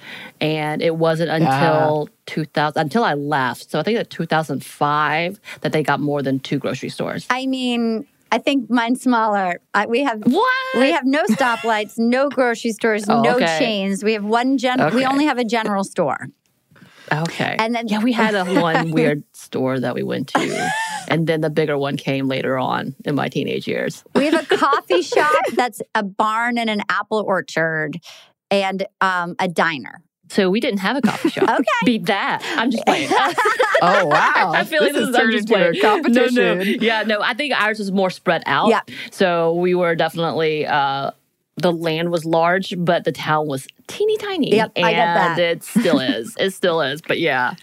And 0.40 0.80
it 0.80 0.96
wasn't 0.96 1.30
until 1.30 2.08
2000, 2.26 2.80
until 2.80 3.04
I 3.04 3.14
left. 3.14 3.70
So 3.70 3.80
I 3.80 3.82
think 3.82 3.98
that 3.98 4.08
2005 4.08 5.40
that 5.60 5.72
they 5.72 5.82
got 5.82 6.00
more 6.00 6.22
than 6.22 6.38
two 6.38 6.58
grocery 6.58 6.88
stores. 6.88 7.26
I 7.28 7.46
mean, 7.46 8.06
I 8.32 8.38
think 8.38 8.70
mine's 8.70 9.02
smaller. 9.02 9.60
I, 9.72 9.86
we 9.86 10.02
have 10.02 10.22
what? 10.24 10.56
We 10.76 10.90
have 10.92 11.06
no 11.06 11.24
stoplights, 11.24 11.94
no 11.98 12.28
grocery 12.28 12.72
stores, 12.72 13.04
oh, 13.08 13.22
no 13.22 13.36
okay. 13.36 13.58
chains. 13.58 14.02
We 14.02 14.14
have 14.14 14.24
one 14.24 14.58
gen. 14.58 14.80
Okay. 14.80 14.96
We 14.96 15.06
only 15.06 15.26
have 15.26 15.38
a 15.38 15.44
general 15.44 15.84
store. 15.84 16.28
Okay. 17.12 17.54
And 17.58 17.74
then 17.74 17.86
yeah, 17.88 18.02
we 18.02 18.12
had 18.12 18.34
a 18.34 18.44
one 18.60 18.90
weird 18.90 19.22
store 19.32 19.78
that 19.78 19.94
we 19.94 20.02
went 20.02 20.28
to, 20.28 20.70
and 21.08 21.26
then 21.26 21.40
the 21.40 21.50
bigger 21.50 21.78
one 21.78 21.96
came 21.96 22.26
later 22.26 22.58
on 22.58 22.96
in 23.04 23.14
my 23.14 23.28
teenage 23.28 23.68
years. 23.68 24.02
We 24.14 24.26
have 24.26 24.50
a 24.50 24.56
coffee 24.56 25.02
shop 25.14 25.32
that's 25.54 25.80
a 25.94 26.02
barn 26.02 26.58
and 26.58 26.68
an 26.68 26.82
apple 26.88 27.24
orchard, 27.26 27.96
and 28.50 28.86
um, 29.00 29.36
a 29.38 29.46
diner. 29.46 30.02
So 30.28 30.50
we 30.50 30.60
didn't 30.60 30.80
have 30.80 30.96
a 30.96 31.02
coffee 31.02 31.30
shop. 31.30 31.44
okay. 31.60 31.64
Beat 31.84 32.06
that. 32.06 32.42
I'm 32.56 32.70
just 32.70 32.84
playing. 32.84 33.08
oh 33.12 33.36
wow. 34.06 34.52
I 34.54 34.64
feel 34.64 34.82
like 34.82 34.92
this, 34.92 35.06
this 35.06 35.08
is 35.10 35.14
I'm 35.16 35.30
just 35.30 35.48
playing. 35.48 35.76
a 35.76 35.80
competition. 35.80 36.34
No, 36.34 36.54
no. 36.54 36.62
Yeah, 36.62 37.02
no. 37.02 37.20
I 37.22 37.34
think 37.34 37.54
ours 37.54 37.78
was 37.78 37.92
more 37.92 38.10
spread 38.10 38.42
out. 38.46 38.68
Yeah. 38.68 38.80
So 39.10 39.54
we 39.54 39.74
were 39.74 39.94
definitely 39.94 40.66
uh 40.66 41.12
the 41.58 41.72
land 41.72 42.10
was 42.10 42.24
large, 42.24 42.74
but 42.76 43.04
the 43.04 43.12
town 43.12 43.46
was 43.46 43.66
teeny 43.86 44.16
tiny. 44.18 44.54
Yep, 44.54 44.72
and 44.76 44.84
I 44.86 44.90
get 44.92 45.14
that. 45.14 45.38
it 45.38 45.62
still 45.62 46.00
is. 46.00 46.36
it 46.38 46.50
still 46.50 46.82
is. 46.82 47.00
But 47.00 47.18
yeah. 47.18 47.54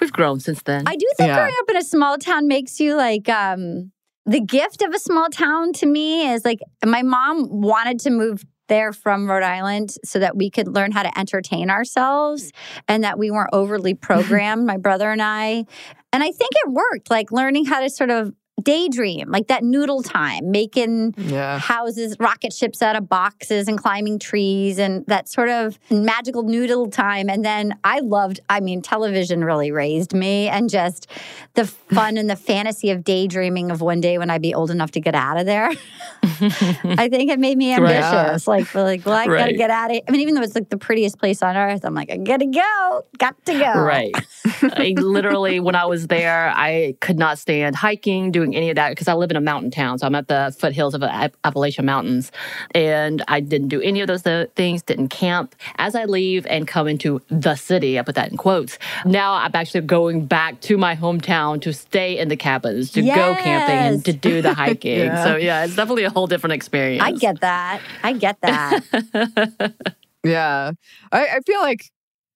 we've 0.00 0.12
grown 0.12 0.38
since 0.40 0.62
then. 0.62 0.84
I 0.86 0.96
do 0.96 1.06
think 1.16 1.28
Yeah. 1.28 1.36
growing 1.36 1.54
up 1.60 1.70
in 1.70 1.76
a 1.76 1.82
small 1.82 2.18
town 2.18 2.46
makes 2.46 2.78
you 2.80 2.94
like 2.96 3.28
um 3.28 3.92
the 4.26 4.40
gift 4.40 4.82
of 4.82 4.92
a 4.92 4.98
small 4.98 5.28
town 5.30 5.72
to 5.72 5.86
me 5.86 6.30
is 6.30 6.44
like 6.44 6.58
my 6.84 7.02
mom 7.02 7.62
wanted 7.62 7.98
to 8.00 8.10
move 8.10 8.44
there 8.68 8.92
from 8.92 9.28
Rhode 9.28 9.42
Island 9.42 9.94
so 10.04 10.18
that 10.18 10.36
we 10.36 10.50
could 10.50 10.68
learn 10.68 10.92
how 10.92 11.02
to 11.02 11.18
entertain 11.18 11.70
ourselves 11.70 12.52
mm. 12.52 12.52
and 12.88 13.04
that 13.04 13.18
we 13.18 13.30
weren't 13.30 13.50
overly 13.52 13.94
programmed, 14.08 14.66
my 14.66 14.76
brother 14.76 15.10
and 15.10 15.22
I. 15.22 15.64
And 16.12 16.22
I 16.22 16.30
think 16.30 16.50
it 16.52 16.70
worked, 16.70 17.10
like 17.10 17.32
learning 17.32 17.66
how 17.66 17.80
to 17.80 17.90
sort 17.90 18.10
of 18.10 18.32
daydream, 18.62 19.30
like 19.30 19.46
that 19.48 19.62
noodle 19.62 20.02
time, 20.02 20.50
making 20.50 21.14
Yeah. 21.16 21.58
houses, 21.58 22.16
rocket 22.18 22.52
ships 22.52 22.82
out 22.82 22.96
of 22.96 23.08
boxes 23.08 23.68
and 23.68 23.78
climbing 23.78 24.18
trees 24.18 24.78
and 24.78 25.04
that 25.06 25.28
sort 25.28 25.48
of 25.48 25.78
magical 25.90 26.42
noodle 26.42 26.90
time. 26.90 27.28
And 27.30 27.44
then 27.44 27.78
I 27.84 28.00
loved, 28.00 28.40
I 28.48 28.60
mean, 28.60 28.82
television 28.82 29.44
really 29.44 29.70
raised 29.70 30.12
me 30.14 30.48
and 30.48 30.68
just 30.68 31.06
the 31.54 31.66
fun 31.94 32.16
and 32.16 32.28
the 32.28 32.36
fantasy 32.36 32.90
of 32.90 33.04
daydreaming 33.04 33.70
of 33.70 33.80
one 33.80 34.00
day 34.00 34.18
when 34.18 34.30
I'd 34.30 34.42
be 34.42 34.54
old 34.54 34.70
enough 34.70 34.90
to 34.92 35.00
get 35.00 35.14
out 35.14 35.38
of 35.38 35.46
there. 35.46 35.70
I 36.22 37.08
think 37.08 37.30
it 37.30 37.38
made 37.38 37.56
me 37.56 37.76
Right. 37.76 37.94
ambitious. 37.96 38.46
Like, 38.46 38.74
like, 38.74 39.04
well, 39.04 39.14
I 39.14 39.26
gotta 39.26 39.52
get 39.52 39.70
out 39.70 39.90
of 39.90 40.00
I 40.08 40.10
mean, 40.10 40.20
even 40.22 40.34
though 40.34 40.42
it's 40.42 40.54
like 40.54 40.68
the 40.68 40.78
prettiest 40.78 41.18
place 41.18 41.42
on 41.42 41.56
earth, 41.56 41.84
I'm 41.84 41.94
like, 41.94 42.10
I 42.10 42.16
gotta 42.16 42.46
go, 42.46 43.02
got 43.18 43.34
to 43.46 43.52
go. 43.58 43.72
Right. 43.80 44.14
I 44.62 44.94
literally, 44.96 45.60
when 45.60 45.74
I 45.74 45.84
was 45.86 46.06
there, 46.06 46.50
I 46.54 46.94
could 47.00 47.18
not 47.18 47.38
stand 47.38 47.76
hiking, 47.76 48.30
doing 48.32 48.47
any 48.54 48.70
of 48.70 48.76
that 48.76 48.90
because 48.90 49.08
I 49.08 49.14
live 49.14 49.30
in 49.30 49.36
a 49.36 49.40
mountain 49.40 49.70
town. 49.70 49.98
So 49.98 50.06
I'm 50.06 50.14
at 50.14 50.28
the 50.28 50.54
foothills 50.58 50.94
of 50.94 51.00
the 51.00 51.32
Appalachian 51.44 51.84
Mountains. 51.84 52.32
And 52.74 53.22
I 53.28 53.40
didn't 53.40 53.68
do 53.68 53.80
any 53.80 54.00
of 54.00 54.06
those 54.06 54.22
th- 54.22 54.50
things, 54.56 54.82
didn't 54.82 55.08
camp. 55.08 55.54
As 55.76 55.94
I 55.94 56.04
leave 56.04 56.46
and 56.46 56.66
come 56.66 56.88
into 56.88 57.20
the 57.28 57.54
city, 57.56 57.98
I 57.98 58.02
put 58.02 58.14
that 58.14 58.30
in 58.30 58.36
quotes, 58.36 58.78
now 59.04 59.34
I'm 59.34 59.50
actually 59.54 59.82
going 59.82 60.26
back 60.26 60.60
to 60.62 60.76
my 60.76 60.96
hometown 60.96 61.60
to 61.62 61.72
stay 61.72 62.18
in 62.18 62.28
the 62.28 62.36
cabins, 62.36 62.90
to 62.92 63.02
go 63.02 63.34
camping 63.34 63.76
and 63.76 64.04
to 64.04 64.12
do 64.12 64.42
the 64.42 64.54
hiking. 64.62 64.98
Yeah. 64.98 65.24
So 65.24 65.36
yeah, 65.36 65.64
it's 65.64 65.76
definitely 65.76 66.04
a 66.04 66.10
whole 66.10 66.26
different 66.26 66.54
experience. 66.54 67.02
I 67.02 67.12
get 67.12 67.40
that. 67.40 67.80
I 68.02 68.12
get 68.12 68.40
that. 68.40 69.74
Yeah. 70.24 70.72
I, 71.12 71.26
I 71.26 71.40
feel 71.46 71.60
like 71.60 71.90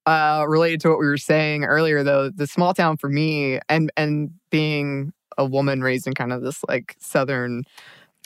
uh 0.04 0.44
related 0.48 0.80
to 0.80 0.88
what 0.88 0.98
we 0.98 1.06
were 1.06 1.16
saying 1.16 1.64
earlier 1.64 2.02
though, 2.02 2.30
the 2.30 2.46
small 2.46 2.74
town 2.74 2.96
for 2.96 3.08
me 3.08 3.60
and 3.68 3.90
and 3.96 4.30
being 4.50 5.12
a 5.38 5.44
woman 5.44 5.82
raised 5.82 6.06
in 6.06 6.14
kind 6.14 6.32
of 6.32 6.42
this 6.42 6.62
like 6.68 6.96
southern 6.98 7.64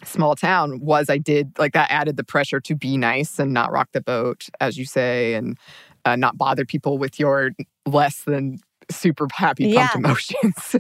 small 0.04 0.36
town 0.36 0.80
was 0.80 1.08
I 1.08 1.18
did 1.18 1.58
like 1.58 1.72
that 1.72 1.90
added 1.90 2.16
the 2.16 2.24
pressure 2.24 2.60
to 2.60 2.74
be 2.74 2.96
nice 2.96 3.38
and 3.38 3.52
not 3.52 3.72
rock 3.72 3.88
the 3.92 4.00
boat, 4.00 4.48
as 4.60 4.76
you 4.76 4.84
say, 4.84 5.34
and 5.34 5.58
uh, 6.04 6.16
not 6.16 6.36
bother 6.36 6.64
people 6.64 6.98
with 6.98 7.18
your 7.18 7.52
less 7.86 8.22
than 8.24 8.60
super 8.90 9.26
happy 9.32 9.74
pumped 9.74 9.94
Yeah. 9.94 9.98
emotions. 9.98 10.76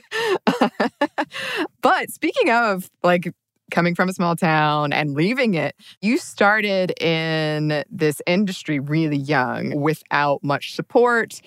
but 1.82 2.10
speaking 2.10 2.50
of 2.50 2.90
like 3.02 3.32
coming 3.72 3.94
from 3.96 4.08
a 4.08 4.12
small 4.12 4.36
town 4.36 4.92
and 4.92 5.14
leaving 5.14 5.54
it, 5.54 5.74
you 6.00 6.18
started 6.18 6.92
in 7.02 7.82
this 7.90 8.22
industry 8.26 8.78
really 8.78 9.16
young 9.16 9.80
without 9.80 10.42
much 10.44 10.74
support. 10.74 11.40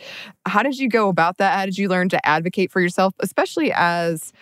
How 0.45 0.63
did 0.63 0.77
you 0.77 0.89
go 0.89 1.07
about 1.07 1.38
that? 1.38 1.57
How 1.57 1.65
did 1.65 1.77
you 1.77 1.88
learn 1.88 2.09
to 2.09 2.27
advocate 2.27 2.71
for 2.71 2.82
yourself, 2.82 3.13
especially 3.19 3.71
as 3.71 4.34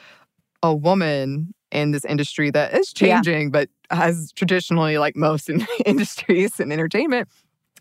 a 0.63 0.73
woman 0.73 1.53
in 1.71 1.91
this 1.91 2.05
industry 2.05 2.49
that 2.51 2.73
is 2.73 2.93
Yeah. 2.99 3.21
changing, 3.21 3.51
but 3.51 3.69
has 3.89 4.31
traditionally, 4.33 4.97
like 4.97 5.15
most 5.15 5.49
in 5.49 5.65
industries 5.85 6.59
and 6.59 6.71
entertainment, 6.71 7.27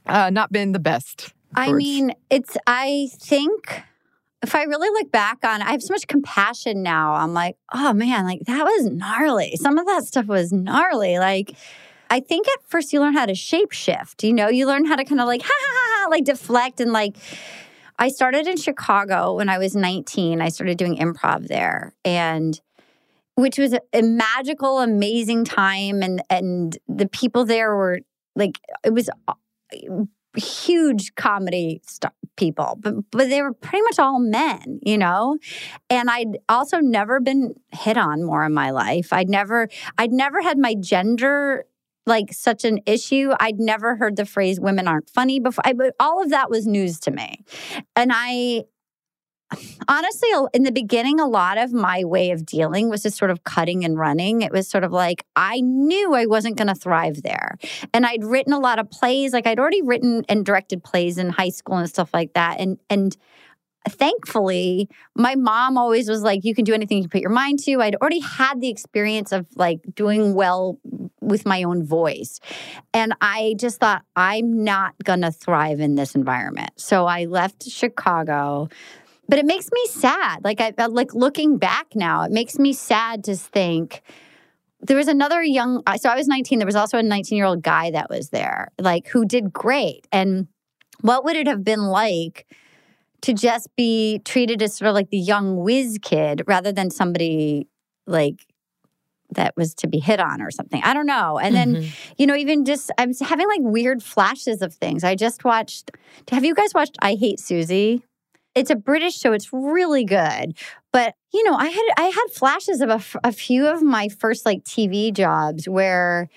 uh, 0.06 0.30
not 0.30 0.52
been 0.52 0.72
the 0.72 0.78
best? 0.78 1.32
I 1.54 1.72
mean, 1.72 2.12
it's, 2.30 2.56
I 2.66 3.08
think 3.18 3.82
if 4.42 4.54
I 4.54 4.64
really 4.64 4.90
look 4.90 5.10
back 5.10 5.38
on 5.44 5.62
I 5.62 5.72
have 5.72 5.82
so 5.82 5.94
much 5.94 6.06
compassion 6.06 6.82
now. 6.82 7.14
I'm 7.14 7.32
like, 7.32 7.56
oh 7.72 7.92
man, 7.92 8.26
like 8.26 8.40
that 8.46 8.62
was 8.64 8.86
gnarly. 8.86 9.56
Some 9.56 9.78
of 9.78 9.86
that 9.86 10.04
stuff 10.04 10.26
was 10.26 10.52
gnarly. 10.52 11.18
Like, 11.18 11.56
I 12.10 12.20
think 12.20 12.46
at 12.46 12.62
first 12.68 12.92
you 12.92 13.00
learn 13.00 13.14
how 13.14 13.26
to 13.26 13.34
shape 13.34 13.72
shift. 13.72 14.22
You 14.22 14.32
know, 14.32 14.48
you 14.48 14.66
learn 14.66 14.84
how 14.84 14.96
to 14.96 15.04
kind 15.04 15.20
of 15.20 15.26
like, 15.26 15.42
ha 15.44 15.50
ha 15.50 15.72
ha, 15.72 16.02
ha, 16.04 16.08
like 16.10 16.24
deflect 16.24 16.80
and 16.80 16.92
like, 16.92 17.16
I 17.98 18.08
started 18.08 18.46
in 18.46 18.56
Chicago 18.56 19.34
when 19.34 19.48
I 19.48 19.58
was 19.58 19.74
19. 19.74 20.40
I 20.40 20.48
started 20.48 20.76
doing 20.76 20.96
improv 20.96 21.48
there. 21.48 21.94
And 22.04 22.60
which 23.36 23.58
was 23.58 23.74
a, 23.74 24.02
magical, 24.02 24.80
amazing 24.80 25.44
time. 25.44 26.02
And 26.02 26.22
and 26.30 26.76
the 26.88 27.08
people 27.08 27.44
there 27.44 27.74
were 27.76 28.00
like, 28.34 28.58
it 28.84 28.92
was 28.92 29.10
uh, 29.28 29.34
huge 30.36 31.14
comedy 31.14 31.80
st- 31.86 32.12
people, 32.36 32.76
but 32.80 32.94
but 33.10 33.28
they 33.28 33.42
were 33.42 33.52
pretty 33.52 33.82
much 33.82 33.98
all 33.98 34.20
men, 34.20 34.80
you 34.82 34.98
know. 34.98 35.38
And 35.90 36.10
I'd 36.10 36.38
also 36.48 36.78
never 36.78 37.20
been 37.20 37.54
hit 37.72 37.96
on 37.96 38.24
more 38.24 38.44
in 38.44 38.52
my 38.52 38.70
life. 38.70 39.12
I'd 39.12 39.28
never 39.28 39.68
I'd 39.98 40.12
never 40.12 40.42
had 40.42 40.58
my 40.58 40.74
gender 40.74 41.64
like 42.06 42.32
such 42.32 42.64
an 42.64 42.80
issue. 42.86 43.32
I'd 43.40 43.58
never 43.58 43.96
heard 43.96 44.16
the 44.16 44.26
phrase 44.26 44.60
"women 44.60 44.88
aren't 44.88 45.10
funny" 45.10 45.40
before. 45.40 45.62
I, 45.66 45.72
but 45.72 45.94
all 46.00 46.22
of 46.22 46.30
that 46.30 46.50
was 46.50 46.66
news 46.66 47.00
to 47.00 47.10
me, 47.10 47.44
and 47.94 48.10
I 48.14 48.64
honestly, 49.88 50.28
in 50.52 50.64
the 50.64 50.72
beginning, 50.72 51.20
a 51.20 51.26
lot 51.26 51.58
of 51.58 51.72
my 51.72 52.04
way 52.04 52.30
of 52.30 52.44
dealing 52.44 52.88
was 52.88 53.02
just 53.02 53.16
sort 53.16 53.30
of 53.30 53.44
cutting 53.44 53.84
and 53.84 53.98
running. 53.98 54.42
It 54.42 54.52
was 54.52 54.68
sort 54.68 54.84
of 54.84 54.92
like 54.92 55.24
I 55.36 55.60
knew 55.60 56.14
I 56.14 56.26
wasn't 56.26 56.56
going 56.56 56.68
to 56.68 56.74
thrive 56.74 57.22
there. 57.22 57.56
And 57.94 58.04
I'd 58.04 58.24
written 58.24 58.52
a 58.52 58.58
lot 58.58 58.78
of 58.78 58.90
plays, 58.90 59.32
like 59.32 59.46
I'd 59.46 59.58
already 59.58 59.82
written 59.82 60.24
and 60.28 60.44
directed 60.44 60.82
plays 60.82 61.18
in 61.18 61.30
high 61.30 61.50
school 61.50 61.76
and 61.76 61.88
stuff 61.88 62.10
like 62.12 62.32
that. 62.34 62.60
And, 62.60 62.78
and, 62.90 63.16
Thankfully, 63.88 64.88
my 65.14 65.36
mom 65.36 65.78
always 65.78 66.08
was 66.08 66.22
like, 66.22 66.44
you 66.44 66.54
can 66.54 66.64
do 66.64 66.74
anything 66.74 67.02
you 67.02 67.08
put 67.08 67.20
your 67.20 67.30
mind 67.30 67.60
to. 67.60 67.80
I'd 67.80 67.94
already 67.96 68.20
had 68.20 68.60
the 68.60 68.68
experience 68.68 69.32
of 69.32 69.46
like 69.56 69.80
doing 69.94 70.34
well 70.34 70.78
with 71.20 71.46
my 71.46 71.62
own 71.62 71.84
voice. 71.84 72.40
And 72.92 73.14
I 73.20 73.54
just 73.58 73.80
thought, 73.80 74.02
I'm 74.16 74.64
not 74.64 74.94
going 75.04 75.22
to 75.22 75.30
thrive 75.30 75.80
in 75.80 75.94
this 75.94 76.14
environment. 76.14 76.70
So 76.76 77.06
I 77.06 77.26
left 77.26 77.68
Chicago 77.68 78.68
but 79.28 79.38
it 79.38 79.44
makes 79.44 79.68
me 79.72 79.86
sad 79.88 80.44
like 80.44 80.60
i 80.60 80.72
I- 80.78 80.86
like 80.86 81.14
looking 81.14 81.58
back 81.58 81.88
now 81.94 82.22
it 82.22 82.30
makes 82.30 82.58
me 82.58 82.72
sad 82.72 83.24
to 83.24 83.36
think 83.36 84.02
there 84.80 84.96
was 84.96 85.08
another 85.08 85.42
young 85.42 85.82
uh, 85.86 85.96
so 85.96 86.08
i 86.08 86.14
was 86.14 86.28
19 86.28 86.58
there 86.58 86.66
was 86.66 86.76
also 86.76 86.98
a 86.98 87.02
19 87.02 87.36
year 87.36 87.46
old 87.46 87.62
guy 87.62 87.90
that 87.90 88.08
was 88.08 88.30
there 88.30 88.70
like 88.78 89.08
who 89.08 89.24
did 89.24 89.52
great 89.52 90.06
and 90.12 90.46
what 91.00 91.24
would 91.24 91.36
it 91.36 91.46
have 91.46 91.64
been 91.64 91.82
like 91.82 92.46
to 93.26 93.32
just 93.34 93.68
be 93.76 94.20
treated 94.24 94.62
as 94.62 94.76
sort 94.76 94.88
of 94.88 94.94
like 94.94 95.10
the 95.10 95.18
young 95.18 95.56
whiz 95.56 95.98
kid 96.00 96.42
rather 96.46 96.70
than 96.70 96.90
somebody 96.90 97.66
like 98.06 98.46
that 99.34 99.52
was 99.56 99.74
to 99.74 99.88
be 99.88 99.98
hit 99.98 100.20
on 100.20 100.40
or 100.40 100.52
something. 100.52 100.80
I 100.84 100.94
don't 100.94 101.06
know. 101.06 101.36
And 101.36 101.52
then 101.52 101.74
Mhm. 101.74 101.88
you 102.18 102.26
know 102.28 102.36
even 102.36 102.64
just 102.64 102.92
i'm 102.98 103.12
having 103.14 103.48
like 103.48 103.60
weird 103.62 104.00
flashes 104.00 104.62
of 104.62 104.72
things. 104.74 105.02
I 105.02 105.16
just 105.16 105.42
watched 105.44 105.90
have 106.30 106.44
you 106.44 106.54
guys 106.54 106.72
watched 106.72 106.96
i 107.02 107.14
hate 107.16 107.40
susie? 107.40 108.04
It's 108.54 108.70
a 108.70 108.76
british 108.76 109.18
show. 109.18 109.32
It's 109.32 109.52
really 109.52 110.04
good. 110.04 110.56
But 110.92 111.14
you 111.32 111.42
know 111.42 111.56
i 111.56 111.66
had 111.68 111.84
i 111.98 112.04
had 112.04 112.26
flashes 112.32 112.80
of 112.80 112.90
a, 112.90 113.00
f- 113.06 113.16
a 113.24 113.32
few 113.32 113.66
of 113.66 113.82
my 113.82 114.08
first 114.08 114.46
like 114.46 114.62
tv 114.62 115.12
jobs 115.12 115.68
where 115.68 116.28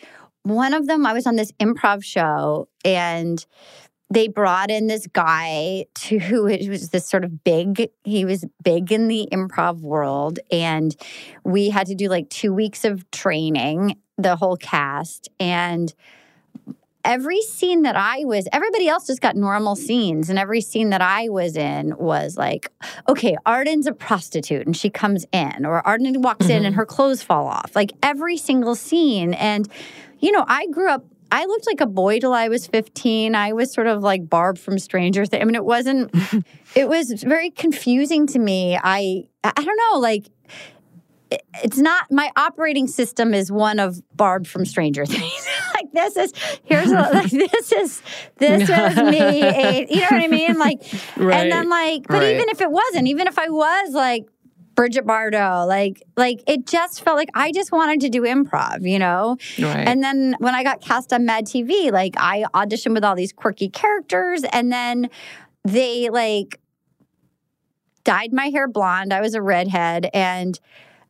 one 0.41 0.73
of 0.73 0.87
them 0.87 1.05
i 1.05 1.13
was 1.13 1.27
on 1.27 1.35
this 1.35 1.51
improv 1.59 2.03
show 2.03 2.67
and 2.83 3.45
they 4.11 4.27
brought 4.27 4.71
in 4.71 4.87
this 4.87 5.07
guy 5.07 5.85
to 5.95 6.19
who 6.19 6.43
was 6.43 6.89
this 6.89 7.07
sort 7.07 7.23
of 7.23 7.43
big 7.43 7.89
he 8.03 8.25
was 8.25 8.45
big 8.63 8.91
in 8.91 9.07
the 9.07 9.27
improv 9.31 9.81
world 9.81 10.39
and 10.51 10.95
we 11.43 11.69
had 11.69 11.87
to 11.87 11.95
do 11.95 12.07
like 12.07 12.29
two 12.29 12.53
weeks 12.53 12.85
of 12.85 13.09
training 13.11 13.95
the 14.17 14.35
whole 14.35 14.57
cast 14.57 15.29
and 15.39 15.93
every 17.05 17.41
scene 17.41 17.83
that 17.83 17.95
I 17.95 18.25
was, 18.25 18.47
everybody 18.51 18.87
else 18.87 19.07
just 19.07 19.21
got 19.21 19.35
normal 19.35 19.75
scenes. 19.75 20.29
And 20.29 20.37
every 20.37 20.61
scene 20.61 20.89
that 20.89 21.01
I 21.01 21.29
was 21.29 21.55
in 21.55 21.95
was 21.97 22.37
like, 22.37 22.71
okay, 23.07 23.35
Arden's 23.45 23.87
a 23.87 23.93
prostitute 23.93 24.65
and 24.65 24.75
she 24.75 24.89
comes 24.89 25.25
in, 25.31 25.65
or 25.65 25.85
Arden 25.87 26.21
walks 26.21 26.47
in 26.47 26.57
and 26.57 26.67
mm-hmm. 26.67 26.75
her 26.75 26.85
clothes 26.85 27.23
fall 27.23 27.47
off. 27.47 27.75
Like 27.75 27.93
every 28.03 28.37
single 28.37 28.75
scene. 28.75 29.33
And, 29.33 29.67
you 30.19 30.31
know, 30.31 30.45
I 30.47 30.67
grew 30.67 30.89
up. 30.89 31.05
I 31.31 31.45
looked 31.45 31.67
like 31.67 31.81
a 31.81 31.85
boy 31.85 32.19
till 32.19 32.33
I 32.33 32.47
was 32.47 32.65
15. 32.67 33.35
I 33.35 33.53
was 33.53 33.71
sort 33.73 33.87
of 33.87 34.01
like 34.01 34.27
Barb 34.29 34.57
from 34.57 34.79
Stranger 34.79 35.25
Things. 35.25 35.41
I 35.41 35.45
mean, 35.45 35.55
it 35.55 35.65
wasn't, 35.65 36.13
it 36.75 36.87
was 36.89 37.11
very 37.23 37.51
confusing 37.51 38.25
to 38.27 38.39
me. 38.39 38.77
I, 38.81 39.25
I 39.43 39.51
don't 39.63 39.79
know, 39.91 39.99
like, 39.99 40.25
it- 41.31 41.43
it's 41.63 41.77
not 41.77 42.11
my 42.11 42.31
operating 42.35 42.87
system 42.87 43.33
is 43.35 43.51
one 43.51 43.79
of 43.79 44.01
Barb 44.15 44.47
from 44.47 44.65
Stranger 44.65 45.05
Things. 45.15 45.47
like 45.75 45.91
this 45.93 46.17
is 46.17 46.33
here's 46.63 46.89
a, 46.91 46.95
like 46.95 47.29
this 47.29 47.71
is 47.71 48.01
this 48.37 48.63
is 48.67 48.97
me. 48.97 49.41
eh, 49.41 49.85
You 49.89 49.97
know 50.01 50.07
what 50.09 50.23
I 50.23 50.27
mean? 50.27 50.57
Like 50.57 50.81
Right. 51.17 51.35
and 51.43 51.51
then 51.51 51.69
like, 51.69 52.07
but 52.07 52.21
Right. 52.23 52.33
even 52.35 52.49
if 52.49 52.61
it 52.61 52.71
wasn't, 52.71 53.07
even 53.07 53.27
if 53.27 53.37
I 53.37 53.49
was 53.49 53.91
like 53.93 54.25
Bridget 54.79 55.05
Bardot, 55.05 55.67
like 55.67 56.01
like 56.15 56.41
it 56.47 56.65
just 56.65 57.03
felt 57.03 57.17
like 57.17 57.27
I 57.33 57.51
just 57.51 57.73
wanted 57.73 57.99
to 57.99 58.09
do 58.09 58.21
improv, 58.21 58.89
you 58.89 58.97
know. 58.97 59.35
Right. 59.59 59.85
And 59.85 60.01
then 60.01 60.37
when 60.39 60.55
I 60.55 60.63
got 60.63 60.79
cast 60.79 61.11
on 61.11 61.25
Mad 61.25 61.47
TV, 61.47 61.91
like 61.91 62.13
I 62.15 62.45
auditioned 62.53 62.93
with 62.93 63.03
all 63.03 63.13
these 63.13 63.33
quirky 63.33 63.67
characters, 63.67 64.45
and 64.53 64.71
then 64.71 65.09
they 65.65 66.09
like 66.09 66.61
dyed 68.05 68.31
my 68.31 68.45
hair 68.51 68.69
blonde. 68.69 69.11
I 69.11 69.19
was 69.19 69.33
a 69.33 69.41
redhead. 69.41 70.09
And 70.13 70.57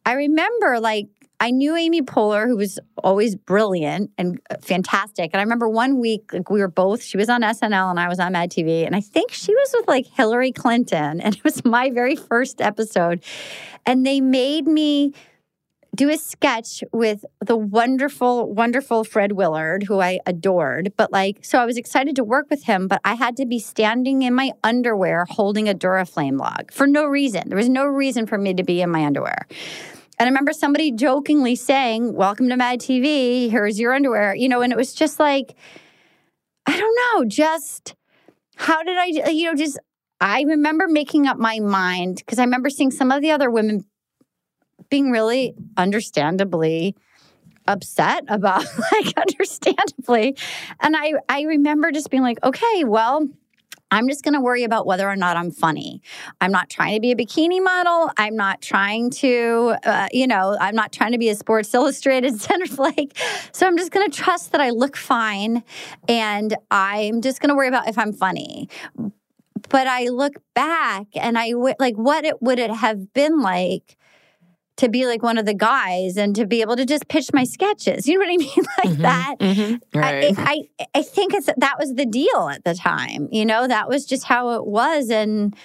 I 0.04 0.14
remember 0.14 0.80
like 0.80 1.08
I 1.40 1.52
knew 1.52 1.76
Amy 1.76 2.02
Poehler, 2.02 2.48
who 2.48 2.58
was 2.58 2.80
always 2.98 3.36
brilliant 3.36 4.12
and 4.18 4.42
uh, 4.50 4.56
fantastic. 4.62 5.32
And 5.34 5.40
I 5.40 5.44
remember 5.44 5.70
one 5.70 6.00
week, 6.00 6.34
like 6.34 6.50
we 6.50 6.60
were 6.60 6.68
both, 6.68 7.02
she 7.02 7.16
was 7.16 7.30
on 7.30 7.42
SNL 7.42 7.90
and 7.90 8.00
I 8.00 8.10
was 8.10 8.20
on 8.20 8.34
Mad 8.34 8.52
TV. 8.52 8.86
And 8.86 8.96
I 8.96 9.02
think 9.02 9.32
she 9.32 9.54
was 9.54 9.76
with 9.78 9.88
like 9.88 10.06
Hillary 10.06 10.52
Clinton. 10.52 11.22
And 11.22 11.36
it 11.38 11.44
was 11.44 11.64
my 11.64 11.90
very 11.92 12.16
first 12.16 12.62
episode. 12.62 13.24
And 13.86 14.06
they 14.06 14.20
made 14.20 14.68
me 14.68 15.14
do 15.96 16.10
a 16.10 16.18
sketch 16.18 16.84
with 16.92 17.26
the 17.44 17.58
wonderful, 17.58 18.54
wonderful 18.54 19.04
Fred 19.04 19.32
Willard, 19.32 19.84
who 19.84 20.00
I 20.00 20.20
adored. 20.26 20.94
But 20.98 21.12
like, 21.12 21.44
so 21.44 21.58
I 21.58 21.66
was 21.66 21.78
excited 21.78 22.16
to 22.18 22.24
work 22.24 22.48
with 22.50 22.64
him, 22.64 22.88
but 22.88 23.02
I 23.04 23.16
had 23.16 23.36
to 23.38 23.46
be 23.46 23.60
standing 23.60 24.22
in 24.22 24.34
my 24.34 24.52
underwear 24.64 25.26
holding 25.30 25.68
a 25.68 25.74
Duraflame 25.74 26.38
log 26.38 26.72
for 26.72 26.86
no 26.86 27.06
reason. 27.06 27.50
There 27.50 27.58
was 27.58 27.70
no 27.70 27.86
reason 27.86 28.28
for 28.28 28.38
me 28.38 28.54
to 28.54 28.64
be 28.64 28.82
in 28.82 28.90
my 28.90 29.06
underwear. 29.06 29.48
And 30.20 30.28
I 30.28 30.30
remember 30.30 30.52
somebody 30.52 30.92
jokingly 30.92 31.56
saying, 31.56 32.14
Welcome 32.14 32.50
to 32.50 32.58
Mad 32.58 32.82
TV, 32.82 33.50
here's 33.50 33.80
your 33.80 33.94
underwear, 33.94 34.36
you 34.36 34.50
know, 34.50 34.62
and 34.62 34.74
it 34.74 34.76
was 34.76 34.94
just 34.94 35.18
like, 35.18 35.56
I 36.66 36.78
don't 36.78 36.98
know, 37.22 37.26
just 37.26 37.96
how 38.58 38.84
did 38.84 38.98
I, 38.98 39.30
you 39.30 39.46
know, 39.46 39.56
just, 39.56 39.80
I 40.20 40.42
remember 40.42 40.90
making 40.90 41.26
up 41.26 41.38
my 41.38 41.62
mind 41.62 42.18
because 42.18 42.38
I 42.38 42.44
remember 42.44 42.70
seeing 42.70 42.92
some 42.92 43.12
of 43.14 43.22
the 43.22 43.32
other 43.32 43.50
women 43.50 43.86
being 44.90 45.10
really 45.10 45.54
understandably 45.78 46.98
upset 47.66 48.26
about 48.28 48.66
like 48.92 49.14
understandably. 49.18 50.36
And 50.82 50.96
i 50.98 51.14
i 51.30 51.44
remember 51.44 51.92
just 51.92 52.10
being 52.10 52.24
like 52.24 52.44
okay 52.44 52.84
well 52.84 53.28
I'm 53.92 54.08
just 54.08 54.24
going 54.24 54.34
to 54.34 54.42
worry 54.42 54.64
about 54.64 54.86
whether 54.86 55.10
or 55.10 55.16
not 55.16 55.36
I'm 55.36 55.52
funny. 55.52 56.02
I'm 56.42 56.52
not 56.52 56.70
trying 56.70 56.96
to 56.96 57.00
be 57.00 57.12
a 57.12 57.16
bikini 57.16 57.64
model. 57.64 58.12
I'm 58.18 58.36
not 58.36 58.62
trying 58.62 59.10
to, 59.12 59.76
uh, 59.84 60.08
you 60.12 60.28
know, 60.28 60.58
I'm 60.60 60.76
not 60.76 60.92
trying 60.92 61.12
to 61.14 61.18
be 61.18 61.30
a 61.30 61.36
Sports 61.36 61.74
Illustrated 61.80 62.34
centerfold. 62.36 63.12
So 63.52 63.68
I'm 63.68 63.78
just 63.78 63.92
going 63.92 64.10
to 64.10 64.16
trust 64.16 64.52
that 64.52 64.62
I 64.62 64.70
look 64.70 64.96
fine 64.96 65.64
and 66.08 66.56
I'm 66.72 67.22
just 67.22 67.42
going 67.42 67.50
to 67.50 67.56
worry 67.56 67.68
about 67.68 67.88
if 67.88 67.98
I'm 67.98 68.14
funny. 68.14 68.70
But 69.70 69.88
I 69.88 70.06
look 70.08 70.34
back 70.54 71.08
and 71.16 71.38
I 71.38 71.54
like, 71.80 71.96
what 71.96 72.26
it 72.26 72.42
would 72.42 72.60
it 72.60 72.72
have 72.72 73.14
been 73.14 73.42
like 73.42 73.98
to 74.80 74.90
be 74.90 75.06
like 75.06 75.22
one 75.24 75.38
of 75.38 75.46
the 75.46 75.54
guys 75.54 76.18
and 76.18 76.36
to 76.36 76.46
be 76.46 76.62
able 76.62 76.76
to 76.76 76.86
just 76.86 77.08
pitch 77.08 77.30
my 77.34 77.44
sketches. 77.44 78.08
You 78.08 78.18
know 78.18 78.26
what 78.26 78.34
I 78.34 78.38
mean? 78.46 78.66
like 78.84 78.98
Mhm, 78.98 79.02
that. 79.02 79.36
mhm. 79.40 79.82
Right. 79.94 80.34
I, 80.38 80.68
I 80.80 80.86
I 80.96 81.02
think 81.04 81.34
it's 81.34 81.48
that 81.58 81.76
was 81.80 81.94
the 81.96 82.06
deal 82.06 82.50
at 82.52 82.64
the 82.64 82.74
time. 82.74 83.28
You 83.32 83.46
know, 83.46 83.68
that 83.68 83.88
was 83.90 84.06
just 84.06 84.24
how 84.26 84.52
it 84.52 84.66
was, 84.66 85.10
and 85.10 85.56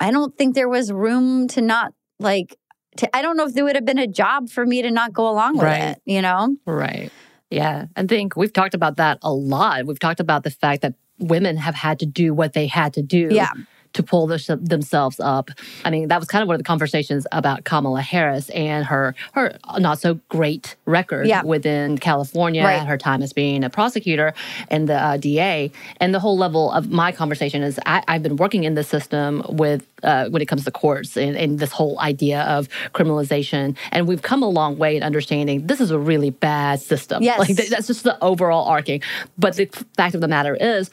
I 0.00 0.10
don't 0.10 0.36
think 0.36 0.54
there 0.54 0.68
was 0.68 0.92
room 0.92 1.48
to 1.48 1.60
not 1.60 1.92
like. 2.20 2.56
To, 2.98 3.16
I 3.16 3.22
don't 3.22 3.36
know 3.36 3.44
if 3.46 3.54
there 3.54 3.62
would 3.62 3.76
have 3.76 3.84
been 3.84 3.98
a 4.00 4.08
job 4.08 4.48
for 4.48 4.66
me 4.66 4.82
to 4.82 4.90
not 4.90 5.12
go 5.12 5.28
along 5.28 5.54
with 5.54 5.62
Right. 5.64 5.82
it. 5.90 6.02
You 6.04 6.20
know, 6.20 6.56
Right. 6.66 7.12
Yeah. 7.48 7.86
I 7.96 8.02
think 8.06 8.34
we've 8.36 8.52
talked 8.52 8.74
about 8.74 8.96
that 8.96 9.18
a 9.22 9.32
lot. 9.32 9.86
We've 9.86 10.00
talked 10.00 10.18
about 10.18 10.42
the 10.42 10.50
fact 10.50 10.82
that 10.82 10.94
women 11.20 11.56
have 11.58 11.76
had 11.76 12.00
to 12.00 12.06
do 12.06 12.34
what 12.34 12.54
they 12.54 12.66
had 12.66 12.94
to 12.94 13.02
do 13.02 13.28
Yeah. 13.30 13.52
To 13.94 14.02
pull 14.02 14.26
themselves 14.26 15.18
up. 15.20 15.50
I 15.84 15.90
mean, 15.90 16.08
that 16.08 16.18
was 16.20 16.28
kind 16.28 16.42
of 16.42 16.48
one 16.48 16.54
of 16.54 16.58
the 16.60 16.64
conversations 16.64 17.26
about 17.32 17.64
Kamala 17.64 18.00
Harris 18.02 18.50
and 18.50 18.84
her 18.86 19.14
her 19.32 19.56
not 19.78 19.98
so 19.98 20.20
great 20.28 20.76
record 20.86 21.26
Yeah. 21.26 21.42
within 21.42 21.98
California, 21.98 22.62
Right. 22.64 22.86
her 22.86 22.98
time 22.98 23.22
as 23.22 23.32
being 23.32 23.64
a 23.64 23.70
prosecutor 23.70 24.34
and 24.68 24.88
the 24.88 24.94
uh, 24.94 25.16
DA. 25.16 25.70
And 26.00 26.14
the 26.14 26.20
whole 26.20 26.36
level 26.36 26.70
of 26.72 26.90
my 26.90 27.12
conversation 27.12 27.62
is 27.62 27.78
I, 27.86 28.02
I've 28.08 28.22
been 28.22 28.36
working 28.36 28.64
in 28.64 28.74
the 28.74 28.84
system 28.84 29.42
with 29.48 29.86
uh, 30.02 30.28
when 30.28 30.42
it 30.42 30.46
comes 30.46 30.64
to 30.64 30.70
courts 30.70 31.16
and, 31.16 31.36
and 31.36 31.58
this 31.58 31.72
whole 31.72 31.98
idea 32.00 32.42
of 32.42 32.68
criminalization. 32.94 33.76
And 33.92 34.06
we've 34.06 34.22
come 34.22 34.42
a 34.42 34.48
long 34.48 34.78
way 34.78 34.96
in 34.96 35.02
understanding 35.02 35.66
this 35.66 35.80
is 35.80 35.90
a 35.90 35.98
really 35.98 36.30
bad 36.30 36.80
system. 36.80 37.22
Yes. 37.22 37.38
Like 37.38 37.56
th- 37.56 37.70
that's 37.70 37.86
just 37.86 38.04
the 38.04 38.22
overall 38.22 38.66
arcing. 38.66 39.02
But 39.38 39.56
the 39.56 39.66
fact 39.96 40.14
of 40.14 40.20
the 40.20 40.28
matter 40.28 40.54
is, 40.54 40.90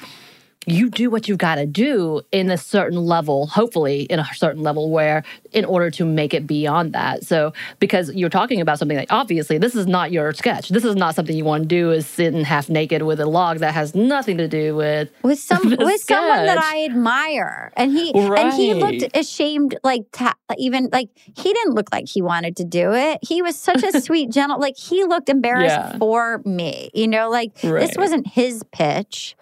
you 0.65 0.89
do 0.89 1.09
what 1.09 1.27
you've 1.27 1.37
got 1.37 1.55
to 1.55 1.65
do 1.65 2.21
in 2.31 2.49
a 2.49 2.57
certain 2.57 2.99
level, 3.05 3.47
hopefully 3.47 4.03
in 4.03 4.19
a 4.19 4.25
certain 4.35 4.63
level 4.63 4.89
where 4.89 5.23
in 5.53 5.65
order 5.65 5.89
to 5.91 6.05
make 6.05 6.33
it 6.33 6.45
beyond 6.47 6.93
that. 6.93 7.23
So 7.23 7.53
because 7.79 8.13
you're 8.13 8.29
talking 8.29 8.59
about 8.61 8.79
something 8.79 8.97
like 8.97 9.11
obviously 9.11 9.57
this 9.57 9.75
is 9.75 9.87
not 9.87 10.11
your 10.11 10.33
sketch. 10.33 10.69
This 10.69 10.83
is 10.83 10.95
not 10.95 11.15
something 11.15 11.35
you 11.35 11.45
want 11.45 11.63
to 11.63 11.67
do 11.67 11.91
is 11.91 12.05
sitting 12.07 12.43
half 12.43 12.69
naked 12.69 13.03
with 13.03 13.19
a 13.19 13.25
log 13.25 13.59
that 13.59 13.73
has 13.73 13.95
nothing 13.95 14.37
to 14.37 14.47
do 14.47 14.75
with 14.75 15.09
with 15.23 15.39
some 15.49 15.69
with 15.69 16.01
someone 16.01 16.45
that. 16.45 16.57
I 16.57 16.85
admire, 16.85 17.71
and 17.77 17.91
he 17.91 18.11
and 18.13 18.53
he 18.53 18.73
looked 18.73 19.15
ashamed, 19.15 19.77
like 19.83 20.01
ta- 20.11 20.35
even 20.57 20.89
like 20.91 21.09
he 21.15 21.53
didn't 21.53 21.73
look 21.75 21.87
like 21.91 22.07
he 22.07 22.21
wanted 22.21 22.55
to 22.57 22.63
do 22.65 22.93
it. 22.93 23.19
He 23.21 23.41
was 23.41 23.55
such 23.57 23.83
a 23.83 24.01
sweet, 24.01 24.31
gentle, 24.31 24.59
like 24.59 24.77
he 24.77 25.03
looked 25.03 25.29
embarrassed 25.29 25.75
Yeah. 25.75 25.97
for 25.97 26.41
me. 26.45 26.89
You 26.93 27.07
know, 27.07 27.29
like 27.29 27.55
this 27.61 27.95
wasn't 27.97 28.27
his 28.27 28.63
pitch. 28.71 29.35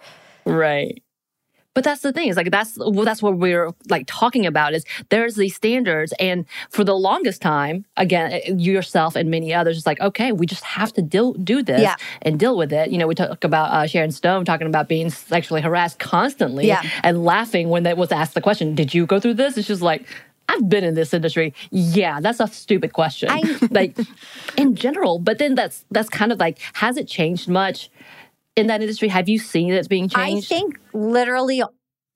Right. 0.46 1.02
But 1.76 1.84
that's 1.84 2.02
the 2.02 2.14
thing 2.14 2.28
is 2.28 2.38
like 2.38 2.52
that's 2.52 2.78
well, 2.78 3.04
that's 3.04 3.22
what 3.24 3.38
we're 3.38 3.72
like 3.90 4.06
talking 4.06 4.46
about 4.46 4.74
is 4.76 4.86
there's 5.10 5.36
these 5.36 5.56
standards 5.56 6.14
and 6.20 6.46
for 6.70 6.84
the 6.84 6.94
longest 6.94 7.42
time 7.42 7.86
again 7.98 8.32
eh, 8.32 8.52
yourself 8.56 9.16
and 9.16 9.32
many 9.32 9.52
others 9.54 9.78
it's 9.78 9.88
like 9.88 10.00
okay 10.00 10.32
we 10.32 10.46
just 10.46 10.64
have 10.64 10.94
to 10.94 11.02
deal 11.02 11.34
do 11.34 11.64
this 11.64 11.82
Yeah. 11.82 11.96
and 12.22 12.40
deal 12.40 12.56
with 12.58 12.72
it 12.72 12.92
you 12.92 13.00
know 13.00 13.08
we 13.08 13.16
talk 13.16 13.44
about 13.44 13.72
uh, 13.72 13.88
Sharon 13.88 14.12
Stone 14.12 14.46
talking 14.46 14.68
about 14.68 14.88
being 14.88 15.10
sexually 15.10 15.62
harassed 15.62 15.98
constantly 15.98 16.68
Yeah. 16.68 16.84
and 17.02 17.26
laughing 17.26 17.70
when 17.70 17.82
that 17.84 17.98
was 17.98 18.12
asked 18.12 18.36
the 18.36 18.42
question 18.42 18.76
did 18.76 18.94
you 18.94 19.08
go 19.08 19.20
through 19.20 19.34
this 19.36 19.58
it's 19.58 19.68
just 19.68 19.82
like 19.82 20.06
I've 20.50 20.68
been 20.68 20.84
in 20.84 20.94
this 20.94 21.14
industry. 21.14 21.54
Yeah, 21.72 22.20
that's 22.20 22.42
a 22.42 22.48
stupid 22.48 22.92
question. 22.92 23.30
I- 23.32 23.68
like 23.72 23.98
in 24.58 24.76
general, 24.76 25.18
but 25.18 25.38
then 25.38 25.56
that's 25.56 25.86
that's 25.90 26.10
kind 26.10 26.34
of 26.34 26.38
like 26.38 26.60
has 26.74 26.98
it 26.98 27.08
changed 27.08 27.48
much 27.48 27.90
in 28.56 28.68
that 28.68 28.82
industry? 28.82 29.08
Have 29.10 29.30
you 29.30 29.40
seen 29.40 29.74
it 29.74 29.88
being 29.90 30.10
changed? 30.10 30.52
I 30.52 30.56
think 30.56 30.80
literally 30.94 31.64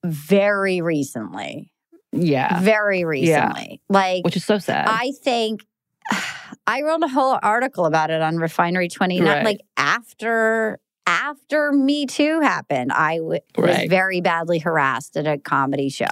very 0.04 0.80
recently, 0.80 1.72
Yeah. 2.12 2.60
very 2.60 3.04
recently, 3.04 3.80
like 3.88 4.24
Which 4.24 4.36
is 4.36 4.44
so 4.44 4.58
sad. 4.58 4.86
I 4.88 5.12
think 5.22 5.64
I 6.66 6.82
wrote 6.82 7.02
a 7.02 7.08
whole 7.08 7.38
article 7.42 7.86
about 7.86 8.10
it 8.10 8.20
on 8.22 8.36
Refinery 8.36 8.88
29. 8.88 9.26
Right. 9.26 9.44
Like 9.44 9.60
after 9.76 10.78
after 11.06 11.72
Me 11.72 12.04
Too 12.04 12.40
happened, 12.40 12.92
I 12.92 13.16
w- 13.16 13.40
was 13.56 13.78
very 13.88 14.20
badly 14.20 14.58
harassed 14.58 15.16
at 15.16 15.26
a 15.26 15.38
comedy 15.38 15.88
show, 15.88 16.04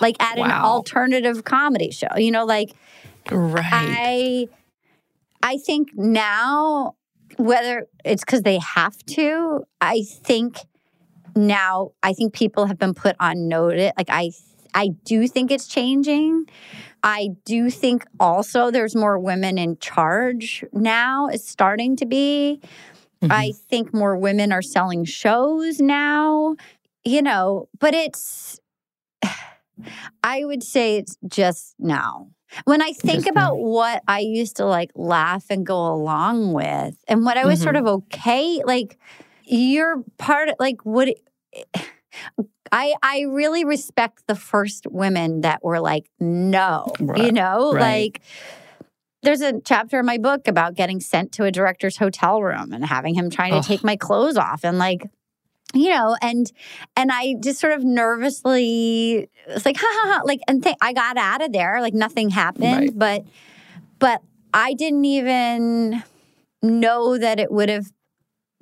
like 0.00 0.14
at 0.22 0.38
an 0.38 0.50
alternative 0.52 1.42
comedy 1.44 1.90
show. 1.90 2.06
You 2.16 2.30
know, 2.30 2.44
like 2.44 2.72
right. 3.32 3.64
I 3.64 4.48
I 5.42 5.56
think 5.58 5.88
now 5.94 6.94
whether 7.38 7.86
it's 8.04 8.24
because 8.24 8.42
they 8.42 8.58
have 8.58 8.98
to, 9.06 9.64
I 9.80 10.02
think 10.02 10.58
now 11.34 11.92
I 12.02 12.12
think 12.12 12.34
people 12.34 12.66
have 12.66 12.78
been 12.78 12.94
put 12.94 13.16
on 13.20 13.48
notice. 13.48 13.92
Like 13.96 14.10
I 14.10 14.32
I 14.74 14.88
do 15.04 15.26
think 15.26 15.50
it's 15.50 15.66
changing. 15.66 16.46
I 17.02 17.30
do 17.44 17.70
think 17.70 18.04
also 18.18 18.70
there's 18.70 18.94
more 18.94 19.18
women 19.18 19.56
in 19.56 19.78
charge 19.78 20.64
now. 20.72 21.28
It's 21.28 21.48
starting 21.48 21.96
to 21.96 22.06
be. 22.06 22.60
I 23.22 23.48
mm-hmm. 23.48 23.58
think 23.68 23.94
more 23.94 24.16
women 24.16 24.52
are 24.52 24.62
selling 24.62 25.04
shows 25.04 25.80
now. 25.80 26.56
You 27.04 27.22
know, 27.22 27.68
but 27.78 27.94
it's 27.94 28.60
I 30.22 30.44
would 30.44 30.62
say 30.62 30.96
it's 30.96 31.16
just 31.26 31.76
now. 31.78 32.28
When 32.64 32.82
I 32.82 32.92
think 32.92 33.26
about 33.26 33.58
what 33.58 34.02
I 34.08 34.20
used 34.20 34.56
to 34.56 34.64
like 34.64 34.90
laugh 34.94 35.46
and 35.50 35.66
go 35.66 35.92
along 35.92 36.52
with 36.52 36.96
and 37.06 37.24
what 37.24 37.36
I 37.36 37.46
was 37.46 37.60
sort 37.60 37.76
mm-hmm. 37.76 37.86
of 37.86 38.02
okay, 38.04 38.62
like 38.64 38.98
you're 39.44 40.02
part 40.16 40.48
of 40.48 40.54
like 40.58 40.84
what 40.84 41.08
I 42.72 42.94
I 43.02 43.20
really 43.28 43.64
respect 43.64 44.26
the 44.26 44.34
first 44.34 44.86
women 44.90 45.42
that 45.42 45.62
were 45.62 45.80
like 45.80 46.10
no, 46.20 46.92
you 46.98 47.32
know, 47.32 47.72
right. 47.72 48.14
like 48.14 48.22
there's 49.22 49.40
a 49.40 49.60
chapter 49.64 49.98
in 49.98 50.06
my 50.06 50.18
book 50.18 50.46
about 50.46 50.74
getting 50.74 51.00
sent 51.00 51.32
to 51.32 51.44
a 51.44 51.50
director's 51.50 51.96
hotel 51.96 52.42
room 52.42 52.72
and 52.72 52.84
having 52.84 53.14
him 53.14 53.30
trying 53.30 53.52
to 53.52 53.58
Ugh. 53.58 53.64
take 53.64 53.84
my 53.84 53.96
clothes 53.96 54.36
off 54.36 54.64
and 54.64 54.78
like 54.78 55.08
you 55.74 55.90
know 55.90 56.16
and 56.22 56.50
and 56.96 57.10
i 57.12 57.34
just 57.40 57.60
sort 57.60 57.72
of 57.74 57.84
nervously 57.84 59.28
it's 59.46 59.66
like 59.66 59.76
ha 59.76 59.86
ha 59.86 60.12
ha 60.14 60.22
like 60.24 60.40
and 60.48 60.62
th- 60.62 60.76
i 60.80 60.92
got 60.92 61.16
out 61.16 61.42
of 61.42 61.52
there 61.52 61.80
like 61.80 61.94
nothing 61.94 62.30
happened 62.30 62.62
Right. 62.62 62.98
but 62.98 63.24
but 63.98 64.22
i 64.54 64.72
didn't 64.74 65.04
even 65.04 66.02
know 66.62 67.18
that 67.18 67.38
it 67.38 67.52
would 67.52 67.68
have 67.68 67.86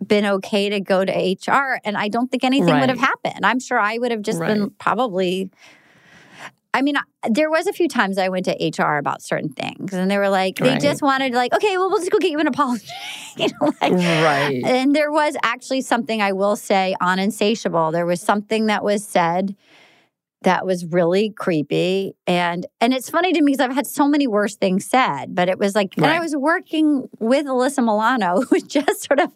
been 0.04 0.26
okay 0.26 0.68
to 0.68 0.80
go 0.80 1.04
to 1.04 1.12
hr 1.46 1.78
and 1.84 1.96
i 1.96 2.09
don't 2.09 2.30
think 2.30 2.44
anything 2.44 2.74
would 2.80 2.90
have 2.90 2.98
happened. 2.98 3.46
I'm 3.46 3.61
sure 3.61 3.78
i 3.78 3.96
would 3.98 4.11
have 4.11 4.22
just 4.22 4.40
been 4.48 4.70
probably 4.70 5.48
I 6.77 6.83
mean, 6.83 6.97
I- 6.99 7.29
there 7.31 7.49
was 7.51 7.66
a 7.66 7.72
few 7.72 7.89
times 7.89 8.18
I 8.18 8.29
went 8.29 8.45
to 8.45 8.53
HR 8.61 8.99
about 8.99 9.22
certain 9.22 9.49
things, 9.49 9.95
and 9.95 10.11
they 10.11 10.18
were 10.18 10.29
like, 10.29 10.57
they 10.59 10.72
Right. 10.72 10.81
just 10.81 11.01
wanted 11.01 11.33
like, 11.33 11.55
okay, 11.55 11.79
well, 11.79 11.89
we'll 11.89 12.01
just 12.01 12.11
go 12.11 12.18
get 12.18 12.31
you 12.31 12.39
an 12.39 12.47
apology, 12.47 12.87
you 13.39 13.47
know, 13.49 13.72
like, 13.81 13.93
right. 13.93 14.61
and 14.62 14.95
there 14.95 15.11
was 15.11 15.37
actually 15.43 15.81
something 15.81 16.20
I 16.20 16.33
will 16.33 16.55
say 16.55 16.95
on 17.01 17.18
Insatiable. 17.18 17.93
There 17.93 18.05
was 18.05 18.20
something 18.20 18.66
that 18.66 18.85
was 18.85 19.03
said 19.05 19.57
that 20.43 20.66
was 20.66 20.85
really 20.85 21.31
creepy 21.31 22.14
and 22.27 22.66
and 22.83 22.93
it's 22.93 23.09
funny 23.11 23.33
to 23.33 23.41
me 23.43 23.53
because 23.53 23.64
I've 23.64 23.74
had 23.74 23.87
so 23.87 24.07
many 24.07 24.27
worse 24.27 24.55
things 24.55 24.85
said, 24.85 25.35
but 25.35 25.49
it 25.49 25.59
was 25.59 25.74
like 25.74 25.97
and 25.97 26.05
I 26.07 26.20
was 26.20 26.37
working 26.37 27.09
with 27.18 27.47
Alyssa 27.47 27.83
Milano, 27.83 28.43
who 28.51 28.61
just 28.61 29.05
sort 29.09 29.18
of 29.18 29.33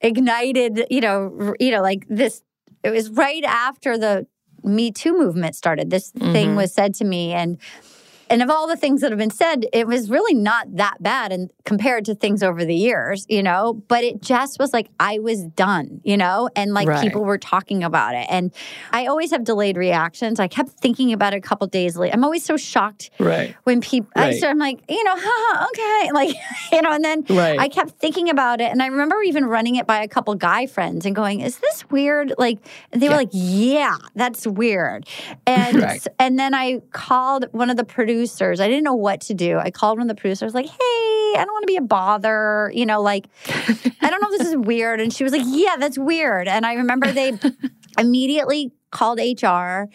ignited, 0.00 0.86
you 0.88 1.00
know, 1.00 1.54
you 1.58 1.72
know, 1.72 1.82
like 1.82 2.06
this. 2.08 2.42
It 2.82 2.90
was 2.90 3.10
right 3.10 3.44
after 3.44 3.98
the 3.98 4.26
Me 4.64 4.90
Too 4.90 5.16
movement 5.16 5.54
started. 5.56 5.90
This 5.90 6.10
thing 6.10 6.50
Mhm. 6.50 6.56
was 6.56 6.72
said 6.72 6.94
to 6.96 7.04
me, 7.04 7.32
and 7.32 7.58
and 8.30 8.42
of 8.42 8.48
all 8.50 8.66
the 8.68 8.76
things 8.76 9.00
that 9.02 9.10
have 9.10 9.18
been 9.18 9.30
said, 9.30 9.66
it 9.72 9.86
was 9.86 10.08
really 10.08 10.34
not 10.34 10.76
that 10.76 11.02
bad, 11.02 11.32
and 11.32 11.50
compared 11.64 12.04
to 12.06 12.14
things 12.14 12.42
over 12.42 12.64
the 12.64 12.74
years, 12.74 13.26
you 13.28 13.42
know. 13.42 13.74
But 13.88 14.04
it 14.04 14.22
just 14.22 14.58
was 14.58 14.72
like 14.72 14.88
I 15.00 15.18
was 15.18 15.42
done, 15.44 16.00
you 16.04 16.16
know, 16.16 16.48
and 16.56 16.72
like 16.72 16.88
Right. 16.88 17.02
people 17.02 17.24
were 17.24 17.38
talking 17.38 17.82
about 17.84 18.14
it, 18.14 18.26
and 18.30 18.52
I 18.92 19.06
always 19.06 19.32
have 19.32 19.44
delayed 19.44 19.76
reactions. 19.76 20.38
I 20.40 20.48
kept 20.48 20.70
thinking 20.70 21.12
about 21.12 21.34
it 21.34 21.38
a 21.38 21.40
couple 21.40 21.66
days 21.66 21.96
later. 21.96 22.14
I'm 22.14 22.24
always 22.24 22.44
so 22.44 22.56
shocked 22.56 23.10
Right. 23.18 23.54
when 23.64 23.80
people. 23.80 24.10
I 24.16 24.26
Right. 24.26 24.34
start, 24.34 24.52
I'm 24.52 24.58
like, 24.58 24.80
you 24.88 25.02
know, 25.04 25.14
haha, 25.16 25.66
okay, 25.66 26.10
like 26.14 26.36
you 26.72 26.82
know, 26.82 26.92
and 26.92 27.04
then 27.04 27.24
Right. 27.28 27.58
I 27.58 27.68
kept 27.68 27.98
thinking 27.98 28.30
about 28.30 28.60
it, 28.60 28.70
and 28.70 28.80
I 28.82 28.86
remember 28.86 29.20
even 29.22 29.44
running 29.44 29.74
it 29.74 29.86
by 29.86 30.02
a 30.02 30.08
couple 30.08 30.34
guy 30.36 30.66
friends 30.66 31.04
and 31.04 31.16
going, 31.16 31.40
"Is 31.40 31.58
this 31.58 31.84
weird?" 31.90 32.32
Like 32.38 32.58
they 32.92 33.08
were 33.08 33.14
Yeah. 33.14 33.16
like, 33.16 33.28
"Yeah, 33.32 33.96
that's 34.14 34.46
weird." 34.46 35.08
And 35.48 35.84
and 36.20 36.38
then 36.38 36.54
I 36.54 36.80
called 36.92 37.46
one 37.50 37.70
of 37.70 37.76
the 37.76 37.84
producers. 37.84 38.19
I 38.60 38.68
didn't 38.68 38.84
know 38.84 38.94
what 38.94 39.20
to 39.22 39.34
do. 39.34 39.58
I 39.58 39.70
called 39.70 39.98
one 39.98 40.10
of 40.10 40.16
the 40.16 40.20
producers, 40.20 40.54
like, 40.54 40.66
"Hey, 40.66 40.74
I 40.78 41.42
don't 41.44 41.52
want 41.52 41.62
to 41.62 41.66
be 41.66 41.76
a 41.76 41.82
bother. 41.82 42.70
You 42.74 42.86
know, 42.86 43.00
like 43.00 43.26
I 43.48 44.10
don't 44.10 44.20
know 44.20 44.28
if 44.32 44.38
this 44.38 44.48
is 44.48 44.56
weird." 44.56 45.00
And 45.00 45.12
she 45.12 45.24
was 45.24 45.32
like, 45.32 45.44
"Yeah, 45.44 45.76
that's 45.78 45.98
weird." 45.98 46.48
And 46.48 46.66
I 46.66 46.74
remember 46.74 47.12
they 47.12 47.38
immediately 47.98 48.72
called 48.90 49.18
HR. 49.18 49.86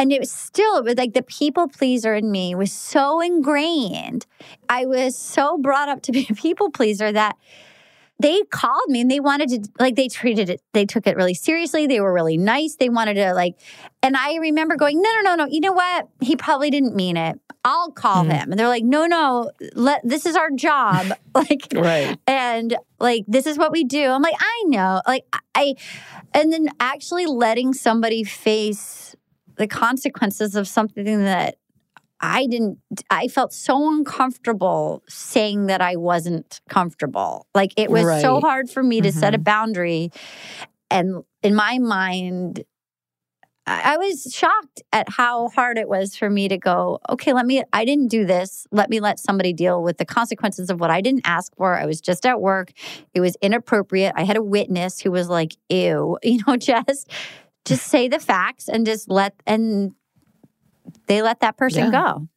And 0.00 0.12
it 0.12 0.20
was 0.20 0.30
still, 0.30 0.76
it 0.76 0.84
was 0.84 0.94
like 0.94 1.14
the 1.14 1.22
people 1.22 1.66
pleaser 1.66 2.14
in 2.14 2.30
me 2.30 2.54
was 2.54 2.70
so 2.70 3.20
ingrained. 3.20 4.26
I 4.68 4.86
was 4.86 5.18
so 5.18 5.58
brought 5.58 5.88
up 5.88 6.02
to 6.02 6.12
be 6.12 6.24
a 6.30 6.34
people 6.34 6.70
pleaser 6.70 7.10
that 7.10 7.36
they 8.20 8.42
called 8.50 8.88
me 8.88 9.00
and 9.00 9.10
they 9.10 9.20
wanted 9.20 9.48
to, 9.50 9.70
like, 9.78 9.94
they 9.94 10.08
treated 10.08 10.50
it, 10.50 10.60
they 10.72 10.84
took 10.84 11.06
it 11.06 11.16
really 11.16 11.34
seriously. 11.34 11.86
They 11.86 12.00
were 12.00 12.12
really 12.12 12.36
nice. 12.36 12.74
They 12.76 12.88
wanted 12.88 13.14
to, 13.14 13.32
like, 13.34 13.54
and 14.02 14.16
I 14.16 14.36
remember 14.36 14.76
going, 14.76 15.00
no, 15.00 15.08
no, 15.22 15.34
no, 15.34 15.44
no. 15.44 15.46
You 15.50 15.60
know 15.60 15.72
what? 15.72 16.08
He 16.20 16.34
probably 16.36 16.70
didn't 16.70 16.96
mean 16.96 17.16
it. 17.16 17.38
I'll 17.64 17.90
call 17.92 18.24
Mhm. 18.24 18.32
him. 18.32 18.50
And 18.50 18.58
they're 18.58 18.68
like, 18.68 18.84
no, 18.84 19.06
no, 19.06 19.50
let, 19.74 20.00
this 20.04 20.26
is 20.26 20.36
our 20.36 20.50
job. 20.50 21.06
like, 21.34 21.66
Right. 21.74 22.18
and 22.26 22.76
like 22.98 23.24
this 23.28 23.46
is 23.46 23.56
what 23.56 23.70
we 23.70 23.84
do 23.84 24.06
i'm 24.10 24.22
like 24.22 24.34
i 24.40 24.62
know 24.66 25.00
like 25.06 25.24
i 25.54 25.76
and 26.34 26.52
then 26.52 26.66
actually 26.80 27.26
letting 27.26 27.72
somebody 27.72 28.24
face 28.24 29.14
the 29.56 29.68
consequences 29.68 30.56
of 30.56 30.66
something 30.66 31.04
that 31.24 31.54
i 32.20 32.46
didn't 32.46 32.78
i 33.10 33.28
felt 33.28 33.52
so 33.52 33.92
uncomfortable 33.92 35.02
saying 35.08 35.66
that 35.66 35.80
i 35.80 35.96
wasn't 35.96 36.60
comfortable 36.68 37.46
like 37.54 37.72
it 37.76 37.90
was 37.90 38.04
so 38.22 38.40
hard 38.40 38.68
for 38.70 38.82
me 38.82 39.00
to 39.00 39.12
set 39.12 39.34
a 39.34 39.38
Mhm. 39.38 39.44
boundary 39.44 40.10
and 40.90 41.22
in 41.42 41.54
my 41.54 41.78
mind 41.78 42.64
I 43.66 43.94
I 43.94 43.96
was 43.98 44.32
shocked 44.32 44.82
at 44.92 45.08
how 45.10 45.48
hard 45.50 45.76
it 45.78 45.88
was 45.88 46.16
for 46.16 46.30
me 46.30 46.48
to 46.48 46.56
go, 46.56 47.00
okay, 47.10 47.32
let 47.34 47.44
me, 47.44 47.62
I 47.72 47.84
didn't 47.84 48.08
do 48.08 48.24
this. 48.24 48.66
Let 48.72 48.88
me 48.88 48.98
let 48.98 49.18
somebody 49.18 49.52
deal 49.52 49.82
with 49.82 49.98
the 49.98 50.06
consequences 50.06 50.70
of 50.70 50.80
what 50.80 50.90
I 50.90 51.00
didn't 51.02 51.26
ask 51.26 51.54
for. 51.56 51.74
I 51.78 51.84
was 51.84 52.00
just 52.00 52.24
at 52.24 52.40
work. 52.40 52.72
It 53.12 53.20
was 53.20 53.36
inappropriate. 53.42 54.14
I 54.16 54.24
had 54.24 54.36
a 54.38 54.42
witness 54.42 55.00
who 55.00 55.10
was 55.10 55.28
like, 55.28 55.54
ew, 55.68 56.18
you 56.22 56.40
know, 56.46 56.56
just, 56.56 57.10
just 57.66 57.86
say 57.88 58.08
the 58.08 58.18
facts 58.18 58.68
and 58.68 58.86
just 58.86 59.10
let, 59.10 59.34
and 59.46 59.92
they 61.06 61.22
let 61.22 61.40
that 61.40 61.56
person 61.56 61.92
Yeah. 61.92 62.02
go. 62.02 62.28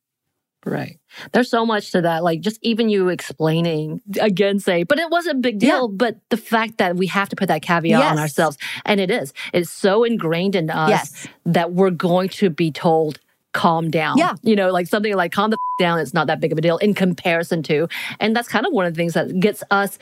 Right. 0.63 0.99
There's 1.31 1.49
so 1.49 1.65
much 1.65 1.91
to 1.93 2.01
that. 2.01 2.23
Like 2.23 2.41
just 2.41 2.59
even 2.61 2.87
you 2.87 3.09
explaining 3.09 3.99
again, 4.19 4.59
say, 4.59 4.83
but 4.83 4.99
it 4.99 5.09
wasn't 5.09 5.37
a 5.37 5.39
big 5.39 5.57
deal. 5.57 5.87
But 5.87 6.17
the 6.29 6.37
fact 6.37 6.77
that 6.77 6.95
we 6.95 7.07
have 7.07 7.29
to 7.29 7.35
put 7.35 7.47
that 7.47 7.63
caveat 7.63 7.99
on 8.11 8.19
ourselves, 8.19 8.57
and 8.85 8.99
it 8.99 9.09
is, 9.09 9.33
it's 9.53 9.71
so 9.71 10.03
ingrained 10.03 10.55
in 10.55 10.69
us 10.69 10.89
Yes. 10.89 11.27
that 11.45 11.73
we're 11.73 11.89
going 11.89 12.29
to 12.29 12.51
be 12.51 12.71
told, 12.71 13.17
calm 13.53 13.89
down. 13.89 14.19
Yeah. 14.19 14.35
You 14.43 14.55
know, 14.55 14.71
like 14.71 14.85
something 14.87 15.15
like 15.15 15.31
calm 15.31 15.49
the 15.49 15.55
f- 15.57 15.79
down. 15.83 15.97
It's 15.99 16.13
not 16.13 16.27
that 16.27 16.39
big 16.39 16.51
of 16.51 16.59
a 16.59 16.61
deal 16.61 16.77
in 16.77 16.93
comparison 16.93 17.63
to. 17.63 17.87
And 18.19 18.35
that's 18.35 18.47
kind 18.47 18.67
of 18.67 18.71
one 18.71 18.85
of 18.85 18.93
the 18.93 18.97
things 18.97 19.15
that 19.15 19.39
gets 19.39 19.63
us 19.71 19.97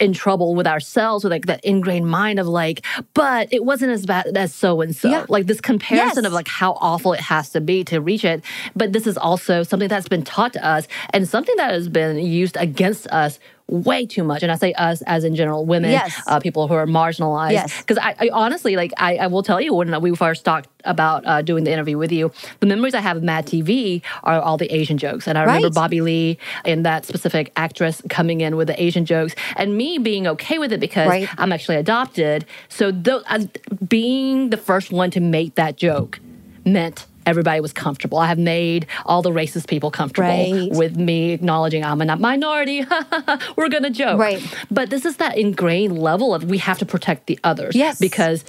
in 0.00 0.12
trouble 0.12 0.54
with 0.54 0.66
ourselves 0.66 1.22
with 1.24 1.30
like 1.32 1.46
that 1.46 1.64
ingrained 1.64 2.06
mind 2.08 2.38
of 2.40 2.46
like, 2.48 2.84
but 3.14 3.52
it 3.52 3.64
wasn't 3.64 3.92
as 3.92 4.06
bad 4.06 4.36
as 4.36 4.54
so 4.54 4.80
and 4.80 4.96
so. 4.96 5.26
Like 5.28 5.46
this 5.46 5.60
comparison 5.60 6.24
Yes. 6.24 6.26
of 6.26 6.32
like 6.32 6.48
how 6.48 6.72
awful 6.80 7.12
it 7.12 7.20
has 7.20 7.50
to 7.50 7.60
be 7.60 7.84
to 7.84 8.00
reach 8.00 8.24
it. 8.24 8.42
But 8.74 8.92
this 8.92 9.06
is 9.06 9.16
also 9.18 9.62
something 9.62 9.88
that's 9.88 10.08
been 10.08 10.22
taught 10.22 10.54
to 10.54 10.66
us 10.66 10.88
and 11.10 11.28
something 11.28 11.54
that 11.56 11.70
has 11.72 11.88
been 11.88 12.16
used 12.18 12.56
against 12.56 13.06
us 13.08 13.38
way 13.70 14.04
too 14.04 14.24
much. 14.24 14.42
And 14.42 14.50
I 14.50 14.56
say 14.56 14.72
us 14.74 15.00
as 15.02 15.22
in 15.24 15.34
general, 15.36 15.64
women, 15.64 15.90
Yes. 15.92 16.20
uh, 16.26 16.40
people 16.40 16.66
who 16.68 16.74
are 16.74 16.86
marginalized. 16.86 17.52
Yes. 17.52 17.80
Because 17.80 17.98
I, 17.98 18.14
I 18.18 18.28
honestly, 18.32 18.74
like, 18.74 18.92
I, 18.98 19.16
I 19.16 19.26
will 19.28 19.42
tell 19.44 19.60
you 19.60 19.72
when 19.74 20.00
we 20.02 20.14
first 20.16 20.44
talked 20.44 20.68
about 20.84 21.24
uh, 21.24 21.40
doing 21.42 21.64
the 21.64 21.70
interview 21.72 21.96
with 21.96 22.10
you, 22.10 22.32
the 22.58 22.66
memories 22.66 22.94
I 22.94 23.00
have 23.00 23.16
of 23.16 23.22
Mad 23.22 23.46
TV 23.46 24.02
are 24.24 24.40
all 24.40 24.56
the 24.56 24.66
Asian 24.74 24.98
jokes. 24.98 25.28
And 25.28 25.38
I 25.38 25.42
remember 25.42 25.68
Right. 25.68 25.74
Bobby 25.74 26.00
Lee 26.00 26.38
and 26.64 26.84
that 26.84 27.04
specific 27.04 27.52
actress 27.56 28.02
coming 28.08 28.40
in 28.40 28.56
with 28.56 28.66
the 28.66 28.82
Asian 28.82 29.04
jokes 29.04 29.34
and 29.56 29.76
me 29.76 29.98
being 29.98 30.26
okay 30.26 30.58
with 30.58 30.72
it 30.72 30.80
because 30.80 31.08
Right. 31.08 31.28
I'm 31.38 31.52
actually 31.52 31.76
adopted. 31.76 32.46
So 32.68 32.90
th- 32.90 33.22
uh, 33.28 33.40
being 33.88 34.50
the 34.50 34.56
first 34.56 34.90
one 34.90 35.10
to 35.12 35.20
make 35.20 35.54
that 35.54 35.76
joke 35.76 36.18
meant 36.64 37.06
everybody 37.26 37.60
was 37.60 37.72
comfortable. 37.72 38.18
I 38.18 38.26
have 38.26 38.38
made 38.38 38.86
all 39.06 39.22
the 39.22 39.30
racist 39.30 39.68
people 39.68 39.90
comfortable 39.90 40.28
Right. 40.28 40.70
with 40.72 40.96
me 40.96 41.30
acknowledging 41.32 41.84
I'm 41.84 42.00
a 42.00 42.16
minority. 42.16 42.84
We're 43.56 43.68
going 43.68 43.82
to 43.84 43.90
joke. 43.90 44.18
Right. 44.18 44.42
But 44.70 44.90
this 44.90 45.04
is 45.04 45.16
that 45.16 45.36
ingrained 45.38 45.98
level 45.98 46.34
of 46.34 46.44
we 46.44 46.58
have 46.58 46.78
to 46.78 46.86
protect 46.86 47.26
the 47.26 47.38
others. 47.44 47.74
Yes. 47.74 47.98
Because 47.98 48.44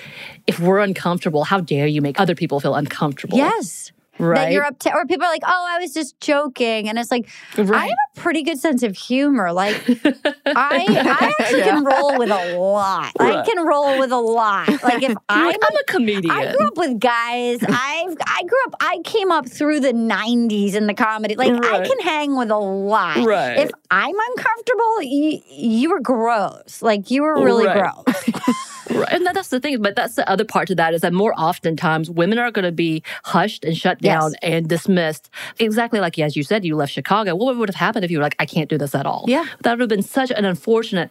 if 0.48 0.60
we're 0.60 0.80
uncomfortable, 0.80 1.44
how 1.44 1.60
dare 1.60 1.88
you 1.88 2.02
make 2.02 2.20
other 2.20 2.36
people 2.36 2.60
feel 2.60 2.76
uncomfortable? 2.76 3.38
Yes. 3.38 3.92
That 4.22 4.52
you're 4.52 4.64
up 4.66 4.80
to, 4.80 4.94
or 4.94 5.06
people 5.06 5.26
are 5.26 5.32
like, 5.32 5.44
oh, 5.46 5.68
I 5.70 5.80
was 5.80 5.94
just 5.94 6.20
joking. 6.20 6.88
And 6.90 6.98
it's 7.00 7.12
like, 7.12 7.28
I 7.58 7.62
have 7.88 7.98
a 8.18 8.20
pretty 8.20 8.44
good 8.44 8.60
sense 8.60 8.84
of 8.84 8.96
humor. 8.96 9.52
Like, 9.52 9.76
I, 9.88 10.16
I 10.46 11.34
actually 11.40 11.62
can 11.62 11.84
roll 11.84 12.18
with 12.18 12.30
a 12.32 12.58
lot. 12.58 13.12
I 13.20 13.44
can 13.46 13.66
roll 13.66 13.98
with 14.00 14.12
a 14.12 14.18
lot. 14.20 14.70
Like, 14.84 15.04
if 15.04 15.16
I'm, 15.30 15.46
like, 15.48 15.58
I'm 15.70 15.78
a 15.78 15.84
comedian. 15.86 16.32
I 16.36 16.52
grew 16.56 16.68
up 16.68 16.78
with 16.78 17.00
guys. 17.00 17.60
I've 17.64 18.18
I 18.26 18.44
grew 18.48 18.60
up. 18.68 18.76
I 18.82 19.00
came 19.04 19.32
up 19.32 19.48
through 19.50 19.80
the 19.82 19.94
'90s 19.94 20.74
in 20.76 20.88
the 20.88 20.94
comedy. 20.94 21.36
Like 21.36 21.52
I 21.52 21.86
can 21.86 22.00
hang 22.02 22.38
with 22.38 22.52
a 22.52 22.58
lot. 22.58 23.18
Right. 23.26 23.58
If 23.58 23.72
I'm 23.90 24.16
uncomfortable, 24.30 25.02
you, 25.02 25.42
you 25.50 25.90
were 25.90 26.00
gross. 26.00 26.82
Like 26.82 27.10
you 27.12 27.24
were 27.24 27.44
really 27.44 27.66
Right. 27.66 27.94
gross. 28.06 28.16
Right. 28.94 29.12
And 29.12 29.26
that's 29.26 29.50
the 29.50 29.60
thing, 29.60 29.82
but 29.82 29.96
that's 29.96 30.16
the 30.16 30.28
other 30.30 30.44
part 30.46 30.68
to 30.68 30.76
that 30.76 30.94
is 30.94 31.02
that 31.02 31.14
more 31.14 31.34
oftentimes 31.38 32.10
women 32.10 32.38
are 32.40 32.52
going 32.52 32.66
to 32.66 32.72
be 32.72 33.04
hushed 33.24 33.64
and 33.64 33.76
shut 33.78 33.98
Yes. 34.02 34.14
down 34.22 34.34
and 34.42 34.68
dismissed. 34.68 35.30
Exactly 35.60 36.00
like 36.00 36.18
as 36.20 36.36
you 36.36 36.44
said, 36.44 36.66
you 36.66 36.76
left 36.76 36.92
Chicago. 36.92 37.36
What 37.36 37.56
would 37.58 37.70
have 37.70 37.76
happened 37.76 38.06
if 38.06 38.12
you 38.12 38.18
were 38.18 38.24
like, 38.24 38.36
I 38.40 38.46
can't 38.46 38.70
do 38.70 38.78
this 38.78 38.94
at 38.96 39.06
all? 39.06 39.26
Yeah. 39.28 39.46
That 39.62 39.72
would 39.72 39.80
have 39.82 39.90
been 39.90 40.02
such 40.04 40.32
an 40.32 40.46
unfortunate 40.46 41.10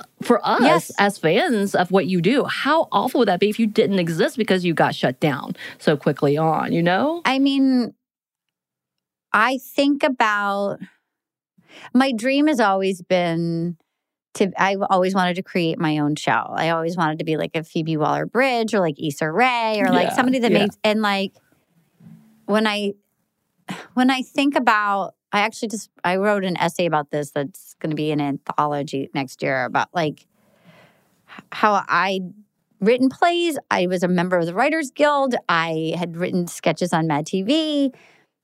uh, 0.00 0.04
for 0.22 0.40
us 0.46 0.60
Yes. 0.62 0.92
as 0.98 1.18
fans 1.18 1.74
of 1.74 1.90
what 1.90 2.06
you 2.06 2.20
do. 2.20 2.44
How 2.44 2.88
awful 2.92 3.18
would 3.20 3.28
that 3.28 3.40
be 3.40 3.48
if 3.48 3.58
you 3.58 3.66
didn't 3.66 3.98
exist 3.98 4.36
because 4.36 4.64
you 4.64 4.72
got 4.74 4.94
shut 4.94 5.20
down 5.20 5.56
so 5.78 5.96
quickly 5.96 6.36
on, 6.36 6.72
you 6.72 6.82
know? 6.82 7.22
I 7.24 7.38
mean, 7.38 7.94
I 9.32 9.58
think 9.74 10.02
about 10.02 10.78
my 11.92 12.12
dream 12.12 12.46
has 12.46 12.60
always 12.60 13.02
been 13.02 13.76
to 14.36 14.50
I've 14.56 14.82
always 14.90 15.14
wanted 15.14 15.34
to 15.36 15.42
create 15.42 15.78
my 15.78 15.98
own 15.98 16.16
show. 16.16 16.46
I 16.48 16.70
always 16.70 16.96
wanted 16.96 17.18
to 17.18 17.24
be 17.24 17.36
like 17.36 17.54
a 17.54 17.62
Phoebe 17.62 17.96
Waller 17.96 18.26
Bridge 18.26 18.74
or 18.74 18.80
like 18.80 19.00
Issa 19.02 19.30
Rae 19.30 19.80
or 19.80 19.90
like 19.90 20.08
Yeah, 20.08 20.14
somebody 20.14 20.38
that 20.40 20.52
yeah. 20.52 20.58
makes 20.64 20.78
and 20.84 21.02
like 21.02 21.32
when 22.46 22.66
I 22.66 22.92
when 23.94 24.10
I 24.10 24.22
think 24.22 24.56
about 24.56 25.14
I 25.32 25.40
actually 25.40 25.68
just 25.68 25.90
I 26.04 26.16
wrote 26.16 26.44
an 26.44 26.56
essay 26.56 26.86
about 26.86 27.10
this 27.10 27.30
that's 27.30 27.74
going 27.80 27.90
to 27.90 27.96
be 27.96 28.10
an 28.12 28.20
anthology 28.20 29.10
next 29.12 29.42
year 29.42 29.64
about 29.64 29.88
like 29.94 30.26
how 31.52 31.82
I 31.88 32.20
written 32.80 33.08
plays. 33.08 33.58
I 33.70 33.86
was 33.86 34.02
a 34.02 34.08
member 34.08 34.38
of 34.38 34.46
the 34.46 34.54
Writers 34.54 34.90
Guild. 34.90 35.34
I 35.48 35.94
had 35.98 36.16
written 36.16 36.46
sketches 36.46 36.92
on 36.92 37.06
Mad 37.06 37.26
TV. 37.26 37.86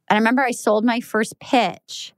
And 0.08 0.16
I 0.16 0.16
remember 0.16 0.42
I 0.42 0.50
sold 0.50 0.84
my 0.84 1.00
first 1.00 1.38
pitch, 1.38 2.12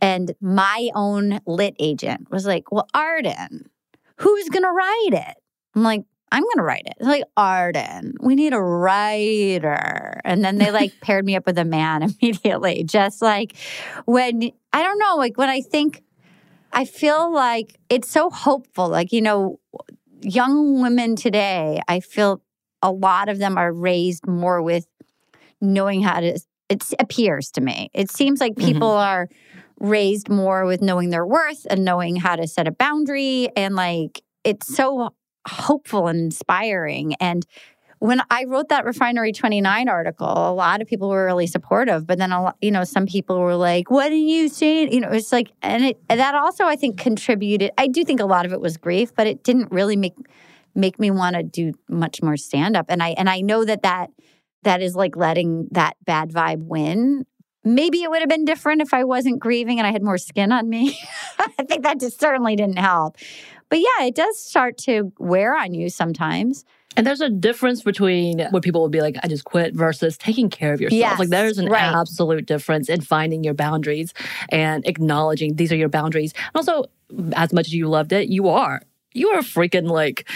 and 0.00 0.34
my 0.40 0.90
own 0.94 1.40
lit 1.46 1.74
agent 1.78 2.30
was 2.30 2.46
like, 2.46 2.70
Well, 2.72 2.88
Arden, 2.94 3.70
who's 4.16 4.48
going 4.48 4.62
to 4.62 4.70
write 4.70 5.10
it? 5.12 5.36
I'm 5.74 5.82
like, 5.82 6.02
I'm 6.32 6.42
going 6.42 6.56
to 6.58 6.62
write 6.62 6.86
it. 6.86 6.94
It's 6.98 7.08
like, 7.08 7.24
Arden, 7.36 8.14
we 8.20 8.36
need 8.36 8.52
a 8.52 8.60
writer. 8.60 10.20
And 10.24 10.44
then 10.44 10.58
they 10.58 10.70
like 10.70 10.92
paired 11.00 11.24
me 11.24 11.36
up 11.36 11.46
with 11.46 11.58
a 11.58 11.64
man 11.64 12.02
immediately. 12.22 12.84
Just 12.84 13.20
like 13.20 13.56
when, 14.04 14.50
I 14.72 14.82
don't 14.82 14.98
know, 14.98 15.16
like 15.16 15.36
when 15.36 15.48
I 15.48 15.60
think, 15.60 16.02
I 16.72 16.84
feel 16.84 17.32
like 17.32 17.78
it's 17.88 18.08
so 18.08 18.30
hopeful. 18.30 18.88
Like, 18.88 19.12
you 19.12 19.20
know, 19.20 19.58
young 20.22 20.80
women 20.80 21.16
today, 21.16 21.80
I 21.88 21.98
feel 21.98 22.42
a 22.80 22.92
lot 22.92 23.28
of 23.28 23.38
them 23.38 23.58
are 23.58 23.72
raised 23.72 24.26
more 24.26 24.62
with 24.62 24.86
knowing 25.60 26.02
how 26.02 26.20
to 26.20 26.38
it 26.70 26.84
appears 26.98 27.50
to 27.52 27.60
me. 27.60 27.90
It 27.92 28.10
seems 28.10 28.40
like 28.40 28.56
people 28.56 28.88
mm-hmm. 28.88 29.08
are 29.08 29.28
raised 29.80 30.28
more 30.28 30.64
with 30.64 30.80
knowing 30.80 31.10
their 31.10 31.26
worth 31.26 31.66
and 31.68 31.84
knowing 31.84 32.16
how 32.16 32.36
to 32.36 32.46
set 32.46 32.68
a 32.68 32.70
boundary 32.70 33.48
and 33.56 33.74
like 33.74 34.22
it's 34.44 34.74
so 34.74 35.10
hopeful 35.48 36.06
and 36.06 36.20
inspiring 36.20 37.14
and 37.14 37.44
when 37.98 38.22
I 38.30 38.44
wrote 38.44 38.70
that 38.70 38.86
Refinery 38.86 39.30
29 39.30 39.86
article, 39.86 40.26
a 40.26 40.54
lot 40.54 40.80
of 40.80 40.88
people 40.88 41.10
were 41.10 41.26
really 41.26 41.46
supportive, 41.46 42.06
but 42.06 42.16
then 42.16 42.32
a 42.32 42.44
lot, 42.44 42.56
you 42.62 42.70
know, 42.70 42.82
some 42.82 43.04
people 43.04 43.38
were 43.38 43.56
like, 43.56 43.90
"What 43.90 44.10
are 44.10 44.14
you 44.14 44.48
saying?" 44.48 44.90
You 44.90 45.00
know, 45.00 45.10
it's 45.10 45.32
like, 45.32 45.52
and 45.60 45.84
it, 45.84 46.08
that 46.08 46.34
also 46.34 46.64
I 46.64 46.76
think 46.76 46.98
contributed. 46.98 47.72
I 47.76 47.88
do 47.88 48.02
think 48.02 48.18
a 48.18 48.24
lot 48.24 48.46
of 48.46 48.54
it 48.54 48.60
was 48.62 48.78
grief, 48.78 49.14
but 49.14 49.26
it 49.26 49.44
didn't 49.44 49.70
really 49.70 49.96
make 49.96 50.14
make 50.74 50.98
me 50.98 51.10
want 51.10 51.36
to 51.36 51.42
do 51.42 51.74
much 51.90 52.22
more 52.22 52.38
stand 52.38 52.74
up. 52.74 52.86
And 52.88 53.02
I 53.02 53.10
and 53.10 53.28
I 53.28 53.42
know 53.42 53.66
that 53.66 53.82
that 53.82 54.08
that 54.62 54.82
is 54.82 54.94
like 54.94 55.16
letting 55.16 55.68
that 55.72 55.96
bad 56.04 56.30
vibe 56.30 56.64
win. 56.64 57.26
Maybe 57.62 58.02
it 58.02 58.10
would 58.10 58.20
have 58.20 58.28
been 58.28 58.44
different 58.44 58.80
if 58.80 58.94
I 58.94 59.04
wasn't 59.04 59.38
grieving 59.38 59.78
and 59.78 59.86
I 59.86 59.92
had 59.92 60.02
more 60.02 60.18
skin 60.18 60.50
on 60.52 60.68
me. 60.68 60.98
I 61.38 61.64
think 61.64 61.82
that 61.82 62.00
just 62.00 62.20
certainly 62.20 62.56
didn't 62.56 62.78
help. 62.78 63.16
But 63.68 63.80
yeah, 63.80 64.06
it 64.06 64.14
does 64.14 64.38
start 64.42 64.78
to 64.78 65.12
wear 65.18 65.56
on 65.56 65.74
you 65.74 65.90
sometimes. 65.90 66.64
And 66.96 67.06
there's 67.06 67.20
a 67.20 67.30
difference 67.30 67.82
between 67.82 68.40
what 68.50 68.64
people 68.64 68.82
would 68.82 68.90
be 68.90 69.00
like, 69.00 69.16
I 69.22 69.28
just 69.28 69.44
quit 69.44 69.74
versus 69.74 70.18
taking 70.18 70.50
care 70.50 70.72
of 70.72 70.80
yourself. 70.80 70.98
Yes, 70.98 71.18
like 71.20 71.28
there's 71.28 71.58
an 71.58 71.68
right. 71.68 71.82
absolute 71.82 72.46
difference 72.46 72.88
in 72.88 73.00
finding 73.00 73.44
your 73.44 73.54
boundaries 73.54 74.12
and 74.48 74.84
acknowledging 74.86 75.54
these 75.54 75.70
are 75.70 75.76
your 75.76 75.88
boundaries. 75.88 76.32
And 76.52 76.56
also, 76.56 76.86
as 77.34 77.52
much 77.52 77.68
as 77.68 77.74
you 77.74 77.88
loved 77.88 78.12
it, 78.12 78.28
you 78.28 78.48
are 78.48 78.82
you 79.12 79.28
are 79.30 79.40
freaking 79.40 79.88
like 79.88 80.28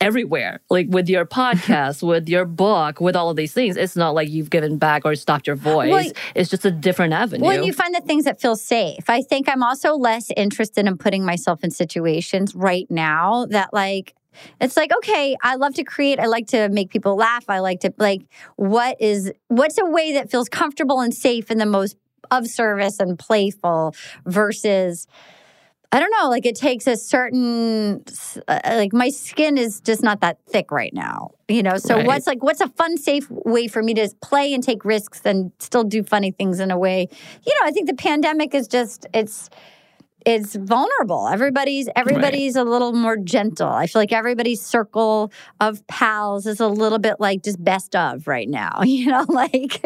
everywhere 0.00 0.60
like 0.68 0.86
with 0.88 1.08
your 1.08 1.24
podcast 1.24 2.02
with 2.06 2.28
your 2.28 2.44
book 2.44 3.00
with 3.00 3.14
all 3.14 3.30
of 3.30 3.36
these 3.36 3.52
things. 3.52 3.76
It's 3.76 3.96
not 3.96 4.14
like 4.14 4.28
you've 4.28 4.50
given 4.50 4.78
back 4.78 5.04
or 5.04 5.14
stopped 5.14 5.46
your 5.46 5.56
voice. 5.56 5.90
well, 5.90 6.12
it's 6.34 6.50
just 6.50 6.64
a 6.64 6.70
different 6.70 7.12
avenue. 7.12 7.44
Well 7.44 7.64
you 7.64 7.72
find 7.72 7.94
the 7.94 8.00
things 8.00 8.24
that 8.24 8.40
feel 8.40 8.56
safe. 8.56 9.08
I 9.08 9.22
think 9.22 9.48
i'm 9.48 9.62
also 9.62 9.94
less 9.94 10.30
interested 10.36 10.86
in 10.86 10.96
putting 10.98 11.24
myself 11.24 11.62
in 11.62 11.70
situations 11.70 12.54
right 12.54 12.90
now 12.90 13.46
that 13.46 13.72
like 13.72 14.14
it's 14.60 14.76
like 14.76 14.90
okay 14.96 15.36
i 15.42 15.56
love 15.56 15.74
to 15.74 15.84
create. 15.84 16.18
I 16.18 16.26
like 16.26 16.46
to 16.48 16.68
make 16.70 16.90
people 16.90 17.16
laugh. 17.16 17.44
I 17.48 17.60
like 17.60 17.80
to 17.80 17.92
like 17.98 18.22
what 18.56 19.00
is 19.00 19.32
what's 19.48 19.78
a 19.78 19.84
way 19.84 20.14
that 20.14 20.30
feels 20.30 20.48
comfortable 20.48 21.00
and 21.00 21.14
safe 21.14 21.50
and 21.50 21.60
the 21.60 21.66
most 21.66 21.96
of 22.30 22.46
service 22.46 22.98
and 22.98 23.18
playful 23.18 23.94
versus 24.24 25.06
I 25.94 26.00
don't 26.00 26.12
know, 26.18 26.30
like 26.30 26.46
it 26.46 26.56
takes 26.56 26.86
a 26.86 26.96
certain 26.96 28.02
uh, 28.48 28.60
like 28.64 28.94
my 28.94 29.10
skin 29.10 29.58
is 29.58 29.80
just 29.82 30.02
not 30.02 30.20
that 30.22 30.38
thick 30.48 30.70
right 30.70 30.92
now. 30.94 31.32
You 31.48 31.62
know, 31.62 31.76
so 31.76 31.96
right. 31.96 32.06
what's 32.06 32.26
like 32.26 32.42
what's 32.42 32.62
a 32.62 32.68
fun 32.68 32.96
safe 32.96 33.30
way 33.30 33.68
for 33.68 33.82
me 33.82 33.92
to 33.94 34.08
play 34.22 34.54
and 34.54 34.62
take 34.62 34.86
risks 34.86 35.20
and 35.26 35.52
still 35.58 35.84
do 35.84 36.02
funny 36.02 36.30
things 36.30 36.60
in 36.60 36.70
a 36.70 36.78
way. 36.78 37.08
You 37.46 37.54
know, 37.60 37.66
I 37.66 37.72
think 37.72 37.88
the 37.88 37.94
pandemic 37.94 38.54
is 38.54 38.68
just 38.68 39.06
it's 39.12 39.50
it's 40.24 40.54
vulnerable. 40.54 41.28
Everybody's 41.28 41.88
everybody's 41.96 42.54
right. 42.56 42.66
a 42.66 42.70
little 42.70 42.92
more 42.92 43.16
gentle. 43.16 43.68
I 43.68 43.86
feel 43.86 44.00
like 44.00 44.12
everybody's 44.12 44.64
circle 44.64 45.32
of 45.60 45.86
pals 45.88 46.46
is 46.46 46.60
a 46.60 46.68
little 46.68 46.98
bit 46.98 47.16
like 47.18 47.42
just 47.42 47.62
best 47.62 47.94
of 47.96 48.26
right 48.26 48.48
now. 48.48 48.80
You 48.92 49.06
know, 49.06 49.24
like 49.28 49.84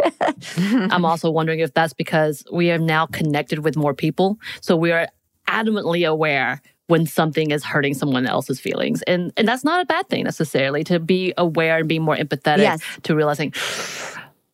I'm 0.59 1.05
also 1.05 1.31
wondering 1.31 1.61
if 1.61 1.73
that's 1.73 1.95
because 1.95 2.45
we 2.53 2.71
are 2.71 2.79
now 2.79 3.07
connected 3.07 3.61
with 3.61 3.77
more 3.77 3.95
people. 3.95 4.39
So 4.61 4.77
we 4.77 4.93
are 4.93 5.09
adamantly 5.49 6.09
aware 6.09 6.61
when 6.89 7.07
something 7.07 7.51
is 7.51 7.65
hurting 7.65 7.95
someone 7.95 8.27
else's 8.27 8.61
feelings. 8.61 9.03
And 9.03 9.33
and 9.37 9.47
that's 9.47 9.65
not 9.65 9.83
a 9.83 9.87
bad 9.87 10.09
thing 10.09 10.25
necessarily 10.25 10.85
to 10.85 11.01
be 11.01 11.35
aware 11.37 11.79
and 11.79 11.89
be 11.89 11.99
more 11.99 12.17
empathetic 12.17 12.59
yes. 12.59 12.81
to 13.03 13.15
realizing 13.15 13.53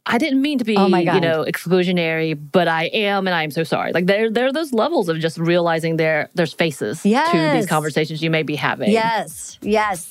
I 0.05 0.19
didn't 0.19 0.43
mean 0.43 0.59
to 0.59 0.65
be, 0.65 0.77
oh 0.77 0.87
you 0.89 1.21
know, 1.21 1.45
exclusionary, 1.45 2.37
but 2.37 2.67
I 2.67 2.85
am, 2.87 3.29
and 3.29 3.35
I 3.35 3.45
am 3.45 3.53
so 3.53 3.63
sorry. 3.63 3.93
Like 3.93 4.07
there, 4.07 4.31
there 4.31 4.47
are 4.47 4.53
those 4.53 4.73
levels 4.73 5.09
of 5.09 5.21
just 5.21 5.39
realizing 5.39 5.97
there, 5.97 6.29
there's 6.35 6.53
faces 6.53 7.07
yes. 7.07 7.31
to 7.31 7.57
these 7.57 7.69
conversations 7.69 8.21
you 8.21 8.31
may 8.31 8.43
be 8.43 8.57
having. 8.57 8.91
Yes, 8.91 9.59
yes. 9.63 10.11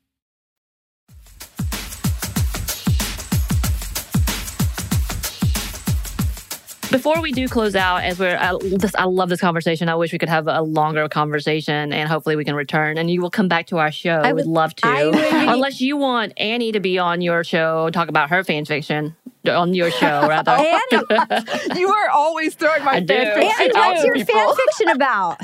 Before 6.91 7.21
we 7.21 7.31
do 7.31 7.47
close 7.47 7.73
out, 7.73 8.03
as 8.03 8.19
we're, 8.19 8.37
I, 8.37 8.57
this, 8.61 8.93
I 8.95 9.05
love 9.05 9.29
this 9.29 9.39
conversation. 9.39 9.87
I 9.87 9.95
wish 9.95 10.11
we 10.11 10.19
could 10.19 10.27
have 10.27 10.47
a 10.47 10.61
longer 10.61 11.07
conversation, 11.07 11.93
and 11.93 12.09
hopefully 12.09 12.35
we 12.35 12.43
can 12.43 12.53
return. 12.53 12.97
And 12.97 13.09
you 13.09 13.21
will 13.21 13.29
come 13.29 13.47
back 13.47 13.67
to 13.67 13.77
our 13.77 13.91
show. 13.91 14.19
I 14.19 14.33
would 14.33 14.45
love 14.45 14.75
to, 14.75 14.87
would, 14.87 15.15
unless 15.15 15.79
you 15.79 15.95
want 15.95 16.33
Annie 16.35 16.73
to 16.73 16.81
be 16.81 16.99
on 16.99 17.21
your 17.21 17.45
show, 17.45 17.89
talk 17.91 18.09
about 18.09 18.29
her 18.29 18.43
fan 18.43 18.65
fiction 18.65 19.15
on 19.47 19.73
your 19.73 19.89
show, 19.89 20.05
rather. 20.27 20.51
Annie, 20.51 20.79
you 21.79 21.87
are 21.89 22.09
always 22.09 22.55
throwing 22.55 22.83
my 22.83 23.03
fan 23.05 23.07
fiction 23.07 23.61
Annie, 23.61 23.73
what's 23.73 24.03
your 24.03 24.25
fan 24.25 24.55
fiction 24.55 24.89
about? 24.93 25.39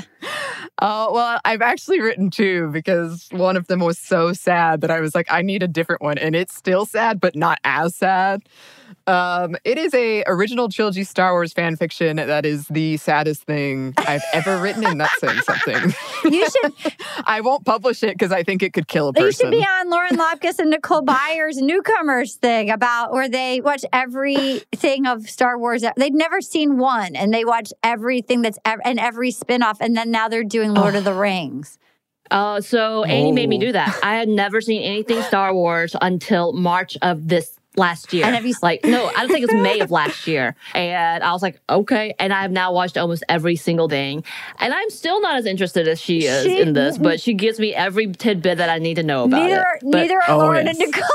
Oh, 0.80 1.12
well, 1.14 1.40
I've 1.46 1.62
actually 1.62 2.00
written 2.00 2.30
two 2.30 2.68
because 2.72 3.26
one 3.30 3.56
of 3.56 3.68
them 3.68 3.80
was 3.80 3.98
so 3.98 4.34
sad 4.34 4.82
that 4.82 4.90
I 4.90 5.00
was 5.00 5.14
like, 5.14 5.26
I 5.30 5.42
need 5.42 5.62
a 5.62 5.68
different 5.68 6.02
one. 6.02 6.18
And 6.18 6.36
it's 6.36 6.54
still 6.54 6.84
sad, 6.84 7.20
but 7.20 7.34
not 7.34 7.58
as 7.64 7.96
sad. 7.96 8.42
Um, 9.08 9.56
it 9.64 9.78
is 9.78 9.94
a 9.94 10.22
original 10.26 10.68
trilogy 10.68 11.02
Star 11.02 11.32
Wars 11.32 11.52
fan 11.52 11.76
fiction 11.76 12.16
that 12.16 12.44
is 12.44 12.66
the 12.68 12.96
saddest 12.98 13.42
thing 13.44 13.94
I've 13.96 14.22
ever 14.34 14.58
written, 14.60 14.84
and 14.84 15.00
that's 15.00 15.18
saying 15.20 15.40
something. 15.40 15.94
You 16.24 16.46
should 16.50 16.72
I 17.26 17.40
won't 17.40 17.64
publish 17.64 18.02
it 18.02 18.14
because 18.18 18.32
I 18.32 18.42
think 18.42 18.62
it 18.62 18.72
could 18.72 18.88
kill 18.88 19.08
a 19.08 19.12
person. 19.12 19.26
you 19.26 19.32
should 19.32 19.50
be 19.50 19.64
on 19.64 19.88
Lauren 19.88 20.16
Lapkus 20.18 20.58
and 20.58 20.68
Nicole 20.70 21.00
Byer's 21.02 21.58
newcomers 21.58 22.34
thing 22.34 22.70
about 22.70 23.12
where 23.12 23.28
they 23.28 23.60
watch 23.60 23.84
everything 23.92 25.06
of 25.06 25.28
Star 25.30 25.56
Wars. 25.58 25.84
They'd 25.96 26.12
never 26.14 26.40
seen 26.40 26.76
one, 26.76 27.14
and 27.16 27.32
they 27.32 27.44
watch 27.44 27.72
everything 27.84 28.42
that's 28.42 28.58
ev- 28.64 28.80
and 28.84 28.98
every 28.98 29.30
spinoff, 29.32 29.76
and 29.80 29.96
then 29.96 30.10
now 30.10 30.28
they're 30.28 30.44
doing 30.44 30.74
Lord 30.74 30.96
of 30.96 31.04
the 31.04 31.14
Rings. 31.28 31.78
Uh, 32.30 32.60
so 32.60 33.04
Annie 33.04 33.32
made 33.32 33.48
me 33.48 33.56
Oh. 33.56 33.60
do 33.60 33.72
that. 33.72 33.98
I 34.02 34.16
had 34.16 34.28
never 34.28 34.60
seen 34.60 34.82
anything 34.82 35.22
Star 35.22 35.54
Wars 35.54 35.94
until 36.02 36.52
March 36.52 36.98
of 37.00 37.28
this 37.28 37.57
last 37.76 38.12
year. 38.12 38.24
And 38.24 38.34
have 38.34 38.44
you- 38.46 38.54
like 38.62 38.84
no, 38.84 39.06
I 39.16 39.20
don't 39.20 39.28
think 39.30 39.44
it's 39.44 39.52
May 39.54 39.80
of 39.80 39.90
last 40.00 40.26
year. 40.26 40.56
And 40.74 41.22
I 41.22 41.32
was 41.32 41.42
like, 41.42 41.60
okay. 41.70 42.14
And 42.18 42.32
I 42.32 42.42
have 42.42 42.50
now 42.50 42.72
watched 42.72 42.96
almost 42.98 43.22
every 43.28 43.54
single 43.56 43.88
thing. 43.88 44.24
And 44.58 44.74
I'm 44.74 44.90
still 44.90 45.20
not 45.20 45.36
as 45.36 45.46
interested 45.46 45.86
as 45.86 46.00
she 46.00 46.24
is 46.26 46.44
She- 46.44 46.60
in 46.60 46.72
this, 46.72 46.98
but 46.98 47.20
she 47.24 47.34
gives 47.34 47.60
me 47.60 47.74
every 47.74 48.10
tidbit 48.12 48.58
that 48.58 48.68
I 48.70 48.78
need 48.78 48.94
to 48.94 49.02
know 49.04 49.24
about 49.24 49.42
Neither, 49.42 49.60
it. 49.76 49.82
But 49.84 49.98
neither 50.00 50.14
are 50.16 50.30
Oh, 50.30 50.38
Lauren 50.38 50.66
yes. 50.66 50.78
and 50.80 50.90
Nicole. 50.90 51.08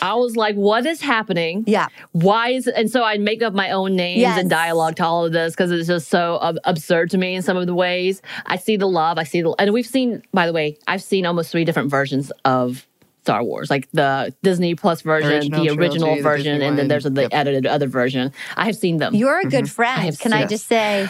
I 0.02 0.14
was 0.14 0.36
like, 0.36 0.54
what 0.56 0.86
is 0.86 1.00
happening? 1.00 1.64
yeah, 1.66 1.88
why 2.12 2.50
is 2.50 2.66
and 2.66 2.90
so 2.90 3.02
I 3.02 3.18
make 3.18 3.42
up 3.42 3.52
my 3.54 3.70
own 3.70 3.96
names 3.96 4.20
Yes. 4.20 4.38
and 4.38 4.48
dialogue 4.48 4.96
to 4.96 5.04
all 5.04 5.24
of 5.26 5.32
this 5.32 5.52
because 5.54 5.70
it's 5.70 5.88
just 5.88 6.08
so 6.08 6.38
ab- 6.42 6.58
absurd 6.64 7.10
to 7.10 7.18
me 7.18 7.34
in 7.34 7.42
some 7.42 7.56
of 7.56 7.66
the 7.66 7.74
ways. 7.74 8.22
I 8.46 8.56
see 8.56 8.76
the 8.76 8.86
love, 8.88 9.18
I 9.18 9.24
see 9.24 9.42
the 9.42 9.54
and 9.58 9.72
we've 9.72 9.86
seen 9.86 10.22
by 10.32 10.46
the 10.46 10.52
way, 10.52 10.78
I've 10.86 11.02
seen 11.02 11.26
almost 11.26 11.50
three 11.50 11.64
different 11.64 11.90
versions 11.90 12.30
of 12.44 12.86
Star 13.26 13.42
Wars, 13.42 13.70
like 13.70 13.88
the 13.92 14.32
Disney 14.44 14.76
Plus 14.76 15.02
version, 15.02 15.32
Original 15.32 15.64
the 15.64 15.70
original 15.70 15.98
trilogy, 16.14 16.22
version, 16.22 16.52
Disney 16.54 16.66
and 16.68 16.78
then 16.78 16.86
there's 16.86 17.02
the 17.02 17.22
Yep. 17.22 17.30
edited 17.34 17.66
other 17.66 17.88
version. 17.88 18.32
I 18.56 18.66
have 18.66 18.76
seen 18.76 18.98
them. 18.98 19.16
you're 19.16 19.40
a 19.40 19.44
good 19.50 19.68
friend. 19.68 20.00
have 20.02 20.20
Can 20.20 20.32
I 20.32 20.46
just 20.46 20.68
say, 20.68 21.08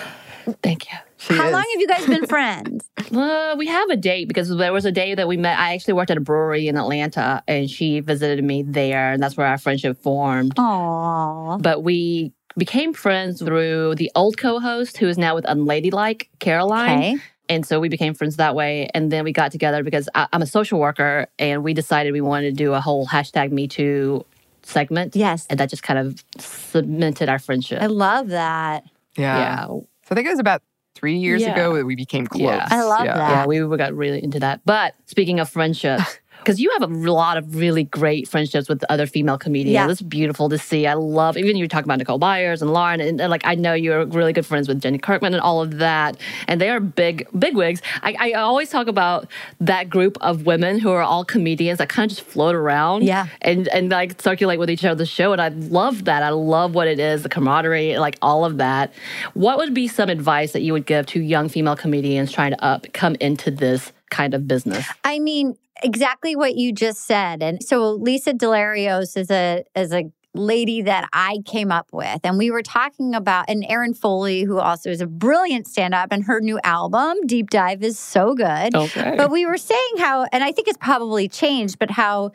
Thank 0.62 0.90
you. 0.90 0.96
She 1.18 1.34
how 1.34 1.46
is. 1.48 1.52
long 1.52 1.64
have 1.72 1.80
you 1.80 1.86
guys 1.88 2.06
been 2.06 2.26
friends? 2.36 2.88
Uh, 3.12 3.54
we 3.58 3.66
have 3.66 3.90
a 3.90 3.96
date 3.96 4.28
because 4.28 4.48
there 4.56 4.72
was 4.72 4.86
a 4.86 4.92
day 4.92 5.14
that 5.14 5.28
we 5.28 5.36
met. 5.36 5.58
I 5.58 5.74
actually 5.74 5.92
worked 5.94 6.10
at 6.10 6.16
a 6.16 6.20
brewery 6.20 6.68
in 6.68 6.76
Atlanta, 6.78 7.42
and 7.48 7.68
she 7.68 8.00
visited 8.00 8.42
me 8.44 8.62
there, 8.62 9.12
and 9.12 9.22
that's 9.22 9.36
where 9.36 9.46
our 9.46 9.58
friendship 9.58 10.00
formed. 10.02 10.54
Aww. 10.54 11.60
but 11.60 11.82
we 11.82 12.32
became 12.56 12.94
friends 12.94 13.42
through 13.42 13.96
the 13.96 14.10
old 14.14 14.38
co-host 14.38 14.96
who 14.96 15.06
is 15.08 15.18
now 15.18 15.34
with 15.34 15.44
Unladylike, 15.44 16.30
Caroline. 16.38 16.98
Okay. 16.98 17.16
And 17.48 17.64
so 17.66 17.78
we 17.80 17.88
became 17.88 18.14
friends 18.14 18.36
that 18.36 18.54
way. 18.54 18.88
And 18.94 19.10
then 19.12 19.24
we 19.24 19.32
got 19.32 19.52
together 19.52 19.82
because 19.82 20.08
I, 20.14 20.26
I'm 20.32 20.42
a 20.42 20.46
social 20.46 20.78
worker 20.80 21.26
and 21.38 21.62
we 21.62 21.74
decided 21.74 22.12
we 22.12 22.20
wanted 22.20 22.50
to 22.50 22.56
do 22.56 22.72
a 22.74 22.80
whole 22.80 23.06
hashtag 23.06 23.52
Me 23.52 23.68
Too 23.68 24.24
segment. 24.62 25.14
Yes. 25.14 25.46
And 25.48 25.60
that 25.60 25.70
just 25.70 25.82
kind 25.82 25.98
of 25.98 26.24
cemented 26.38 27.28
our 27.28 27.38
friendship. 27.38 27.80
I 27.80 27.86
love 27.86 28.28
that. 28.28 28.84
yeah. 29.16 29.38
yeah. 29.38 29.66
So 29.66 30.12
I 30.12 30.14
think 30.14 30.26
it 30.26 30.30
was 30.30 30.38
about 30.40 30.62
three 30.94 31.16
years 31.16 31.42
Yeah. 31.42 31.52
ago 31.52 31.76
that 31.76 31.84
we 31.84 31.94
became 31.94 32.26
close. 32.26 32.42
Yeah. 32.42 32.66
I 32.70 32.82
love 32.82 33.04
yeah. 33.04 33.16
that. 33.18 33.30
Yeah, 33.30 33.46
we 33.46 33.62
we 33.64 33.76
got 33.76 33.94
really 33.94 34.22
into 34.22 34.40
that. 34.40 34.60
But 34.64 34.94
speaking 35.06 35.40
of 35.40 35.48
friendships, 35.48 36.18
because 36.46 36.60
you 36.60 36.70
have 36.78 36.82
a 36.82 36.86
lot 36.86 37.36
of 37.36 37.56
really 37.56 37.82
great 37.82 38.28
friendships 38.28 38.68
with 38.68 38.84
other 38.88 39.04
female 39.04 39.36
comedians. 39.36 39.74
Yeah. 39.74 39.90
It's 39.90 40.00
beautiful 40.00 40.48
to 40.48 40.56
see. 40.56 40.86
I 40.86 40.94
love, 40.94 41.36
even 41.36 41.56
you 41.56 41.66
talking 41.66 41.86
about 41.86 41.98
Nicole 41.98 42.18
Byer's 42.18 42.62
and 42.62 42.72
Lauren, 42.72 43.00
and, 43.00 43.20
and, 43.20 43.30
like 43.32 43.40
I 43.44 43.56
know 43.56 43.74
you're 43.74 44.06
really 44.06 44.32
good 44.32 44.46
friends 44.46 44.68
with 44.68 44.80
Jenny 44.80 44.98
Kirkman 44.98 45.34
and 45.34 45.40
all 45.40 45.60
of 45.60 45.78
that. 45.78 46.16
And 46.46 46.60
they 46.60 46.70
are 46.70 46.78
big, 46.78 47.26
big 47.36 47.56
wigs. 47.56 47.82
I, 48.00 48.14
I 48.20 48.32
always 48.34 48.70
talk 48.70 48.86
about 48.86 49.26
that 49.58 49.90
group 49.90 50.16
of 50.20 50.46
women 50.46 50.78
who 50.78 50.92
are 50.92 51.02
all 51.02 51.24
comedians 51.24 51.78
that 51.78 51.88
kind 51.88 52.08
of 52.08 52.16
just 52.16 52.28
float 52.28 52.54
around 52.54 53.02
Yeah. 53.02 53.26
and, 53.42 53.66
and 53.68 53.90
like 53.90 54.22
circulate 54.22 54.60
with 54.60 54.70
each 54.70 54.84
other's 54.84 55.08
show. 55.08 55.32
And 55.32 55.42
I 55.42 55.48
love 55.48 56.04
that. 56.04 56.22
I 56.22 56.28
love 56.30 56.76
what 56.76 56.86
it 56.86 57.00
is, 57.00 57.24
the 57.24 57.28
camaraderie, 57.28 57.98
like 57.98 58.18
all 58.22 58.44
of 58.44 58.58
that. 58.58 58.94
What 59.34 59.58
would 59.58 59.74
be 59.74 59.88
some 59.88 60.08
advice 60.08 60.52
that 60.52 60.62
you 60.62 60.72
would 60.74 60.86
give 60.86 61.06
to 61.06 61.20
young 61.20 61.48
female 61.48 61.74
comedians 61.74 62.30
trying 62.30 62.52
to 62.52 62.64
up 62.64 62.86
come 62.92 63.16
into 63.18 63.50
this 63.50 63.90
kind 64.10 64.32
of 64.32 64.46
business? 64.46 64.86
I 65.02 65.18
mean, 65.18 65.56
exactly 65.82 66.36
what 66.36 66.56
you 66.56 66.72
just 66.72 67.04
said. 67.06 67.42
And 67.42 67.62
so 67.62 67.92
Lisa 67.92 68.32
Delarios 68.32 69.16
is 69.16 69.30
a 69.30 69.64
is 69.74 69.92
a 69.92 70.10
lady 70.34 70.82
that 70.82 71.08
I 71.12 71.38
came 71.46 71.72
up 71.72 71.88
with. 71.92 72.20
And 72.22 72.36
we 72.36 72.50
were 72.50 72.62
talking 72.62 73.14
about 73.14 73.46
and 73.48 73.64
Erin 73.68 73.94
Foley, 73.94 74.42
who 74.42 74.58
also 74.58 74.90
is 74.90 75.00
a 75.00 75.06
brilliant 75.06 75.66
stand-up, 75.66 76.08
and 76.10 76.24
her 76.24 76.40
new 76.40 76.60
album, 76.62 77.26
Deep 77.26 77.48
Dive, 77.48 77.82
is 77.82 77.98
so 77.98 78.34
good. 78.34 78.74
Okay. 78.74 79.14
But 79.16 79.30
we 79.30 79.46
were 79.46 79.56
saying 79.56 79.96
how, 79.98 80.26
and 80.32 80.44
I 80.44 80.52
think 80.52 80.68
it's 80.68 80.76
probably 80.76 81.26
changed, 81.26 81.78
but 81.78 81.90
how 81.90 82.32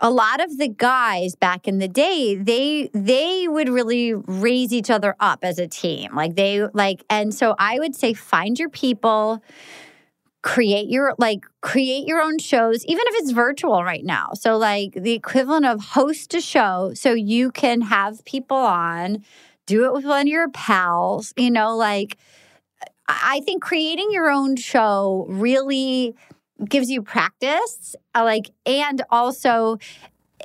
a 0.00 0.10
lot 0.10 0.42
of 0.42 0.58
the 0.58 0.68
guys 0.68 1.34
back 1.36 1.66
in 1.68 1.78
the 1.78 1.88
day, 1.88 2.36
they 2.36 2.90
they 2.92 3.48
would 3.48 3.68
really 3.68 4.14
raise 4.14 4.72
each 4.72 4.90
other 4.90 5.16
up 5.20 5.40
as 5.42 5.58
a 5.58 5.66
team. 5.66 6.14
Like 6.14 6.36
they 6.36 6.66
like, 6.72 7.04
and 7.08 7.34
so 7.34 7.54
I 7.58 7.78
would 7.78 7.94
say 7.94 8.12
find 8.12 8.58
your 8.58 8.68
people, 8.68 9.42
create 10.46 10.88
your 10.88 11.12
like 11.18 11.44
create 11.60 12.06
your 12.06 12.22
own 12.22 12.38
shows, 12.38 12.84
even 12.84 13.02
if 13.08 13.14
it's 13.20 13.32
virtual 13.32 13.82
right 13.82 14.04
now. 14.04 14.28
So 14.34 14.56
like 14.56 14.92
the 14.92 15.12
equivalent 15.12 15.66
of 15.66 15.80
host 15.80 16.34
a 16.34 16.40
show 16.40 16.92
so 16.94 17.14
you 17.14 17.50
can 17.50 17.80
have 17.80 18.24
people 18.24 18.56
on, 18.56 19.24
do 19.66 19.86
it 19.86 19.92
with 19.92 20.04
one 20.04 20.22
of 20.22 20.28
your 20.28 20.48
pals, 20.50 21.34
you 21.36 21.50
know, 21.50 21.76
like 21.76 22.16
I 23.08 23.40
think 23.44 23.60
creating 23.60 24.12
your 24.12 24.30
own 24.30 24.54
show 24.54 25.26
really 25.28 26.14
gives 26.64 26.90
you 26.90 27.02
practice, 27.02 27.96
uh, 28.14 28.22
like, 28.22 28.52
and 28.64 29.02
also 29.10 29.78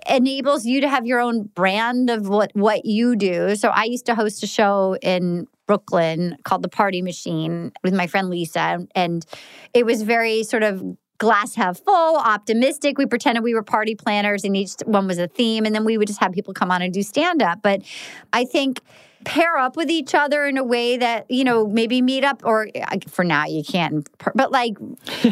enables 0.09 0.65
you 0.65 0.81
to 0.81 0.89
have 0.89 1.05
your 1.05 1.19
own 1.19 1.43
brand 1.43 2.09
of 2.09 2.27
what 2.27 2.49
what 2.55 2.85
you 2.85 3.15
do. 3.15 3.55
So 3.55 3.69
I 3.69 3.83
used 3.83 4.07
to 4.07 4.15
host 4.15 4.41
a 4.41 4.47
show 4.47 4.97
in 5.03 5.47
Brooklyn 5.71 6.35
called 6.43 6.63
The 6.63 6.67
Party 6.67 7.01
Machine 7.01 7.71
with 7.81 7.93
my 7.93 8.05
friend 8.05 8.29
Lisa, 8.29 8.85
and 8.93 9.25
it 9.73 9.85
was 9.85 10.01
very 10.01 10.43
sort 10.43 10.63
of 10.63 10.83
glass 11.17 11.55
half 11.55 11.79
full, 11.79 12.17
optimistic. 12.17 12.97
We 12.97 13.05
pretended 13.05 13.41
we 13.41 13.53
were 13.53 13.63
party 13.63 13.95
planners, 13.95 14.43
and 14.43 14.57
each 14.57 14.73
one 14.83 15.07
was 15.07 15.17
a 15.17 15.29
theme, 15.29 15.65
and 15.65 15.73
then 15.73 15.85
we 15.85 15.97
would 15.97 16.09
just 16.09 16.19
have 16.19 16.33
people 16.33 16.53
come 16.53 16.71
on 16.71 16.81
and 16.81 16.93
do 16.93 17.01
stand 17.03 17.41
up. 17.41 17.61
But 17.61 17.83
I 18.33 18.43
think 18.43 18.81
pair 19.23 19.55
up 19.55 19.77
with 19.77 19.89
each 19.89 20.13
other 20.13 20.45
in 20.45 20.57
a 20.57 20.63
way 20.63 20.97
that 20.97 21.29
you 21.31 21.45
know 21.45 21.65
maybe 21.67 22.01
meet 22.01 22.25
up 22.25 22.41
or 22.43 22.67
uh, 22.75 22.97
for 23.07 23.23
now 23.23 23.45
you 23.45 23.63
can't 23.63 24.09
but 24.33 24.51
like 24.51 24.75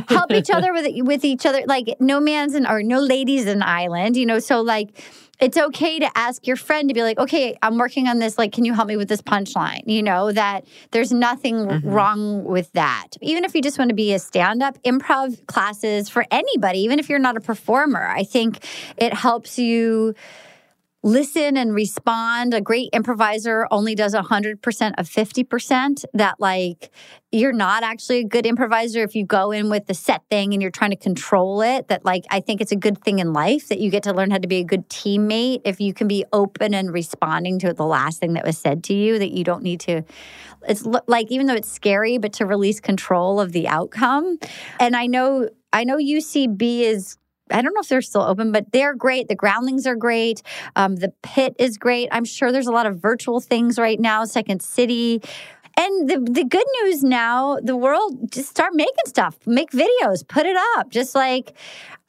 help 0.08 0.32
each 0.32 0.52
other 0.52 0.72
with 0.76 0.86
with 1.00 1.26
each 1.26 1.44
other 1.44 1.64
like 1.66 1.96
no 2.00 2.20
man's 2.20 2.54
an 2.54 2.68
or 2.68 2.84
no 2.84 3.00
ladies 3.00 3.48
an 3.48 3.64
island 3.64 4.16
you 4.16 4.28
know 4.28 4.38
so 4.38 4.62
like 4.62 5.02
it's 5.40 5.58
okay 5.58 6.00
to 6.00 6.18
ask 6.18 6.46
your 6.46 6.56
friend 6.56 6.90
to 6.90 6.94
be 6.94 7.04
like 7.04 7.18
okay 7.18 7.58
i'm 7.62 7.78
working 7.78 8.08
on 8.08 8.20
this 8.20 8.38
like 8.38 8.52
can 8.52 8.66
you 8.66 8.74
help 8.74 8.88
me 8.88 8.98
with 8.98 9.08
this 9.08 9.22
punchline? 9.22 9.84
You 9.86 10.04
know 10.04 10.32
that 10.32 10.66
there's 10.92 11.12
nothing 11.12 11.56
mm-hmm. 11.56 11.90
wrong 11.90 12.44
with 12.44 12.72
that. 12.74 13.10
Even 13.22 13.44
if 13.44 13.56
you 13.56 13.62
just 13.62 13.78
want 13.78 13.90
to 13.90 13.96
be 13.96 14.14
a 14.14 14.20
stand-up 14.20 14.82
improv 14.84 15.46
classes 15.48 16.10
for 16.10 16.26
anybody 16.32 16.80
even 16.80 17.00
if 17.00 17.10
you're 17.10 17.20
not 17.20 17.38
a 17.38 17.42
performer 17.42 18.08
i 18.08 18.24
think 18.24 18.66
it 18.98 19.14
helps 19.14 19.58
you 19.58 20.16
listen 21.04 21.56
and 21.56 21.74
respond. 21.74 22.54
A 22.54 22.62
great 22.62 22.90
improviser 22.94 23.68
only 23.72 23.96
does 23.96 24.14
100% 24.14 24.94
of 24.98 25.08
50%. 25.08 26.06
That, 26.14 26.36
like, 26.40 26.92
you're 27.32 27.54
not 27.54 27.84
actually 27.84 28.20
a 28.20 28.24
good 28.24 28.46
improviser 28.46 29.04
if 29.04 29.16
you 29.16 29.26
go 29.26 29.52
in 29.52 29.70
with 29.70 29.86
the 29.88 29.94
set 29.94 30.24
thing 30.30 30.54
and 30.54 30.62
you're 30.62 30.72
trying 30.72 30.92
to 30.92 30.98
control 30.98 31.62
it. 31.62 31.88
That, 31.88 32.04
like, 32.04 32.26
I 32.30 32.42
think 32.42 32.60
it's 32.60 32.72
a 32.72 32.76
good 32.76 33.02
thing 33.04 33.20
in 33.20 33.34
life 33.34 33.70
that 33.70 33.80
you 33.80 33.90
get 33.92 34.04
to 34.04 34.14
learn 34.14 34.32
how 34.32 34.40
to 34.40 34.48
be 34.48 34.58
a 34.58 34.64
good 34.64 34.90
teammate 34.90 35.62
if 35.64 35.80
you 35.80 35.94
can 35.94 36.08
be 36.08 36.26
open 36.34 36.74
and 36.74 36.92
responding 36.92 37.60
to 37.60 37.74
the 37.74 37.86
last 37.86 38.20
thing 38.20 38.34
that 38.34 38.46
was 38.46 38.58
said 38.58 38.84
to 38.86 38.94
you, 38.94 39.20
that 39.20 39.32
you 39.32 39.44
don't 39.44 39.64
need 39.64 39.80
to. 39.82 40.04
It's 40.68 40.86
like, 41.08 41.32
even 41.32 41.48
though 41.48 41.56
it's 41.56 41.72
scary, 41.72 42.18
but 42.18 42.34
to 42.34 42.46
release 42.46 42.82
control 42.82 43.40
of 43.40 43.54
the 43.54 43.68
outcome. 43.68 44.38
And 44.80 44.96
I 44.96 45.06
know, 45.06 45.50
I 45.72 45.84
know 45.84 45.98
UCB 45.98 46.82
is 46.82 47.19
I 47.52 47.62
don't 47.62 47.74
know 47.74 47.82
if 47.82 47.90
they're 47.90 48.02
still 48.02 48.22
open, 48.22 48.52
but 48.52 48.72
they're 48.72 48.96
great. 48.96 49.28
The 49.28 49.36
groundlings 49.36 49.86
are 49.88 49.96
great. 49.96 50.42
Um, 50.76 50.96
the 50.96 51.14
pit 51.24 51.56
is 51.60 51.78
great. 51.78 52.10
I'm 52.12 52.26
sure 52.26 52.52
there's 52.52 52.68
a 52.68 52.72
lot 52.72 52.86
of 52.86 52.98
virtual 52.98 53.40
things 53.40 53.78
right 53.78 54.00
now, 54.00 54.26
Second 54.26 54.62
City. 54.62 55.22
And 55.78 56.10
the, 56.10 56.20
the 56.20 56.44
good 56.44 56.66
news 56.84 57.04
now, 57.04 57.58
the 57.62 57.78
world 57.78 58.32
just 58.32 58.50
start 58.50 58.74
making 58.74 59.06
stuff, 59.06 59.38
make 59.46 59.72
videos, 59.72 60.28
put 60.28 60.46
it 60.46 60.58
up. 60.76 60.90
Just 60.90 61.16
like 61.16 61.54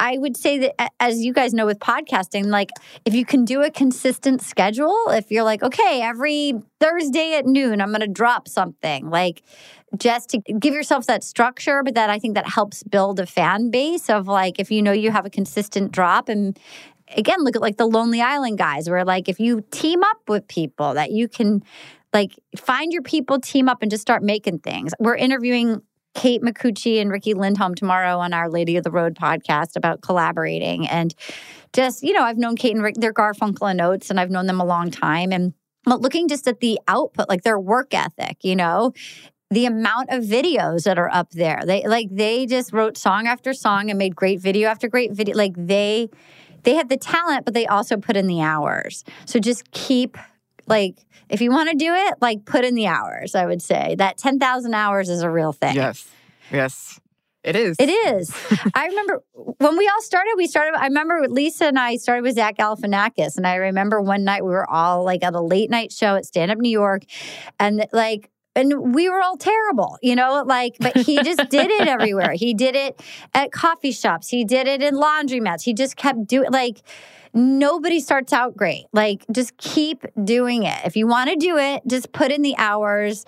I 0.01 0.17
would 0.17 0.37
say 0.37 0.59
that, 0.59 0.93
as 0.99 1.21
you 1.21 1.33
guys 1.33 1.53
know 1.53 1.67
with 1.67 1.79
podcasting, 1.79 2.47
like 2.47 2.71
if 3.05 3.15
you 3.15 3.27
can 3.27 3.45
do 3.45 3.63
a 3.63 3.71
consistent 3.71 4.43
schedule, 4.43 4.97
if 5.11 5.31
you're 5.31 5.45
like, 5.45 5.63
okay, 5.63 6.01
every 6.03 6.55
Thursday 6.81 7.35
at 7.35 7.45
noon, 7.45 7.83
I'm 7.83 7.91
going 7.91 8.01
to 8.01 8.09
drop 8.09 8.49
something, 8.49 9.11
like 9.11 9.43
just 9.99 10.31
to 10.31 10.39
give 10.39 10.75
yourself 10.75 11.07
that 11.07 11.25
structure, 11.25 11.83
but 11.83 11.95
that 11.95 12.11
I 12.11 12.19
think 12.19 12.35
that 12.35 12.49
helps 12.49 12.83
build 12.83 13.21
a 13.21 13.27
fan 13.27 13.71
base 13.71 14.09
of 14.09 14.27
like 14.27 14.59
if 14.59 14.71
you 14.71 14.83
know 14.83 14.93
you 14.93 15.11
have 15.11 15.27
a 15.27 15.31
consistent 15.31 15.93
drop 15.93 16.29
and 16.29 16.59
again 17.17 17.43
look 17.43 17.57
at 17.57 17.63
like 17.63 17.77
the 17.77 17.87
Lonely 17.87 18.21
Island 18.21 18.59
guys 18.59 18.89
where 18.89 19.05
like 19.05 19.29
if 19.29 19.41
you 19.41 19.65
team 19.71 20.03
up 20.05 20.21
with 20.29 20.47
people 20.47 20.95
that 20.95 21.11
you 21.11 21.29
can 21.29 21.63
like 22.13 22.39
find 22.57 22.93
your 22.93 23.03
people, 23.03 23.41
team 23.41 23.69
up 23.69 23.79
and 23.83 23.91
just 23.91 24.03
start 24.03 24.23
making 24.23 24.61
things. 24.61 24.93
We're 24.99 25.17
interviewing 25.17 25.83
Kate 26.15 26.43
McCucci 26.43 27.01
and 27.01 27.11
Ricky 27.11 27.35
Lindholm 27.35 27.75
tomorrow 27.75 28.19
on 28.19 28.33
our 28.33 28.51
Lady 28.51 28.77
of 28.77 28.85
the 28.85 28.91
Road 28.91 29.15
podcast 29.15 29.77
about 29.77 30.03
collaborating. 30.03 30.89
And 30.89 31.15
just, 31.73 32.03
you 32.03 32.13
know, 32.13 32.23
I've 32.23 32.39
known 32.39 32.57
Kate 32.57 32.75
and 32.75 32.83
Rick, 32.83 32.97
they're 32.99 33.13
Garfunkel 33.13 33.71
and 33.71 33.81
Oates, 33.81 34.11
and 34.11 34.19
I've 34.19 34.31
known 34.31 34.47
them 34.47 34.61
a 34.61 34.65
long 34.65 34.91
time. 34.91 35.33
And 35.33 35.55
but 35.85 36.01
looking 36.01 36.29
just 36.29 36.47
at 36.47 36.61
the 36.61 36.79
output, 36.89 37.29
like 37.29 37.43
their 37.43 37.59
work 37.59 37.95
ethic, 37.95 38.39
you 38.43 38.57
know, 38.57 38.93
the 39.51 39.67
amount 39.67 40.11
of 40.11 40.23
videos 40.23 40.85
that 40.85 40.99
are 40.99 41.11
up 41.13 41.31
there. 41.31 41.63
They 41.65 41.87
like 41.87 42.09
they 42.11 42.47
just 42.47 42.73
wrote 42.73 42.97
song 42.97 43.27
after 43.27 43.53
song 43.53 43.91
and 43.91 43.99
made 43.99 44.15
great 44.15 44.41
video 44.41 44.69
after 44.69 44.89
great 44.89 45.13
video. 45.13 45.37
Like 45.37 45.55
they 45.57 46.09
they 46.63 46.75
had 46.75 46.89
the 46.89 46.97
talent, 46.97 47.45
but 47.45 47.55
they 47.55 47.67
also 47.67 47.97
put 47.97 48.17
in 48.17 48.27
the 48.27 48.41
hours. 48.43 49.05
So 49.27 49.41
just 49.41 49.71
keep 49.73 50.17
like 50.67 51.05
if 51.29 51.41
you 51.41 51.51
want 51.51 51.71
to 51.71 51.77
do 51.77 51.93
it, 51.95 52.15
like 52.21 52.45
put 52.45 52.65
in 52.65 52.75
the 52.75 52.87
hours, 52.87 53.35
I 53.35 53.47
would 53.47 53.63
say. 53.63 53.95
That 53.97 54.19
10,000 54.19 54.75
hours 54.75 55.09
is 55.09 55.23
a 55.23 55.31
real 55.31 55.53
thing. 55.53 55.75
Yes. 55.77 56.07
Yes. 56.51 57.01
It 57.43 57.57
is. 57.57 57.77
It 57.79 57.89
is. 57.89 58.35
I 58.75 58.87
remember 58.87 59.23
when 59.33 59.77
we 59.77 59.89
all 59.89 60.03
started, 60.03 60.35
we 60.37 60.47
started, 60.47 60.77
I 60.77 60.87
remember 60.87 61.27
Lisa 61.29 61.67
and 61.67 61.79
I 61.79 61.97
started 61.97 62.23
with 62.23 62.35
Zach 62.35 62.59
Galifianakis. 62.59 63.37
And 63.37 63.47
I 63.47 63.55
remember 63.57 64.01
one 64.01 64.25
night 64.25 64.45
we 64.45 64.51
were 64.51 64.69
all 64.69 65.05
like 65.05 65.23
at 65.23 65.35
a 65.35 65.41
late 65.41 65.71
night 65.71 65.93
show 65.93 66.17
at 66.17 66.27
Stand 66.27 66.51
Up 66.51 66.59
New 66.59 66.71
York. 66.71 67.05
And 67.59 67.87
like, 67.93 68.30
and 68.57 68.95
we 68.95 69.09
were 69.09 69.23
all 69.23 69.37
terrible, 69.37 69.99
you 70.03 70.17
know, 70.17 70.43
like, 70.47 70.77
but 70.81 70.97
he 70.97 71.23
just 71.23 71.49
did 71.51 71.71
it 71.71 71.89
everywhere. 71.89 72.33
He 72.33 72.55
did 72.55 72.75
it 72.75 73.01
at 73.35 73.53
coffee 73.53 73.93
shops. 73.93 74.29
He 74.29 74.45
did 74.45 74.67
it 74.67 74.83
in 74.83 74.95
laundromats. 74.95 75.63
He 75.63 75.73
just 75.73 75.97
kept 75.97 76.27
doing 76.27 76.51
like, 76.51 76.83
nobody 77.33 78.01
starts 78.01 78.33
out 78.33 78.57
great. 78.57 78.87
Like, 78.93 79.25
just 79.31 79.57
keep 79.57 80.05
doing 80.25 80.65
it. 80.65 80.79
If 80.85 80.97
you 80.97 81.07
want 81.07 81.31
to 81.31 81.37
do 81.37 81.59
it, 81.59 81.83
just 81.87 82.13
put 82.13 82.33
in 82.33 82.43
the 82.43 82.57
hours. 82.59 83.25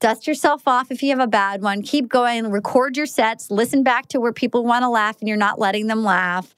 Dust 0.00 0.26
yourself 0.26 0.68
off 0.68 0.90
if 0.92 1.02
you 1.02 1.10
have 1.10 1.18
a 1.18 1.26
bad 1.26 1.62
one. 1.62 1.82
Keep 1.82 2.08
going. 2.08 2.50
Record 2.50 2.96
your 2.96 3.06
sets. 3.06 3.50
Listen 3.50 3.82
back 3.82 4.06
to 4.08 4.20
where 4.20 4.32
people 4.32 4.64
want 4.64 4.82
to 4.82 4.88
laugh 4.88 5.18
and 5.20 5.28
you're 5.28 5.36
not 5.36 5.58
letting 5.58 5.86
them 5.88 6.04
laugh. 6.04 6.54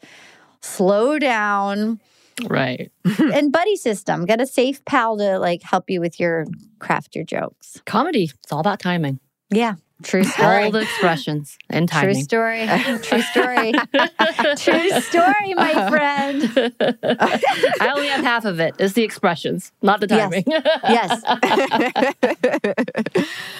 Slow 0.60 1.18
down. 1.18 2.00
Right. 2.48 2.90
and 3.18 3.52
buddy 3.52 3.76
system. 3.76 4.24
Get 4.24 4.40
a 4.40 4.46
safe 4.46 4.84
pal 4.84 5.16
to 5.18 5.38
like 5.38 5.62
help 5.62 5.90
you 5.90 6.00
with 6.00 6.18
your 6.20 6.46
craft 6.78 7.14
your 7.14 7.24
jokes. 7.24 7.80
Comedy, 7.86 8.30
it's 8.42 8.52
all 8.52 8.60
about 8.60 8.80
timing. 8.80 9.20
Yeah. 9.50 9.74
True 10.02 10.24
story. 10.24 10.64
All 10.64 10.70
the 10.70 10.80
expressions 10.80 11.58
and 11.68 11.88
timing. 11.88 12.14
True 12.14 12.22
story. 12.22 12.66
True 13.02 13.22
story. 13.22 13.72
True 14.56 14.90
story, 15.00 15.54
my 15.54 15.88
friend. 15.90 16.72
I 17.80 17.92
only 17.94 18.08
have 18.08 18.24
half 18.24 18.44
of 18.44 18.58
it. 18.58 18.70
it. 18.78 18.82
Is 18.82 18.94
the 18.94 19.02
expressions, 19.02 19.72
not 19.82 20.00
the 20.00 20.06
timing. 20.06 20.44
Yes. 20.46 21.22
yes. 21.24 22.14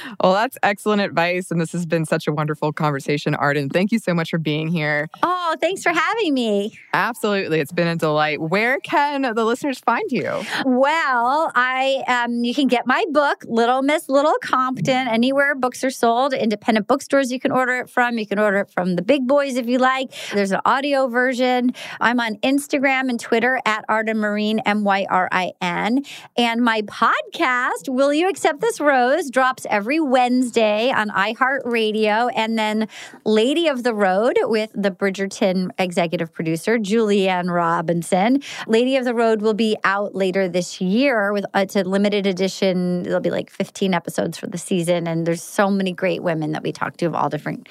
well, 0.23 0.33
that's 0.33 0.57
excellent 0.63 1.03
advice. 1.03 1.51
And 1.51 1.61
this 1.61 1.73
has 1.73 1.87
been 1.87 2.05
such 2.05 2.27
a 2.27 2.33
wonderful 2.33 2.73
conversation, 2.73 3.35
Arden. 3.35 3.69
Thank 3.69 3.93
you 3.93 3.99
so 3.99 4.15
much 4.15 4.31
for 4.31 4.39
being 4.39 4.69
here. 4.69 5.09
Oh, 5.23 5.57
thanks 5.61 5.83
for 5.83 5.91
having 5.91 6.35
me. 6.35 6.79
Absolutely. 6.93 7.61
It's 7.61 7.73
been 7.73 7.89
a 7.89 7.97
delight. 7.97 8.41
Where 8.41 8.79
can 8.81 9.23
the 9.23 9.45
listeners 9.45 9.79
find 9.81 10.11
you? 10.11 10.43
Well, 10.65 11.53
I 11.55 12.03
um, 12.07 12.45
you 12.45 12.55
can 12.55 12.69
get 12.69 12.87
my 12.87 13.05
book, 13.11 13.45
Little 13.47 13.83
Miss 13.83 14.09
Little 14.09 14.37
Compton, 14.43 15.09
anywhere 15.09 15.55
books 15.55 15.85
are 15.85 15.91
sold. 15.91 16.30
Independent 16.37 16.87
bookstores 16.87 17.31
you 17.33 17.41
can 17.41 17.53
order 17.53 17.75
it 17.77 17.91
from. 17.91 18.19
You 18.19 18.27
can 18.27 18.39
order 18.39 18.59
it 18.59 18.71
from 18.71 18.97
the 18.97 19.03
big 19.03 19.27
boys 19.27 19.57
if 19.57 19.67
you 19.67 19.79
like. 19.79 20.13
There's 20.33 20.53
an 20.53 20.61
audio 20.65 21.09
version. 21.09 21.73
I'm 22.01 22.21
on 22.21 22.37
Instagram 22.37 23.09
and 23.09 23.19
Twitter 23.19 23.61
at 23.65 23.85
Arden 23.89 24.19
Myrin, 24.19 24.61
M 24.67 24.85
Y 24.85 25.07
R 25.09 25.29
I 25.33 25.53
N. 25.61 26.05
And 26.37 26.63
my 26.63 26.83
podcast, 26.83 27.89
Will 27.89 28.13
You 28.13 28.29
Accept 28.29 28.61
This 28.61 28.81
Rose, 28.81 29.31
drops 29.31 29.67
every 29.71 30.01
Wednesday 30.01 30.91
on 30.91 31.09
iHeartRadio. 31.11 32.31
And 32.35 32.59
then 32.59 32.89
Lady 33.25 33.69
of 33.69 33.83
the 33.83 33.95
Road 33.95 34.39
with 34.43 34.71
the 34.75 34.91
Bridgerton 34.91 35.71
executive 35.79 36.33
producer, 36.33 36.79
Julie 36.79 37.29
Anne 37.29 37.51
Robinson. 37.51 38.43
Lady 38.67 38.97
of 38.97 39.05
the 39.05 39.15
Road 39.15 39.43
will 39.43 39.55
be 39.55 39.77
out 39.85 40.15
later 40.15 40.49
this 40.49 40.81
year 40.81 41.33
with 41.33 41.45
uh, 41.55 41.61
it's 41.61 41.77
a 41.77 41.83
limited 41.83 42.27
edition. 42.27 43.03
There'll 43.03 43.21
be 43.21 43.31
like 43.31 43.51
15 43.51 43.95
episodes 43.95 44.39
for 44.39 44.47
the 44.47 44.59
season. 44.59 45.07
And 45.07 45.27
there's 45.27 45.43
so 45.43 45.71
many 45.71 45.93
great 45.93 46.20
women 46.23 46.53
that 46.53 46.63
we 46.63 46.73
talk 46.73 46.97
to 46.99 47.07
of 47.07 47.15
all 47.15 47.29
different 47.29 47.69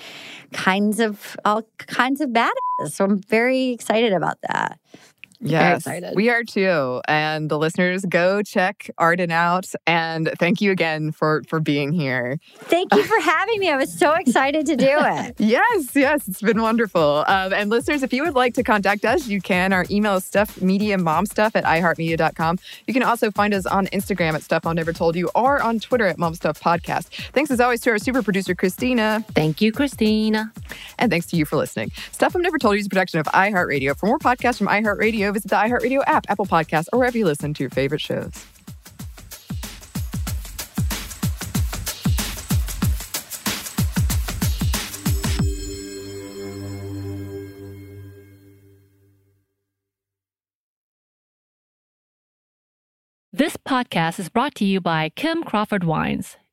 kinds 0.53 0.99
of 0.99 1.37
all 1.45 1.63
kinds 1.77 2.21
of 2.21 2.29
badasses. 2.29 2.91
So 2.91 3.05
I'm 3.05 3.21
very 3.21 3.69
excited 3.69 4.13
about 4.13 4.37
that. 4.47 4.79
Yes, 5.41 5.87
we 6.15 6.29
are 6.29 6.43
too. 6.43 7.01
And 7.07 7.49
the 7.49 7.57
listeners, 7.57 8.03
go 8.05 8.41
check 8.41 8.89
Arden 8.97 9.31
out. 9.31 9.67
And 9.87 10.31
thank 10.37 10.59
you 10.59 10.71
again 10.71 11.11
for 11.11 11.43
for 11.47 11.59
being 11.59 11.91
here. 11.93 12.37
Thank 12.57 12.93
you 12.93 13.03
for 13.03 13.19
having 13.21 13.59
me. 13.59 13.69
I 13.69 13.77
was 13.77 13.91
so 13.91 14.13
excited 14.13 14.65
to 14.65 14.75
do 14.75 14.97
it. 14.99 15.35
yes, 15.39 15.95
yes, 15.95 16.27
it's 16.27 16.41
been 16.41 16.61
wonderful. 16.61 17.23
Um, 17.27 17.53
and 17.53 17.69
listeners, 17.69 18.03
if 18.03 18.11
you 18.11 18.23
would 18.23 18.35
like 18.35 18.53
to 18.55 18.63
contact 18.63 19.05
us, 19.05 19.27
you 19.27 19.41
can. 19.41 19.71
Our 19.71 19.85
email 19.89 20.15
is 20.15 20.25
stuffmediamomstuff 20.29 21.51
at 21.55 21.63
iheartmedia.com. 21.63 22.59
You 22.87 22.93
can 22.93 23.03
also 23.03 23.31
find 23.31 23.53
us 23.53 23.65
on 23.65 23.87
Instagram 23.87 24.33
at 24.33 24.43
Stuff 24.43 24.65
I've 24.65 24.75
Never 24.75 24.91
Told 24.91 25.15
You 25.15 25.29
or 25.35 25.61
on 25.61 25.79
Twitter 25.79 26.05
at 26.05 26.17
Mom 26.17 26.35
Stuff 26.35 26.59
Podcast. 26.59 27.07
Thanks 27.31 27.49
as 27.49 27.59
always 27.59 27.81
to 27.81 27.91
our 27.91 27.99
super 27.99 28.21
producer, 28.21 28.55
Christina. 28.55 29.23
Thank 29.33 29.61
you, 29.61 29.71
Christina. 29.71 30.51
And 30.97 31.09
thanks 31.09 31.27
to 31.27 31.37
you 31.37 31.45
for 31.45 31.55
listening. 31.55 31.91
Stuff 32.11 32.35
I've 32.35 32.41
Never 32.41 32.57
Told 32.57 32.75
You 32.75 32.81
is 32.81 32.87
a 32.87 32.89
production 32.89 33.19
of 33.19 33.27
iHeartRadio. 33.27 33.97
For 33.97 34.05
more 34.05 34.19
podcasts 34.19 34.57
from 34.57 34.67
iHeartRadio, 34.67 35.28
visit 35.31 35.49
the 35.49 35.55
iHeartRadio 35.55 36.03
app, 36.07 36.25
Apple 36.29 36.45
Podcasts, 36.45 36.87
or 36.93 36.99
wherever 36.99 37.17
you 37.17 37.25
listen 37.25 37.53
to 37.53 37.63
your 37.63 37.69
favorite 37.69 38.01
shows. 38.01 38.45
This 53.31 53.55
podcast 53.55 54.19
is 54.19 54.27
brought 54.27 54.53
to 54.55 54.65
you 54.65 54.81
by 54.81 55.09
Kim 55.15 55.43
Crawford 55.43 55.85
Wines. 55.85 56.35